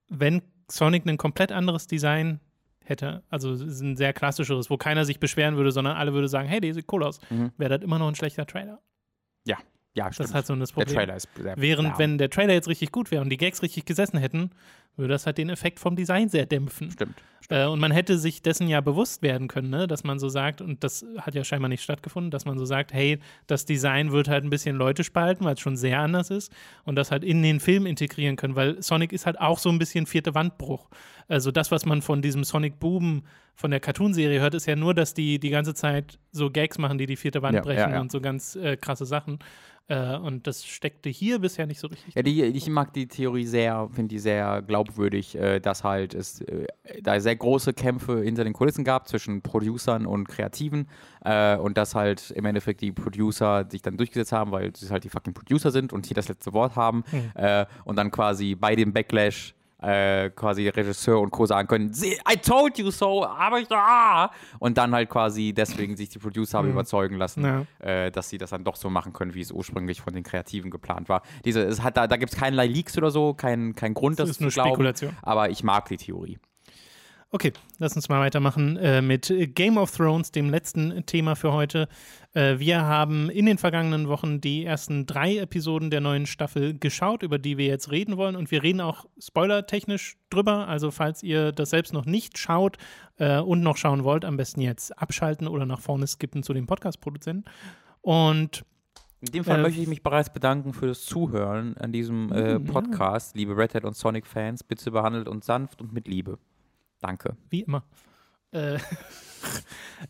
[0.09, 2.41] Wenn Sonic ein komplett anderes Design
[2.85, 6.49] hätte, also ist ein sehr klassischeres, wo keiner sich beschweren würde, sondern alle würde sagen,
[6.49, 7.53] hey, der sieht cool aus, Mhm.
[7.59, 8.81] wäre das immer noch ein schlechter Trailer.
[9.47, 9.59] ja,
[9.97, 10.29] ja, Das stimmt.
[10.31, 10.97] ist halt so das der Problem.
[10.97, 13.63] Trailer ist sehr Während, ja, wenn der Trailer jetzt richtig gut wäre und die Gags
[13.63, 14.51] richtig gesessen hätten,
[14.97, 16.91] würde das halt den Effekt vom Design sehr dämpfen.
[16.91, 17.17] Stimmt.
[17.49, 19.87] Äh, und man hätte sich dessen ja bewusst werden können, ne?
[19.87, 22.93] dass man so sagt, und das hat ja scheinbar nicht stattgefunden, dass man so sagt,
[22.93, 26.53] hey, das Design wird halt ein bisschen Leute spalten, weil es schon sehr anders ist
[26.85, 29.79] und das halt in den Film integrieren können, weil Sonic ist halt auch so ein
[29.79, 30.89] bisschen vierte Wandbruch.
[31.29, 33.25] Also das, was man von diesem Sonic Boom
[33.55, 36.99] von der Cartoonserie hört, ist ja nur, dass die die ganze Zeit so Gags machen,
[36.99, 38.01] die die vierte Wand Ja, ja, brechen ja.
[38.01, 39.39] und so ganz äh, krasse Sachen.
[39.87, 42.15] Äh, und das steckte hier bisher nicht so richtig.
[42.15, 44.84] Ja, die, ich mag die Theorie sehr, finde die sehr glaubwürdig,
[45.35, 46.67] äh, dass halt es äh,
[47.03, 50.89] da sehr große Kämpfe hinter den Kulissen gab zwischen Producern und Kreativen
[51.25, 55.05] äh, und dass halt im Endeffekt die Producer sich dann durchgesetzt haben, weil sie halt
[55.05, 57.67] die fucking Producer sind und hier das letzte Wort haben Mhm.
[57.85, 59.55] und dann quasi bei dem Backlash
[59.85, 61.47] äh, quasi Regisseur und Co.
[61.47, 64.31] sagen können, "See, I told you so, aber ich ah!
[64.59, 66.73] und dann halt quasi deswegen sich die Producer haben Mhm.
[66.73, 67.67] überzeugen lassen, Ja.
[67.87, 70.71] äh, dass sie das dann doch so machen können, wie es ursprünglich von den Kreativen
[70.71, 71.23] geplant war.
[71.45, 74.29] Diese, es hat, da da gibt es keinerlei Leaks oder so, kein, kein Grund, Das
[74.29, 74.71] das, ist nur glauben.
[74.71, 75.17] Spekulation.
[75.23, 76.39] Aber ich mag die Theorie.
[77.31, 81.89] Okay, lass uns mal weitermachen äh, mit Game of Thrones, dem letzten Thema für heute.
[82.35, 87.23] Äh, wir haben in den vergangenen Wochen die ersten drei Episoden der neuen Staffel geschaut,
[87.23, 88.37] über die wir jetzt reden wollen.
[88.37, 90.69] Und wir reden auch spoilertechnisch drüber.
[90.69, 92.77] Also, falls ihr das selbst noch nicht schaut
[93.19, 96.67] äh, und noch schauen wollt, am besten jetzt abschalten oder nach vorne skippen zu dem
[96.67, 97.45] Podcast-Produzenten.
[98.03, 98.65] Und
[99.21, 102.59] In dem Fall Äh, möchte ich mich bereits bedanken für das Zuhören an diesem äh,
[102.59, 102.73] Mm, ja.
[102.73, 104.65] Podcast, liebe Red Hat und Sonic-Fans.
[104.65, 106.39] Bitte behandelt uns sanft und mit Liebe.
[107.01, 107.37] Danke.
[107.49, 107.85] Wie immer.
[108.55, 108.79] Äh,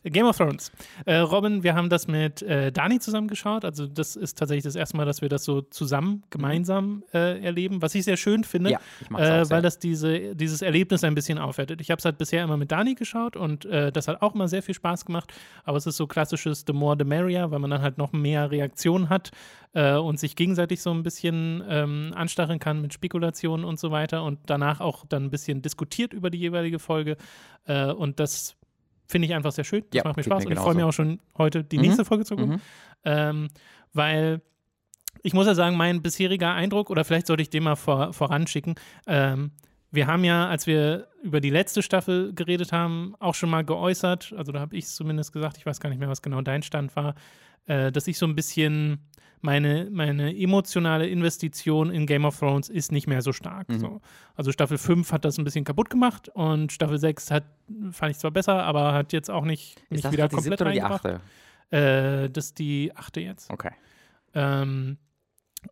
[0.04, 0.70] Game of Thrones.
[1.06, 3.64] Äh, Robin, wir haben das mit äh, Dani zusammen geschaut.
[3.64, 7.82] Also, das ist tatsächlich das erste Mal, dass wir das so zusammen, gemeinsam äh, erleben,
[7.82, 8.70] was ich sehr schön finde.
[8.70, 8.80] Ja,
[9.10, 9.50] Äh, auch sehr.
[9.50, 11.80] weil das diese, dieses Erlebnis ein bisschen aufwertet.
[11.80, 14.48] Ich habe es halt bisher immer mit Dani geschaut und äh, das hat auch immer
[14.48, 15.32] sehr viel Spaß gemacht.
[15.64, 18.50] Aber es ist so klassisches The More the Merrier, weil man dann halt noch mehr
[18.50, 19.30] Reaktionen hat
[19.74, 24.22] äh, und sich gegenseitig so ein bisschen ähm, anstacheln kann mit Spekulationen und so weiter
[24.24, 27.16] und danach auch dann ein bisschen diskutiert über die jeweilige Folge.
[27.66, 28.56] Äh, und das
[29.06, 29.84] finde ich einfach sehr schön.
[29.90, 31.82] Das Ja, macht mir Spaß mir und ich freue mich auch schon heute die Mhm.
[31.82, 32.54] nächste Folge zu gucken.
[32.54, 32.60] Mhm.
[33.04, 33.48] Ähm,
[33.92, 34.40] weil
[35.22, 38.74] ich muss ja sagen, mein bisheriger Eindruck, oder vielleicht sollte ich den mal vor, voranschicken,
[39.06, 39.52] ähm,
[39.90, 44.34] wir haben ja, als wir über die letzte Staffel geredet haben, auch schon mal geäußert,
[44.36, 46.62] also da habe ich es zumindest gesagt, ich weiß gar nicht mehr, was genau dein
[46.62, 47.14] Stand war,
[47.66, 48.98] äh, dass ich so ein bisschen
[49.44, 53.68] meine, meine emotionale Investition in Game of Thrones ist nicht mehr so stark.
[53.68, 53.78] Mhm.
[53.78, 54.00] So.
[54.34, 57.44] Also Staffel 5 hat das ein bisschen kaputt gemacht und Staffel 6 hat,
[57.90, 60.58] fand ich zwar besser, aber hat jetzt auch nicht, Ist nicht das wieder die komplett
[60.58, 61.20] siebte oder die achte?
[61.70, 63.50] Äh, das ist die achte jetzt.
[63.50, 63.70] Okay.
[64.34, 64.96] Ähm,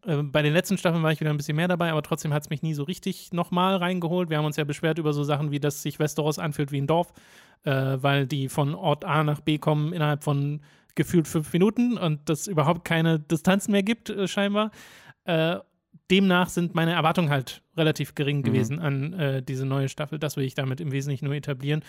[0.06, 2.42] Äh, bei den letzten Staffeln war ich wieder ein bisschen mehr dabei, aber trotzdem hat
[2.44, 4.30] es mich nie so richtig nochmal reingeholt.
[4.30, 6.86] Wir haben uns ja beschwert über so Sachen wie, dass sich Westeros anfühlt wie ein
[6.86, 7.12] Dorf,
[7.64, 7.70] äh,
[8.00, 10.60] weil die von Ort A nach B kommen innerhalb von
[10.94, 14.70] gefühlt fünf Minuten und das überhaupt keine Distanzen mehr gibt, äh, scheinbar.
[15.24, 15.56] Äh,
[16.10, 18.42] demnach sind meine Erwartungen halt relativ gering Mhm.
[18.42, 20.18] gewesen an äh, diese neue Staffel.
[20.18, 21.82] Das will ich damit im Wesentlichen nur etablieren.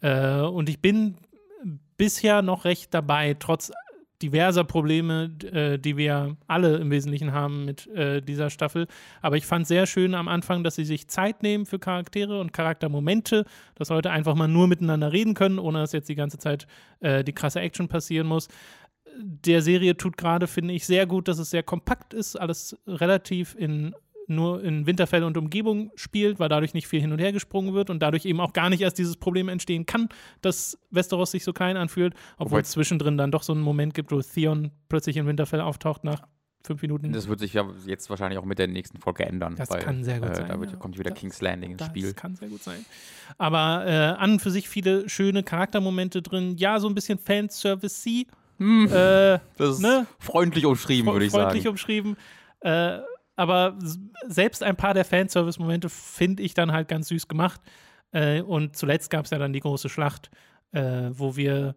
[0.00, 1.16] Äh, und ich bin
[1.96, 3.72] bisher noch recht dabei, trotz
[4.22, 8.86] diverser Probleme, äh, die wir alle im Wesentlichen haben mit äh, dieser Staffel.
[9.22, 12.52] Aber ich fand sehr schön am Anfang, dass sie sich Zeit nehmen für Charaktere und
[12.52, 13.44] Charaktermomente,
[13.76, 16.66] dass Leute einfach mal nur miteinander reden können, ohne dass jetzt die ganze Zeit
[17.00, 18.48] äh, die krasse Action passieren muss.
[19.20, 23.54] Der Serie tut gerade, finde ich, sehr gut, dass es sehr kompakt ist, alles relativ
[23.58, 23.94] in
[24.28, 27.90] nur in Winterfell und Umgebung spielt, weil dadurch nicht viel hin und her gesprungen wird
[27.90, 30.08] und dadurch eben auch gar nicht erst dieses Problem entstehen kann,
[30.42, 34.12] dass Westeros sich so klein anfühlt, obwohl es zwischendrin dann doch so einen Moment gibt,
[34.12, 36.22] wo Theon plötzlich in Winterfell auftaucht nach
[36.66, 37.12] fünf Minuten.
[37.12, 39.54] Das wird sich ja jetzt wahrscheinlich auch mit der nächsten Folge ändern.
[39.56, 40.76] Das weil, kann sehr gut äh, sein, Da wird, ja.
[40.76, 42.12] kommt wieder Das- King's Landing ins das Spiel.
[42.12, 42.84] kann sehr gut sein.
[43.38, 46.56] Aber äh, an und für sich viele schöne Charaktermomente drin.
[46.58, 48.26] Ja, so ein bisschen Fanservice-y.
[48.58, 50.06] Hm, Äh, das ist ne?
[50.18, 51.70] freundlich umschrieben, fre- würde ich freundlich sagen.
[51.72, 52.16] umschrieben.
[53.38, 53.78] Aber
[54.26, 57.60] selbst ein paar der Fanservice-Momente finde ich dann halt ganz süß gemacht.
[58.10, 60.28] Äh, und zuletzt gab es ja dann die große Schlacht,
[60.72, 61.76] äh, wo wir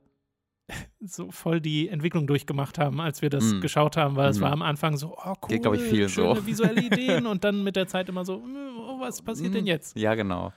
[1.00, 3.60] so voll die Entwicklung durchgemacht haben, als wir das Mm.
[3.62, 4.44] geschaut haben, weil es Mhm.
[4.44, 6.46] war am Anfang so, oh cool, Geht, ich, schöne so.
[6.48, 9.68] visuelle Ideen und dann mit der Zeit immer so, mm, oh, was passiert denn Mm,
[9.68, 9.96] jetzt?
[9.98, 10.54] Ja, genau.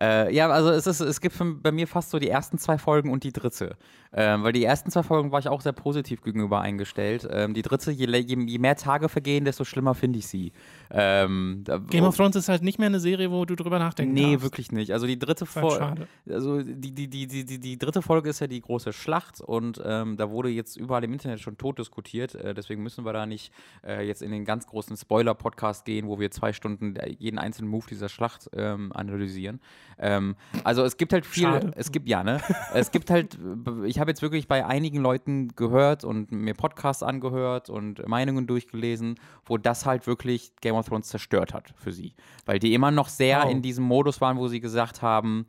[0.00, 3.10] Äh, ja, also es, ist, es gibt bei mir fast so die ersten zwei Folgen
[3.10, 3.76] und die dritte.
[4.12, 7.28] Ähm, weil die ersten zwei Folgen war ich auch sehr positiv gegenüber eingestellt.
[7.30, 10.52] Ähm, die dritte, je, je, je mehr Tage vergehen, desto schlimmer finde ich sie.
[10.90, 14.32] Ähm, Game of Thrones ist halt nicht mehr eine Serie, wo du drüber nachdenken Nee,
[14.32, 14.42] darfst.
[14.44, 14.92] wirklich nicht.
[14.92, 16.08] Also die dritte halt Folge.
[16.30, 19.80] Also die, die, die, die, die, die dritte Folge ist ja die große Schlacht und
[19.84, 22.34] ähm, da wurde jetzt überall im Internet schon tot diskutiert.
[22.34, 23.52] Äh, deswegen müssen wir da nicht
[23.86, 27.68] äh, jetzt in den ganz großen Spoiler-Podcast gehen, wo wir zwei Stunden äh, jeden einzelnen
[27.70, 29.60] Move dieser Schlacht ähm, analysieren.
[29.98, 31.72] Ähm, also es gibt halt viel, Schade.
[31.76, 32.40] es gibt ja, ne?
[32.74, 33.38] es gibt halt,
[33.84, 39.16] ich habe jetzt wirklich bei einigen Leuten gehört und mir Podcasts angehört und Meinungen durchgelesen,
[39.44, 42.14] wo das halt wirklich Game of Thrones zerstört hat für sie.
[42.46, 43.50] Weil die immer noch sehr Wow.
[43.50, 45.46] in diesem Modus waren, wo sie gesagt haben,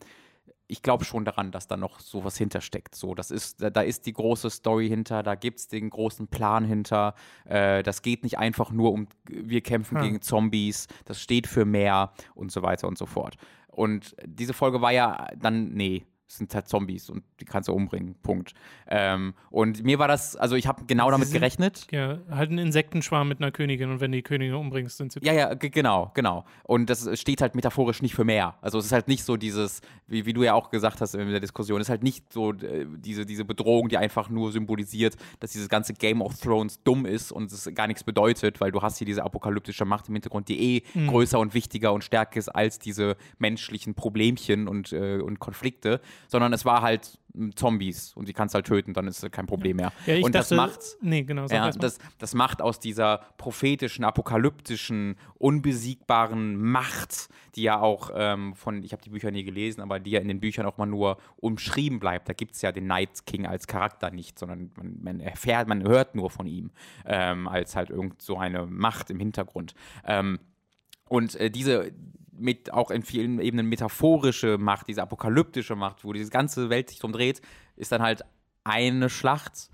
[0.66, 2.94] ich glaube schon daran, dass da noch sowas hintersteckt.
[2.94, 6.28] So, das ist, da, da ist die große Story hinter, da gibt es den großen
[6.28, 7.14] Plan hinter.
[7.44, 10.04] Äh, das geht nicht einfach nur um, wir kämpfen Hm.
[10.04, 13.36] gegen Zombies, das steht für mehr und so weiter und so fort.
[13.70, 18.14] Und diese Folge war ja dann, nee, sind halt Zombies und die kannst du umbringen.
[18.22, 18.52] Punkt.
[18.88, 21.86] Ähm, und mir war das, also ich habe genau Sie damit sind- gerechnet.
[21.90, 25.20] Ja, halt ein Insektenschwarm mit einer Königin und wenn die Königin umbringst, sind sie.
[25.22, 26.44] Ja, ja, ge- genau, genau.
[26.62, 28.54] Und das steht halt metaphorisch nicht für mehr.
[28.60, 31.28] Also es ist halt nicht so dieses, wie, wie du ja auch gesagt hast in
[31.30, 35.16] der Diskussion, es ist halt nicht so äh, diese, diese Bedrohung, die einfach nur symbolisiert,
[35.40, 38.80] dass dieses ganze Game of Thrones dumm ist und es gar nichts bedeutet, weil du
[38.82, 41.08] hast hier diese apokalyptische Macht im Hintergrund, die eh Mhm.
[41.08, 46.52] größer und wichtiger und stärker ist als diese menschlichen Problemchen und, äh, und Konflikte, sondern
[46.52, 47.18] es war halt
[47.54, 49.92] Zombies und die kannst halt töten, dann ist kein Problem mehr.
[50.06, 51.46] Ja, und dachte, das macht Nee, genau.
[51.46, 58.82] Ja, das, das macht aus dieser prophetischen, apokalyptischen, unbesiegbaren Macht, die ja auch ähm, von,
[58.82, 61.18] ich habe die Bücher nie gelesen, aber die ja in den Büchern auch mal nur
[61.36, 62.28] umschrieben bleibt.
[62.28, 65.82] Da gibt es ja den Night King als Charakter nicht, sondern man, man erfährt, man
[65.82, 66.70] hört nur von ihm
[67.06, 69.74] ähm, als halt irgend so eine Macht im Hintergrund.
[70.04, 70.38] Ähm,
[71.08, 71.92] und äh, diese
[72.40, 76.98] mit auch in vielen Ebenen metaphorische Macht, diese apokalyptische Macht, wo diese ganze Welt sich
[76.98, 77.40] drum dreht,
[77.76, 78.24] ist dann halt
[78.64, 79.70] eine Schlacht,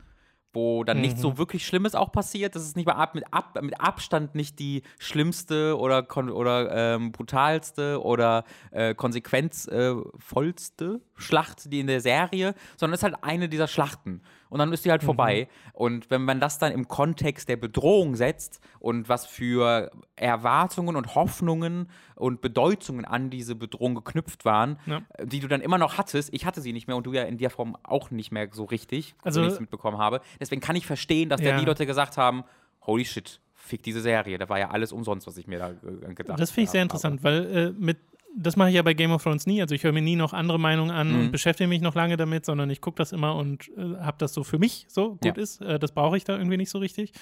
[0.52, 2.56] wo dann nichts so wirklich Schlimmes auch passiert.
[2.56, 7.12] Das ist nicht mal ab, mit, ab, mit Abstand nicht die schlimmste oder, oder ähm,
[7.12, 13.68] brutalste oder äh, konsequenzvollste Schlacht, die in der Serie, sondern es ist halt eine dieser
[13.68, 14.20] Schlachten.
[14.48, 15.48] Und dann ist die halt vorbei.
[15.72, 21.14] Und wenn man das dann im Kontext der Bedrohung setzt und was für Erwartungen und
[21.14, 25.00] Hoffnungen und Bedeutungen an diese Bedrohung geknüpft waren, Ja.
[25.24, 27.38] die du dann immer noch hattest, ich hatte sie nicht mehr und du ja in
[27.38, 30.20] der Form auch nicht mehr so richtig, Also- ich es mitbekommen habe.
[30.40, 31.52] Deswegen kann ich verstehen, dass Ja.
[31.52, 32.44] da die Leute gesagt haben,
[32.86, 36.14] holy shit, fick diese Serie, da war ja alles umsonst, was ich mir da äh,
[36.14, 36.84] gedacht Das finde ich sehr habe.
[36.86, 37.98] interessant, weil äh, mit
[38.38, 39.62] das mache ich ja bei Game of Thrones nie.
[39.62, 41.20] Also ich höre mir nie noch andere Meinungen an Mhm.
[41.20, 44.34] und beschäftige mich noch lange damit, sondern ich gucke das immer und äh, habe das
[44.34, 45.42] so für mich so gut Ja.
[45.42, 45.60] ist.
[45.62, 47.12] Äh, das brauche ich da irgendwie nicht so richtig.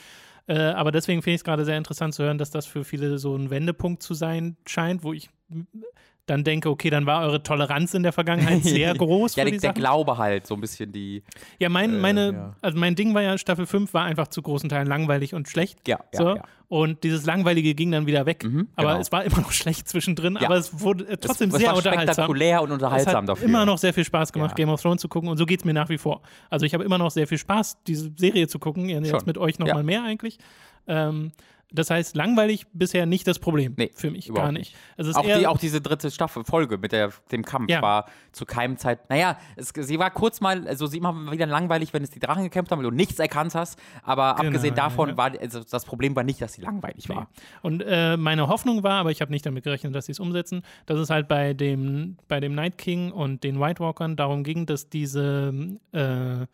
[0.47, 3.19] Äh, aber deswegen finde ich es gerade sehr interessant zu hören, dass das für viele
[3.19, 5.31] so ein Wendepunkt zu sein scheint, wo ich
[6.27, 9.73] dann denke, okay, dann war eure Toleranz in der Vergangenheit sehr groß Ja, der, der.
[9.75, 11.23] Glaube halt, so ein bisschen die.
[11.59, 12.57] Ja, mein, Äh, meine, ja.
[12.63, 15.87] also mein Ding war ja, Staffel 5 war einfach zu großen Teilen langweilig und schlecht.
[15.87, 16.37] Ja, ja, so.
[16.37, 16.43] ja.
[16.69, 18.43] Und dieses Langweilige ging dann wieder weg.
[18.43, 19.01] Mhm, aber genau.
[19.01, 21.77] es war immer noch schlecht zwischendrin, aber es wurde äh, trotzdem es, es sehr war
[21.77, 22.15] unterhaltsam.
[22.15, 23.47] spektakulär und Es unterhaltsam hat dafür.
[23.49, 24.57] immer noch sehr viel Spaß gemacht.
[24.57, 26.23] Game of Thrones zu gucken und so geht es mir nach wie vor.
[26.49, 29.21] Also ich habe immer noch sehr viel Spaß, diese Serie zu gucken, jetzt Schon.
[29.27, 29.75] mit euch noch Ja.
[29.75, 30.39] mal mehr eigentlich.
[30.89, 31.33] Ähm,
[31.75, 34.75] Das heißt, langweilig bisher nicht das Problem Nee, für mich, gar nicht.
[34.97, 37.69] Also es ist Auch, eher, die, auch diese dritte Staffel, Folge mit der, dem Kampf
[37.71, 37.83] Ja.
[37.83, 39.11] war zu keinem Zeit.
[39.11, 42.45] Naja, es, sie war kurz mal, also sie immer wieder langweilig, wenn es die Drachen
[42.45, 43.79] gekämpft haben, weil du nichts erkannt hast.
[44.03, 45.17] Aber Genau, abgesehen davon ja.
[45.17, 47.29] war also das Problem war nicht, dass sie langweilig war.
[47.63, 50.63] Und äh, meine Hoffnung war, aber ich habe nicht damit gerechnet, dass sie es umsetzen,
[50.87, 54.67] dass es halt bei dem, bei dem Night King und den White Walkern darum ging,
[54.67, 55.53] dass diese,
[55.93, 56.47] äh,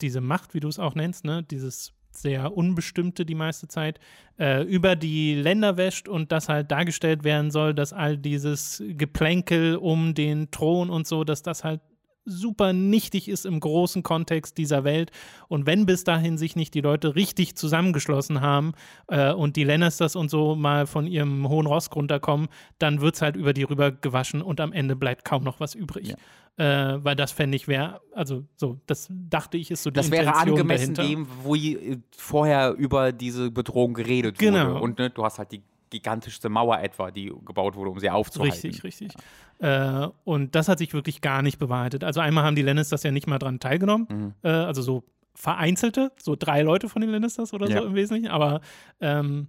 [0.00, 3.98] diese Macht, wie du es auch nennst, ne, dieses sehr unbestimmte die meiste Zeit,
[4.38, 9.76] äh, über die Länder wäscht und das halt dargestellt werden soll, dass all dieses Geplänkel
[9.76, 11.80] um den Thron und so, dass das halt
[12.24, 15.10] super nichtig ist im großen Kontext dieser Welt.
[15.48, 18.72] Und wenn bis dahin sich nicht die Leute richtig zusammengeschlossen haben
[19.08, 22.48] äh, und die Lannisters und so mal von ihrem hohen Ross runterkommen,
[22.78, 25.74] dann wird es halt über die rüber gewaschen und am Ende bleibt kaum noch was
[25.74, 26.14] übrig.
[26.56, 26.64] Äh,
[27.04, 30.26] weil das fände ich wäre, also so, das dachte ich ist so die Das wäre
[30.26, 31.22] Intention angemessen dahinter.
[31.24, 34.68] dem, wo äh, vorher über diese Bedrohung geredet Genau.
[34.74, 34.80] wurde.
[34.80, 35.62] Und ne, du hast halt die
[35.94, 38.54] gigantischste Mauer etwa, die gebaut wurde, um sie aufzuhalten.
[38.68, 39.14] Richtig, richtig.
[39.60, 42.04] Äh, und das hat sich wirklich gar nicht bewahrheitet.
[42.04, 44.34] Also einmal haben die Lannisters ja nicht mal dran teilgenommen, Mhm.
[44.42, 45.04] äh, also so
[45.34, 47.80] vereinzelte, so drei Leute von den Lannisters oder Ja.
[47.80, 48.60] so im Wesentlichen, aber
[49.00, 49.48] ähm,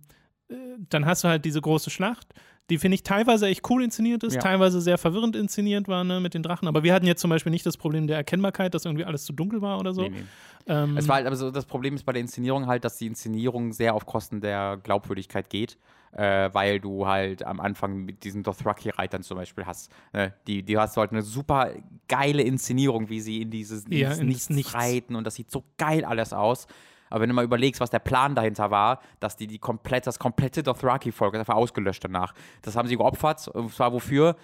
[0.49, 0.55] äh,
[0.89, 2.27] dann hast du halt diese große Schlacht,
[2.71, 4.41] die finde ich teilweise echt cool inszeniert ist, Ja.
[4.41, 7.51] teilweise sehr verwirrend inszeniert war ne, mit den Drachen, aber wir hatten jetzt zum Beispiel
[7.51, 10.01] nicht das Problem der Erkennbarkeit, dass irgendwie alles zu dunkel war oder so.
[10.01, 10.23] Nee, nee.
[10.67, 13.05] Ähm, Es war halt, aber so, das Problem ist bei der Inszenierung halt, dass die
[13.05, 15.77] Inszenierung sehr auf Kosten der Glaubwürdigkeit geht,
[16.15, 19.91] äh, weil du halt am Anfang mit diesen Dothraki-Reitern zum Beispiel hast.
[20.13, 20.33] Ne?
[20.47, 21.71] Die, die hast du halt eine super
[22.07, 24.73] geile Inszenierung, wie sie in dieses, Ja, ins Nichts, Nichts.
[24.73, 26.67] reiten und das sieht so geil alles aus.
[27.09, 30.17] Aber wenn du mal überlegst, was der Plan dahinter war, dass die, die komplett, das
[30.17, 32.33] komplette Dothraki-Volk einfach ausgelöscht danach.
[32.61, 33.47] Das haben sie geopfert.
[33.47, 34.35] Und zwar wofür?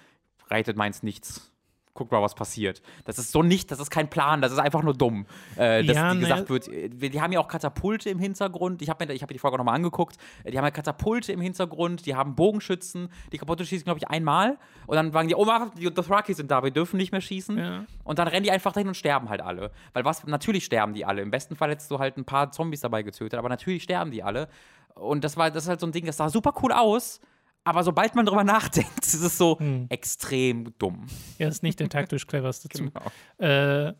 [0.48, 1.51] Reitet meins nichts.
[1.94, 2.80] Guck mal, was passiert.
[3.04, 5.26] Das ist so nicht, das ist kein Plan, das ist einfach nur dumm.
[5.56, 8.80] Äh, dass Ja, gesagt wird, äh, die haben ja auch Katapulte im Hintergrund.
[8.80, 10.16] Ich habe mir, ich hab mir die Folge nochmal angeguckt.
[10.50, 13.10] Die haben ja Katapulte im Hintergrund, die haben Bogenschützen.
[13.30, 14.58] Die Katapulte schießen, glaube ich, einmal.
[14.86, 15.46] Und dann sagen die, oh,
[15.78, 17.58] die Dothraki sind da, wir dürfen nicht mehr schießen.
[17.58, 17.84] Ja.
[18.04, 19.70] Und dann rennen die einfach dahin und sterben halt alle.
[19.92, 21.20] Weil was, natürlich sterben die alle.
[21.20, 24.22] Im besten Fall hättest du halt ein paar Zombies dabei getötet, aber natürlich sterben die
[24.22, 24.48] alle.
[24.94, 27.20] Und das war, das ist halt so ein Ding, das sah super cool aus.
[27.64, 29.86] Aber sobald man drüber nachdenkt, ist es so Hm.
[29.88, 31.06] extrem dumm.
[31.38, 32.90] Ja, ist nicht der taktisch cleverste Zug.
[33.38, 33.50] Genau.
[33.50, 33.94] Äh,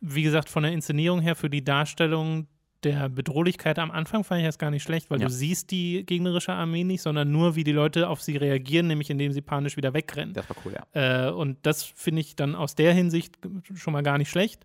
[0.00, 2.46] wie gesagt, von der Inszenierung her für die Darstellung
[2.82, 5.26] der Bedrohlichkeit am Anfang fand ich das gar nicht schlecht, weil Ja.
[5.26, 9.10] du siehst die gegnerische Armee nicht, sondern nur, wie die Leute auf sie reagieren, nämlich
[9.10, 10.32] indem sie panisch wieder wegrennen.
[10.32, 11.26] Das war cool, ja.
[11.28, 13.36] Äh, und das finde ich dann aus der Hinsicht
[13.74, 14.64] schon mal gar nicht schlecht.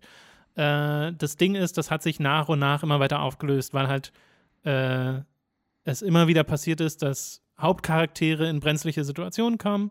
[0.54, 4.12] Äh, das Ding ist, das hat sich nach und nach immer weiter aufgelöst, weil halt
[4.64, 5.20] äh,
[5.84, 9.90] es immer wieder passiert ist, dass Hauptcharaktere in brenzliche Situationen kommen,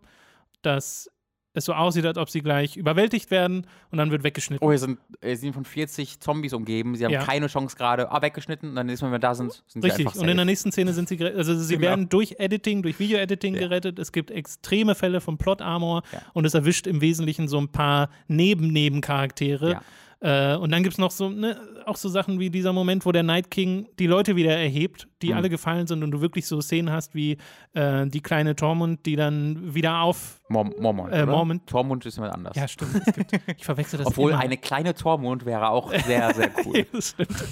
[0.61, 1.09] dass
[1.57, 4.65] es so aussieht, als ob sie gleich überwältigt werden und dann wird weggeschnitten.
[4.67, 6.95] Oh, hier sind, äh, sie sind von 40 Zombies umgeben.
[6.97, 7.23] Sie haben Ja.
[7.23, 8.11] keine Chance gerade.
[8.11, 8.69] Ah, weggeschnitten.
[8.71, 10.45] Und dann ist, wenn wir da sind, sind sie Richtig, einfach und in der safe.
[10.47, 11.23] nächsten Szene sind sie.
[11.23, 11.87] Also sie Genau.
[11.87, 13.61] werden durch Editing, durch Video-Editing Ja.
[13.61, 13.99] gerettet.
[13.99, 16.21] Es gibt extreme Fälle von Plot-Armor Ja.
[16.33, 19.79] und es erwischt im Wesentlichen so ein paar Neben-Nebencharaktere.
[20.21, 20.53] Ja.
[20.55, 23.11] Äh, und dann gibt es noch so, ne, auch so Sachen wie dieser Moment, wo
[23.11, 25.33] der Night King die Leute wieder erhebt, die Mhm.
[25.37, 27.37] alle gefallen sind und du wirklich so Szenen hast wie
[27.73, 30.41] äh, die kleine Tormund, die dann wieder auf.
[30.49, 31.13] Mor Mormont.
[31.13, 31.25] Äh?
[31.25, 31.67] Mormont.
[31.67, 32.55] Tormund ist jemand anders.
[32.55, 33.03] Ja, stimmt.
[33.13, 34.39] Gibt, ich verwechsel das Obwohl immer.
[34.39, 36.77] eine kleine Tormund wäre auch sehr, sehr cool.
[36.79, 37.43] Ja, das stimmt.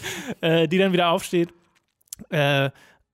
[0.41, 1.49] äh, die dann wieder aufsteht.
[2.29, 2.69] Äh,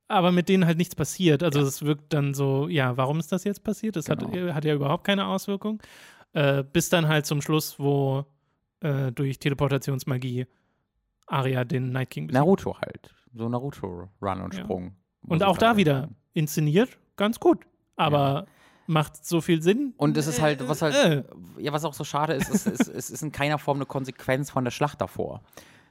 [0.07, 1.43] aber mit denen halt nichts passiert.
[1.43, 3.95] Also es wirkt dann so, ja, warum ist das jetzt passiert?
[3.95, 4.53] Das hat, Genau.
[4.53, 5.81] hat ja überhaupt keine Auswirkung.
[6.34, 8.26] Äh, bis dann halt zum Schluss, wo
[8.81, 10.47] äh, durch Teleportationsmagie
[11.27, 12.39] Arya den Night King besiegt.
[12.43, 13.14] Naruto halt.
[13.34, 14.61] So Naruto-Run und Ja.
[14.61, 14.95] Sprung.
[15.27, 15.77] Und auch halt da sagen.
[15.77, 17.65] wieder inszeniert, ganz gut.
[17.95, 18.47] Aber
[18.88, 19.93] macht so viel Sinn?
[19.97, 21.23] Und es ist halt, was halt, Äh.
[21.61, 24.49] ja, was auch so schade ist, es ist, es ist in keiner Form eine Konsequenz
[24.49, 25.41] von der Schlacht davor.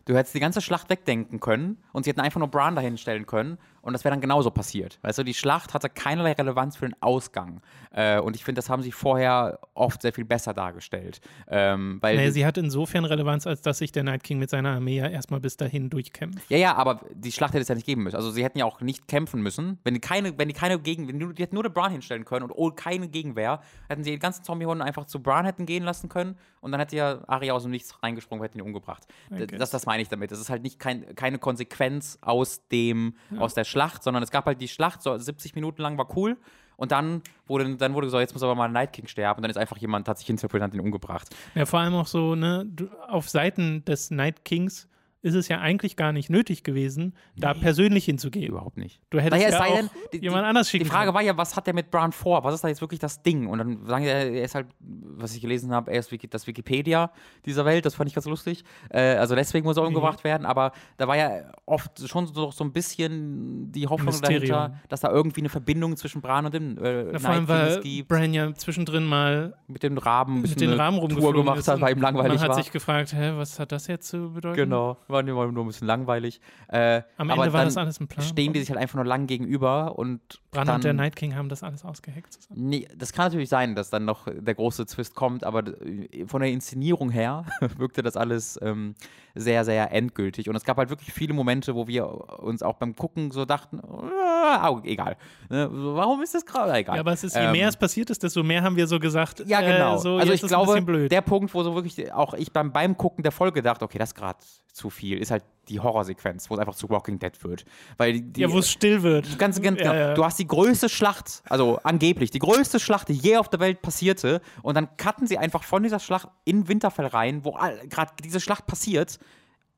[0.06, 3.26] Du hättest die ganze Schlacht wegdenken können und sie hätten einfach nur Bran dahin stellen
[3.26, 3.58] können
[3.88, 4.98] und das wäre dann genauso passiert.
[5.02, 7.62] Weißt du, die Schlacht hatte keinerlei Relevanz für den Ausgang.
[7.90, 11.20] Äh, und ich finde, das haben sie vorher oft sehr viel besser dargestellt.
[11.48, 14.74] Ähm, weil Naja, sie hat insofern Relevanz, als dass sich der Night King mit seiner
[14.74, 16.50] Armee ja erstmal bis dahin durchkämpft.
[16.50, 18.16] Ja, ja, aber die Schlacht hätte es ja nicht geben müssen.
[18.16, 19.78] Also sie hätten ja auch nicht kämpfen müssen.
[19.84, 22.24] Wenn die keine, wenn die keine Gegen, wenn die, die hätten nur den Bran hinstellen
[22.24, 26.10] können und keine Gegenwehr, hätten sie die ganzen Zombie-Hunden einfach zu Bran hätten gehen lassen
[26.10, 29.06] können und dann hätte ja Arya aus dem Nichts reingesprungen, hätten ihn umgebracht.
[29.30, 29.46] Guess.
[29.58, 30.30] Das, das meine ich damit.
[30.30, 34.46] Das ist halt nicht kein, keine Konsequenz aus dem, aus der Schlacht, sondern es gab
[34.46, 36.36] halt die Schlacht, so 70 Minuten lang war cool.
[36.76, 39.38] Und dann wurde, dann wurde gesagt, jetzt muss aber mal ein Night King sterben.
[39.38, 41.28] Und dann ist einfach jemand, hat sich hintergebracht und hat ihn umgebracht.
[41.56, 42.66] Ja, vor allem auch so, ne,
[43.08, 44.88] auf Seiten des Night Kings
[45.20, 48.46] ist es ja eigentlich gar nicht nötig gewesen, da persönlich hinzugehen.
[48.48, 49.00] Überhaupt nicht.
[49.10, 51.14] Du hättest Naja, ja auch denn, die- jemand anders schicken Die Frage können.
[51.16, 52.44] war ja, was hat der mit Brown vor?
[52.44, 53.48] Was ist da jetzt wirklich das Ding?
[53.48, 57.10] Und dann sagen die, er ist halt, was ich gelesen habe, er ist das Wikipedia
[57.44, 57.84] dieser Welt.
[57.84, 58.62] Das fand ich ganz lustig.
[58.90, 59.88] Äh, also deswegen muss er Mhm.
[59.88, 60.46] umgebracht werden.
[60.46, 64.48] Aber da war ja oft schon so, so ein bisschen die Hoffnung Mysterium.
[64.48, 67.80] dahinter, dass da irgendwie eine Verbindung zwischen Bran und dem äh, Ja, vor allem, weil
[67.80, 68.08] gibt.
[68.08, 71.80] Bran ja zwischendrin mal mit dem Raben ein mit den Rahmen Tour rumgeflogen gemacht hat,
[71.80, 72.56] weil ihm langweilig Man hat war.
[72.62, 74.56] sich gefragt, hä, was hat das jetzt zu bedeuten?
[74.56, 76.40] Genau, war nur nur ein bisschen langweilig.
[76.68, 78.24] Äh, Am aber Ende war das alles ein Plan.
[78.24, 80.20] stehen die sich halt einfach nur lang gegenüber und
[80.50, 82.68] Bran und der Night King haben das alles ausgeheckt zusammen.
[82.68, 86.40] Nee, das kann natürlich sein, dass dann noch der große Twist kommt, aber d- von
[86.40, 87.44] der Inszenierung her
[87.76, 88.94] wirkte das alles ähm,
[89.34, 90.48] sehr, sehr endgültig.
[90.48, 92.06] Und es gab halt wirklich viele Momente, wo wir
[92.40, 95.16] uns auch beim Gucken so dachten, oh, egal.
[95.50, 96.96] Ne, warum ist das gerade egal?
[96.96, 98.98] Ja, aber es ist, je Ähm, mehr es passiert ist, desto mehr haben wir so
[98.98, 99.96] gesagt, Ja, genau.
[99.96, 103.22] äh, so, also ich glaube, der Punkt, wo so wirklich auch ich beim, beim Gucken
[103.22, 104.38] der Folge dachte, okay, das ist gerade
[104.78, 107.64] zu viel, ist halt die Horrorsequenz, wo es einfach zu Walking Dead wird.
[107.98, 109.38] Weil die, ja, wo es still wird.
[109.38, 109.92] Ganz, ganz genau.
[109.92, 110.14] Ja, ja.
[110.14, 113.82] Du hast die größte Schlacht, also angeblich, die größte Schlacht, die je auf der Welt
[113.82, 114.40] passierte.
[114.62, 118.66] Und dann cutten sie einfach von dieser Schlacht in Winterfell rein, wo gerade diese Schlacht
[118.66, 119.18] passiert.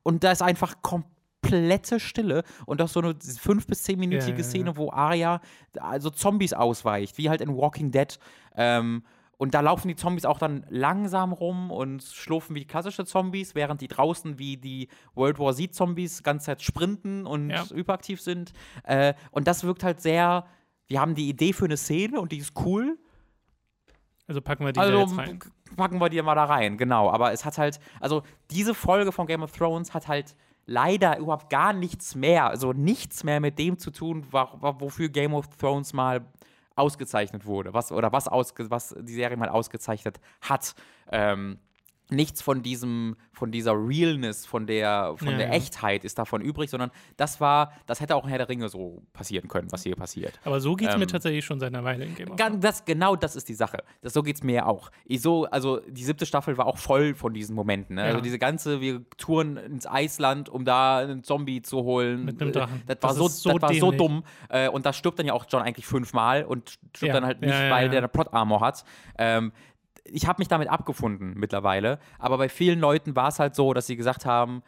[0.03, 4.43] Und da ist einfach komplette Stille und auch so eine fünf- bis zehnminütige Ja, ja,
[4.43, 4.43] ja.
[4.43, 5.41] Szene, wo Arya
[5.79, 8.17] also Zombies ausweicht, wie halt in Walking Dead.
[8.55, 9.03] Ähm,
[9.41, 13.81] und da laufen die Zombies auch dann langsam rum und schlurfen wie klassische Zombies, während
[13.81, 17.65] die draußen wie die World War Z-Zombies ganze Zeit sprinten und Ja.
[17.67, 18.53] hyperaktiv sind.
[18.83, 20.45] Äh, und das wirkt halt sehr.
[20.85, 22.99] Wir haben die Idee für eine Szene und die ist cool.
[24.27, 25.39] Also packen wir die da Also jetzt rein.
[25.75, 27.09] packen wir die mal da rein, genau.
[27.09, 30.35] Aber es hat halt, also diese Folge von Game of Thrones hat halt
[30.67, 35.47] leider überhaupt gar nichts mehr, also nichts mehr mit dem zu tun, wofür Game of
[35.57, 36.27] Thrones mal
[36.81, 40.75] ausgezeichnet wurde, was oder was, ausge, was die Serie mal ausgezeichnet hat.
[41.11, 41.59] Ähm,
[42.11, 45.53] nichts von diesem, von dieser Realness, von der, von Ja, der ja.
[45.53, 49.01] Echtheit ist davon übrig, sondern das war, das hätte auch in Herr der Ringe so
[49.13, 50.39] passieren können, was hier passiert.
[50.43, 52.85] Aber so geht es mir ähm, tatsächlich schon seit einer Weile in Game of Das,
[52.85, 53.83] genau das ist die Sache.
[54.01, 54.91] Das, so geht es mir ja auch.
[55.05, 57.95] Ich so, also die siebte Staffel war auch voll von diesen Momenten.
[57.95, 58.01] Ne?
[58.01, 58.07] Ja.
[58.09, 62.25] Also diese ganze, wir touren ins Eisland, um da einen Zombie zu holen.
[62.25, 62.83] Mit einem Drachen.
[62.87, 64.23] Das war Das so, so das war so dumm.
[64.49, 67.53] Äh, und da stirbt dann ja auch John eigentlich fünfmal und stirbt dann halt nicht,
[67.53, 68.83] weil der eine Plot-Armor hat.
[69.17, 69.51] Ähm,
[70.03, 73.87] ich habe mich damit abgefunden mittlerweile, aber bei vielen Leuten war es halt so, dass
[73.87, 74.63] sie gesagt haben,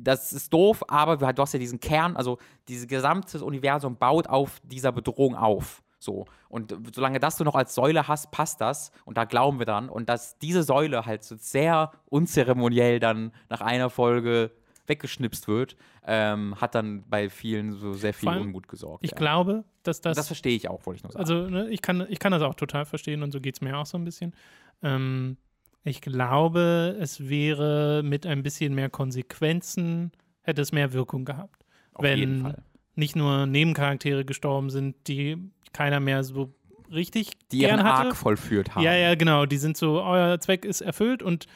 [0.00, 2.38] das ist doof, aber du hast ja diesen Kern, also
[2.68, 5.82] dieses gesamte Universum baut auf dieser Bedrohung auf.
[5.98, 6.26] So.
[6.48, 8.90] Und solange das du noch als Säule hast, passt das.
[9.04, 9.88] Und da glauben wir dran.
[9.88, 14.50] Und dass diese Säule halt so sehr unzeremoniell dann nach einer Folge
[14.86, 19.04] weggeschnipst wird, ähm, hat dann bei vielen so sehr viel allem, Unmut gesorgt.
[19.04, 19.16] Ich ja.
[19.16, 20.16] glaube, dass das.
[20.16, 21.20] das verstehe ich auch, wollte ich nur sagen.
[21.20, 23.78] also, ne, ich, kann, ich kann das auch total verstehen und so geht es mir
[23.78, 24.34] auch so ein bisschen.
[24.82, 25.36] Ähm,
[25.82, 30.12] ich glaube, es wäre mit ein bisschen mehr Konsequenzen,
[30.42, 31.64] hätte es mehr Wirkung gehabt.
[31.94, 32.54] Auf wenn
[32.94, 35.36] nicht nur Nebencharaktere gestorben sind, die
[35.72, 36.52] keiner mehr so
[36.92, 38.08] richtig Die ihren hatte.
[38.08, 38.82] Arc vollführt haben.
[38.82, 39.46] Ja, ja, genau.
[39.46, 41.46] Die sind so, euer Zweck ist erfüllt und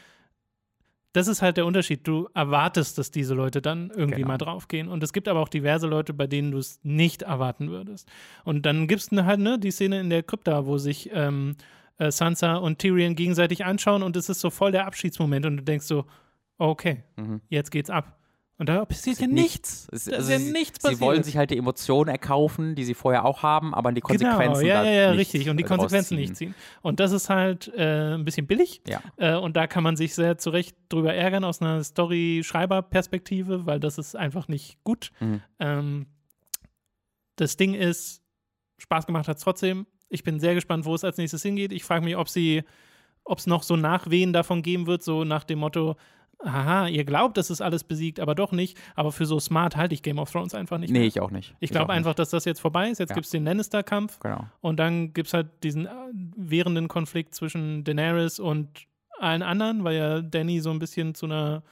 [1.12, 2.06] das ist halt der Unterschied.
[2.06, 4.28] Du erwartest, dass diese Leute dann irgendwie Genau.
[4.28, 4.88] mal draufgehen.
[4.88, 8.08] Und es gibt aber auch diverse Leute, bei denen du es nicht erwarten würdest.
[8.42, 11.56] Und dann gibt es halt ne, die Szene in der Krypta, wo sich ähm,
[11.98, 15.62] äh, Sansa und Tyrion gegenseitig anschauen und es ist so voll der Abschiedsmoment und du
[15.62, 16.04] denkst so,
[16.58, 17.40] okay, Mhm.
[17.48, 18.18] jetzt geht's ab.
[18.56, 19.88] Und da passiert ja nichts.
[19.90, 20.06] nichts.
[20.06, 21.24] Es, also ist ja sie, nichts sie wollen passiert.
[21.24, 24.84] sich halt die Emotionen erkaufen, die sie vorher auch haben, aber die Konsequenzen Genau, ja,
[24.84, 25.50] ja, ja, nicht, richtig.
[25.50, 26.54] Und die Konsequenzen nicht ziehen.
[26.80, 28.80] Und das ist halt äh, ein bisschen billig.
[28.86, 29.02] Ja.
[29.16, 33.80] Äh, und da kann man sich sehr zu Recht drüber ärgern aus einer Story-Schreiber-Perspektive, weil
[33.80, 35.10] das ist einfach nicht gut.
[35.18, 35.40] Mhm.
[35.58, 36.06] Ähm,
[37.36, 38.22] das Ding ist,
[38.78, 39.86] Spaß gemacht hat es trotzdem.
[40.14, 41.72] Ich bin sehr gespannt, wo es als nächstes hingeht.
[41.72, 42.62] Ich frage mich, ob sie,
[43.24, 45.96] ob es noch so Nachwehen davon geben wird, so nach dem Motto,
[46.44, 48.76] haha, ihr glaubt, das ist alles besiegt, aber doch nicht.
[48.94, 51.08] Aber für so smart halte ich Game of Thrones einfach nicht Nee, mehr.
[51.08, 51.54] ich auch nicht.
[51.60, 52.98] Ich glaube auch einfach, dass das jetzt vorbei ist.
[52.98, 53.14] Jetzt Ja.
[53.14, 54.12] gibt es den Lannister-Kampf.
[54.14, 54.20] Nicht.
[54.22, 54.44] Genau.
[54.60, 55.90] Und dann gibt es halt diesen äh,
[56.36, 58.68] währenden Konflikt zwischen Daenerys und
[59.18, 61.62] allen anderen, weil ja Danny so ein bisschen zu einer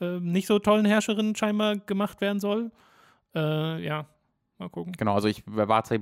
[0.00, 2.70] äh, nicht so tollen Herrscherin scheinbar gemacht werden soll.
[3.34, 4.06] Äh, ja,
[4.58, 4.92] mal gucken.
[4.96, 5.96] Genau, also ich erwarte,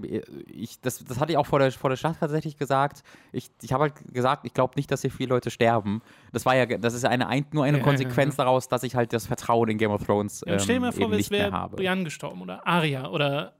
[0.46, 3.02] ich, das, das hatte ich auch vor der, vor der Schlacht tatsächlich gesagt.
[3.32, 6.02] Ich, ich habe halt gesagt, ich glaube nicht, dass hier viele Leute sterben.
[6.32, 8.82] Das war ja, das ist ja eine, ein, nur eine Ja, Konsequenz ja, daraus, dass
[8.82, 11.18] ich halt das Vertrauen in Game of Thrones Ja, ähm, stell mal vor, eben es
[11.18, 11.76] nicht mehr wäre habe.
[11.76, 13.54] Brienne gestorben oder Arya oder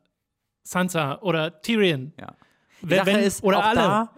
[0.62, 2.12] Sansa oder Tyrion.
[2.20, 2.34] Ja.
[2.82, 3.76] Die Sache wenn- ist, oder auch alle.
[3.76, 4.10] Da,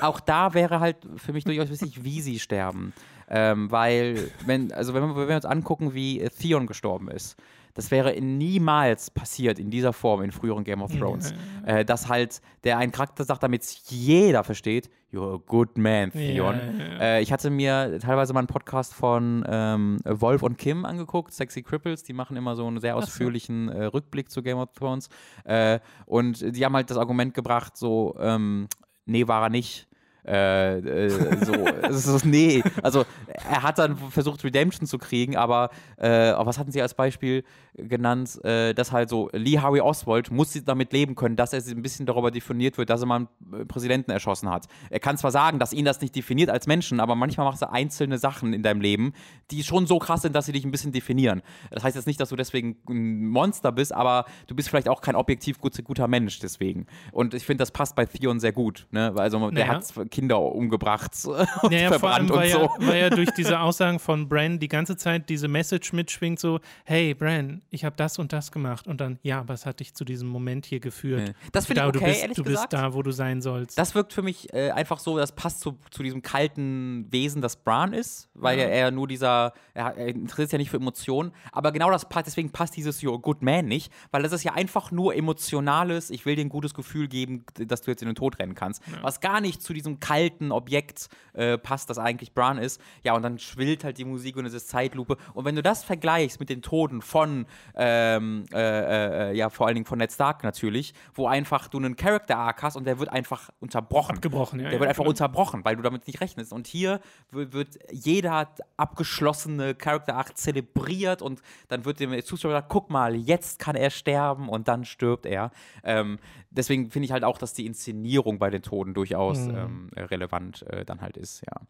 [0.00, 2.92] auch da wäre halt für mich durchaus wichtig, wie sie sterben.
[3.28, 7.36] Ähm, weil, wenn, also wenn wir, wenn wir uns angucken, wie Theon gestorben ist,
[7.74, 11.34] das wäre niemals passiert in dieser Form in früheren Game of Thrones.
[11.66, 11.78] Ja.
[11.78, 16.54] Äh, dass halt der einen Charakter sagt, damit jeder versteht, you're a good man, Theon.
[16.78, 17.00] Ja.
[17.00, 21.62] Äh, ich hatte mir teilweise mal einen Podcast von ähm, Wolf und Kim angeguckt, Sexy
[21.62, 25.08] Cripples, die machen immer so einen sehr ausführlichen äh, Rückblick zu Game of Thrones.
[25.44, 28.68] Äh, und die haben halt das Argument gebracht, so, ähm,
[29.04, 29.88] nee, war er nicht.
[30.26, 31.52] Äh, äh, so,
[32.16, 36.80] ist nee, also er hat dann versucht Redemption zu kriegen, aber äh, was hatten sie
[36.80, 37.44] als Beispiel
[37.74, 41.82] genannt, äh, dass halt so Lee Harvey Oswald muss damit leben können, dass er ein
[41.82, 44.66] bisschen darüber definiert wird, dass er mal einen äh, Präsidenten erschossen hat.
[44.90, 47.70] Er kann zwar sagen, dass ihn das nicht definiert als Menschen, aber manchmal machst du
[47.70, 49.12] einzelne Sachen in deinem Leben,
[49.50, 51.42] die schon so krass sind, dass sie dich ein bisschen definieren.
[51.70, 55.00] Das heißt jetzt nicht, dass du deswegen ein Monster bist, aber du bist vielleicht auch
[55.00, 56.86] kein objektiv gut, guter Mensch deswegen.
[57.12, 58.86] Und ich finde, das passt bei Theon sehr gut.
[58.90, 59.12] Ne?
[59.16, 59.78] Also der Naja.
[59.78, 62.58] hat Kinder umgebracht und Naja, vor allem, verbrannt und so.
[62.60, 66.60] ja, weil ja durch diese Aussagen von Bran die ganze Zeit diese Message mitschwingt, so,
[66.84, 68.86] hey Bran, ich habe das und das gemacht.
[68.86, 71.22] Und dann, ja, aber es hat dich zu diesem Moment hier geführt.
[71.28, 71.34] Nee.
[71.52, 72.72] Das finde ich okay, du bist, ehrlich du bist gesagt.
[72.72, 73.76] da, wo du sein sollst.
[73.76, 77.56] Das wirkt für mich äh, einfach so, das passt zu, zu diesem kalten Wesen, das
[77.56, 78.64] Bran ist, weil Ja.
[78.64, 82.08] er, er nur dieser, er, er interessiert sich ja nicht für Emotionen, aber genau das
[82.08, 85.14] passt, deswegen passt dieses You're a Good Man nicht, weil das ist ja einfach nur
[85.14, 88.54] emotionales, ich will dir ein gutes Gefühl geben, dass du jetzt in den Tod rennen
[88.54, 92.78] kannst, was gar nicht zu diesem kalten Objekt äh, passt, das eigentlich Bran ist.
[93.04, 95.16] Ja, und dann schwillt halt die Musik und es ist Zeitlupe.
[95.32, 99.76] Und wenn du das vergleichst mit den Toten von, ähm, äh, äh, ja, vor allen
[99.76, 103.48] Dingen von Ned Stark natürlich, wo einfach du einen Character-Arc hast und der wird einfach
[103.60, 104.16] unterbrochen.
[104.16, 104.64] Abgebrochen, ja.
[104.64, 105.10] Der ja, wird einfach genau.
[105.10, 106.52] unterbrochen, weil du damit nicht rechnest.
[106.52, 107.00] Und hier
[107.30, 113.58] wird, jeder abgeschlossene Character Arc zelebriert und dann wird dem Zuschauer gesagt, guck mal, jetzt
[113.58, 115.50] kann er sterben und dann stirbt er.
[115.82, 116.18] Ähm,
[116.50, 119.56] deswegen finde ich halt auch, dass die Inszenierung bei den Toten durchaus Mhm.
[119.56, 121.60] ähm, relevant äh, dann halt ist, ja.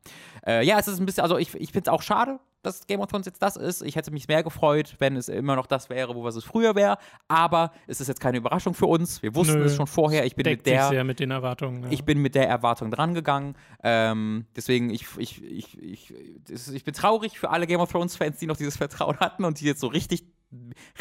[0.47, 3.01] Äh, ja, es ist ein bisschen, also ich, ich finde es auch schade, dass Game
[3.01, 3.83] of Thrones jetzt das ist.
[3.83, 6.75] Ich hätte mich mehr gefreut, wenn es immer noch das wäre, wo was es früher
[6.75, 6.99] wäre.
[7.29, 9.23] Aber es ist jetzt keine Überraschung für uns.
[9.23, 9.65] Wir wussten Nö.
[9.65, 10.25] es schon vorher.
[10.25, 11.85] Ich bin mit der sehr mit den Erwartungen.
[11.85, 11.91] Ja.
[11.91, 13.55] ich bin mit der Erwartung drangegangen.
[13.83, 16.15] Ähm, deswegen, ich, ich, ich, ich,
[16.49, 19.67] ich bin traurig für alle Game of Thrones-Fans, die noch dieses Vertrauen hatten und die
[19.67, 20.25] jetzt so richtig,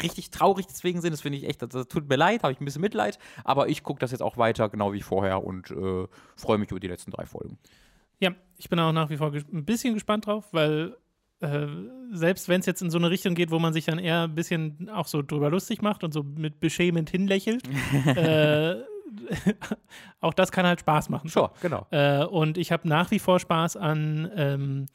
[0.02, 1.12] richtig traurig deswegen sind.
[1.12, 3.18] Das finde ich echt, das, das tut mir leid, habe ich ein bisschen Mitleid.
[3.44, 6.06] Aber ich gucke das jetzt auch weiter, genau wie vorher und äh,
[6.36, 7.58] freue mich über die letzten drei Folgen.
[8.20, 10.96] Ja, ich bin auch nach wie vor ein bisschen gespannt drauf, weil
[11.40, 11.66] äh,
[12.12, 14.34] selbst wenn es jetzt in so eine Richtung geht, wo man sich dann eher ein
[14.34, 17.62] bisschen auch so drüber lustig macht und so mit beschämend hinlächelt,
[18.06, 18.76] äh,
[20.20, 21.28] auch das kann halt Spaß machen.
[21.28, 21.86] Sure, genau.
[21.90, 24.86] Äh, und ich habe nach wie vor Spaß an ähm,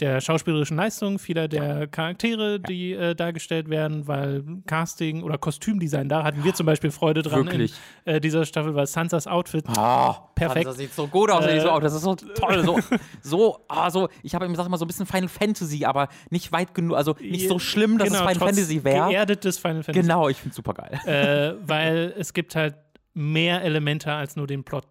[0.00, 6.22] der schauspielerischen Leistung vieler der Charaktere, die äh, dargestellt werden, weil Casting oder Kostümdesign, da
[6.22, 7.74] hatten wir zum Beispiel Freude dran Wirklich.
[8.04, 10.66] in äh, dieser Staffel, weil Sansas Outfit Oh, Perfekt.
[10.66, 11.44] Das sieht so gut aus.
[11.44, 12.64] Äh, so, oh, das ist so toll.
[12.64, 12.78] So,
[13.22, 16.52] so, ah, so ich habe ihm gesagt mal so ein bisschen Final Fantasy, aber nicht
[16.52, 19.08] weit genug, also nicht so schlimm, dass genau, es Final Fantasy wäre.
[19.08, 20.00] Geerdetes Final Fantasy.
[20.00, 21.00] Genau, ich finde es super geil.
[21.06, 22.76] äh, weil es gibt halt
[23.14, 24.86] mehr Elemente als nur den Plot,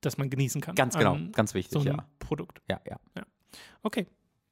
[0.00, 0.74] das man genießen kann.
[0.74, 2.06] Ganz genau, an ganz wichtig, so ja.
[2.18, 2.62] Produkt.
[2.70, 2.96] Ja, ja.
[3.82, 4.06] Okay,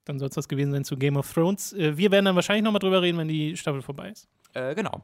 [0.04, 1.72] dann soll es das gewesen sein zu Game of Thrones.
[1.72, 4.28] Äh, wir werden dann wahrscheinlich nochmal drüber reden, wenn die Staffel vorbei ist.
[4.54, 5.02] Äh, genau.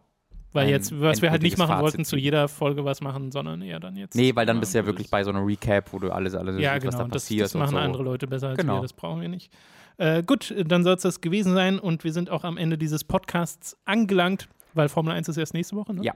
[0.53, 3.61] Weil jetzt, was wir halt nicht machen Fazit wollten, zu jeder Folge was machen, sondern
[3.61, 4.15] eher dann jetzt.
[4.15, 6.11] Nee, weil dann Ja, bist du ja das wirklich bei so einer Recap, wo du
[6.11, 7.05] alles, alles Ja, siehst, was genau.
[7.05, 7.87] da Das, passiert das machen und so.
[7.87, 8.77] andere Leute besser als Genau.
[8.79, 8.83] wir.
[8.83, 9.53] Das brauchen wir nicht.
[9.99, 13.05] Äh, gut, dann soll es das gewesen sein und wir sind auch am Ende dieses
[13.05, 16.03] Podcasts angelangt, weil Formel 1 ist erst nächste Woche, ne?
[16.03, 16.15] Ja.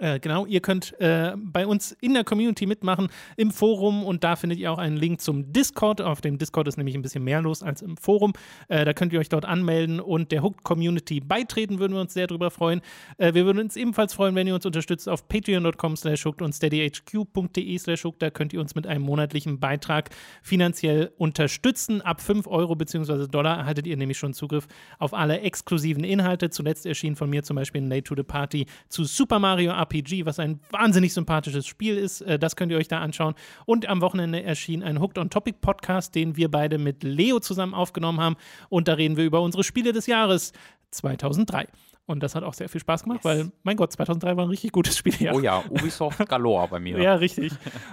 [0.00, 4.36] Äh, genau, ihr könnt äh, bei uns in der Community mitmachen, im Forum und da
[4.36, 6.00] findet ihr auch einen Link zum Discord.
[6.00, 8.32] Auf dem Discord ist nämlich ein bisschen mehr los als im Forum.
[8.68, 12.14] Äh, da könnt ihr euch dort anmelden und der Hooked Community beitreten, würden wir uns
[12.14, 12.80] sehr drüber freuen.
[13.18, 16.52] Äh, wir würden uns ebenfalls freuen, wenn ihr uns unterstützt auf patreon.com slash hooked und
[16.52, 18.22] steadyhq.de slash hooked.
[18.22, 20.10] Da könnt ihr uns mit einem monatlichen Beitrag
[20.42, 22.00] finanziell unterstützen.
[22.02, 23.28] Ab 5 Euro bzw.
[23.28, 24.66] Dollar erhaltet ihr nämlich schon Zugriff
[24.98, 26.50] auf alle exklusiven Inhalte.
[26.50, 30.26] Zuletzt erschien von mir zum Beispiel ein Late to the Party zu Super Mario RPG,
[30.26, 32.20] was ein wahnsinnig sympathisches Spiel ist.
[32.22, 33.34] Äh, Das könnt ihr euch da anschauen.
[33.66, 37.74] Und am Wochenende erschien ein Hooked on Topic Podcast, den wir beide mit Leo zusammen
[37.74, 38.36] aufgenommen haben.
[38.68, 40.52] Und da reden wir über unsere Spiele des Jahres
[40.90, 41.66] 2003.
[42.06, 43.24] Und das hat auch sehr viel Spaß gemacht, Yes.
[43.24, 45.34] weil, mein Gott, 2003 war ein richtig gutes Spieljahr.
[45.34, 46.98] Oh ja, Ubisoft Galore bei mir.
[47.02, 47.50] Ja, richtig.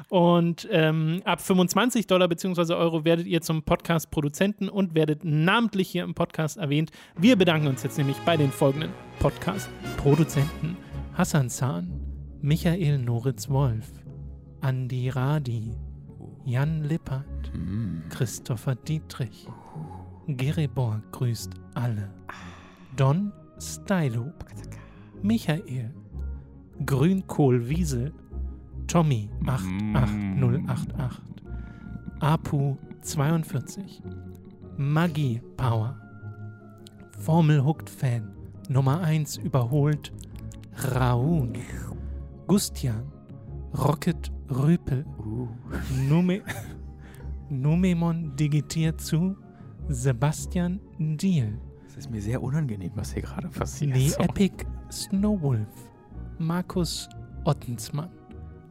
[0.09, 2.73] Und ähm, ab 25 Dollar bzw.
[2.73, 6.91] Euro werdet ihr zum Podcast-Produzenten und werdet namentlich hier im Podcast erwähnt.
[7.18, 10.76] Wir bedanken uns jetzt nämlich bei den folgenden Podcast-Produzenten:
[11.13, 11.88] Hassan Zahn,
[12.41, 13.91] Michael Noritz-Wolf,
[14.61, 15.75] Andi Radi,
[16.45, 17.51] Jan Lippert,
[18.09, 19.47] Christopher Dietrich,
[20.27, 22.09] Geriborg grüßt alle,
[22.95, 24.31] Don Stylo,
[25.21, 25.93] Michael,
[26.85, 28.13] Grünkohlwiesel,
[28.88, 31.21] Tommy 88088,
[32.21, 34.01] Apu 42,
[34.77, 35.97] Magie Power.
[37.19, 38.31] Formel Hooked Fan.
[38.69, 40.11] Nummer 1 überholt
[40.95, 41.53] Raun.
[42.48, 43.03] Gustian.
[43.73, 45.06] Rocket Rüpel.
[46.07, 46.41] Nume
[47.49, 49.35] Numemon digitiert zu
[49.89, 51.57] Sebastian Diel.
[51.88, 53.93] Es ist mir sehr unangenehm, was hier gerade passiert.
[53.93, 54.26] Nee, Sorry.
[54.26, 55.68] Epic Snowwolf.
[56.39, 57.10] Markus
[57.43, 58.10] Ottensmann.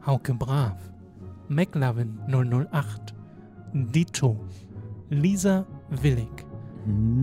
[0.05, 0.77] Hauke Brav.
[1.47, 3.13] McLovin 008.
[3.73, 4.39] Dito.
[5.09, 6.45] Lisa Willig.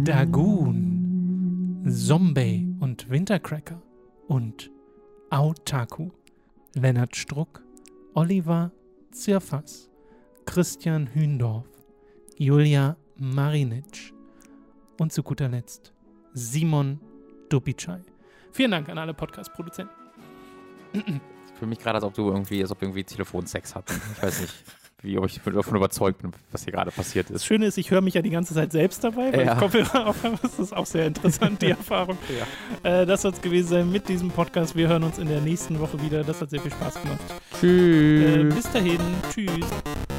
[0.05, 1.83] Dagoon.
[1.89, 3.83] Zombie und Wintercracker.
[4.29, 4.71] Und
[5.31, 6.11] Autaku.
[6.75, 7.63] Lennart Struck.
[8.15, 8.71] Oliver
[9.11, 9.89] Zirfas.
[10.45, 11.67] Christian Hündorf.
[12.37, 14.13] Julia Marinic.
[14.99, 15.93] Und zu guter Letzt
[16.35, 17.01] Simon
[17.49, 18.01] Dubicai.
[18.53, 19.93] Vielen Dank an alle Podcast-Produzenten.
[20.93, 21.03] Ich
[21.55, 24.01] fühle mich gerade, als ob du irgendwie, als ob irgendwie Telefonsex hatten.
[24.13, 24.55] Ich weiß nicht,
[25.03, 27.45] wie, ob ich davon überzeugt bin, was hier gerade passiert Das ist.
[27.47, 29.53] Schöne ist, ich höre mich ja die ganze Zeit selbst dabei, weil Ja.
[29.55, 30.39] ich Kopfhörer aufhabe.
[30.43, 32.19] Das ist auch sehr interessant, die Erfahrung.
[32.83, 34.75] Äh, das soll es gewesen sein mit diesem Podcast.
[34.75, 36.25] Wir hören uns in der nächsten Woche wieder.
[36.25, 37.21] Das hat sehr viel Spaß gemacht.
[37.31, 38.55] Äh, Tschüss.
[38.57, 38.99] bis dahin.
[39.33, 40.18] Tschüss.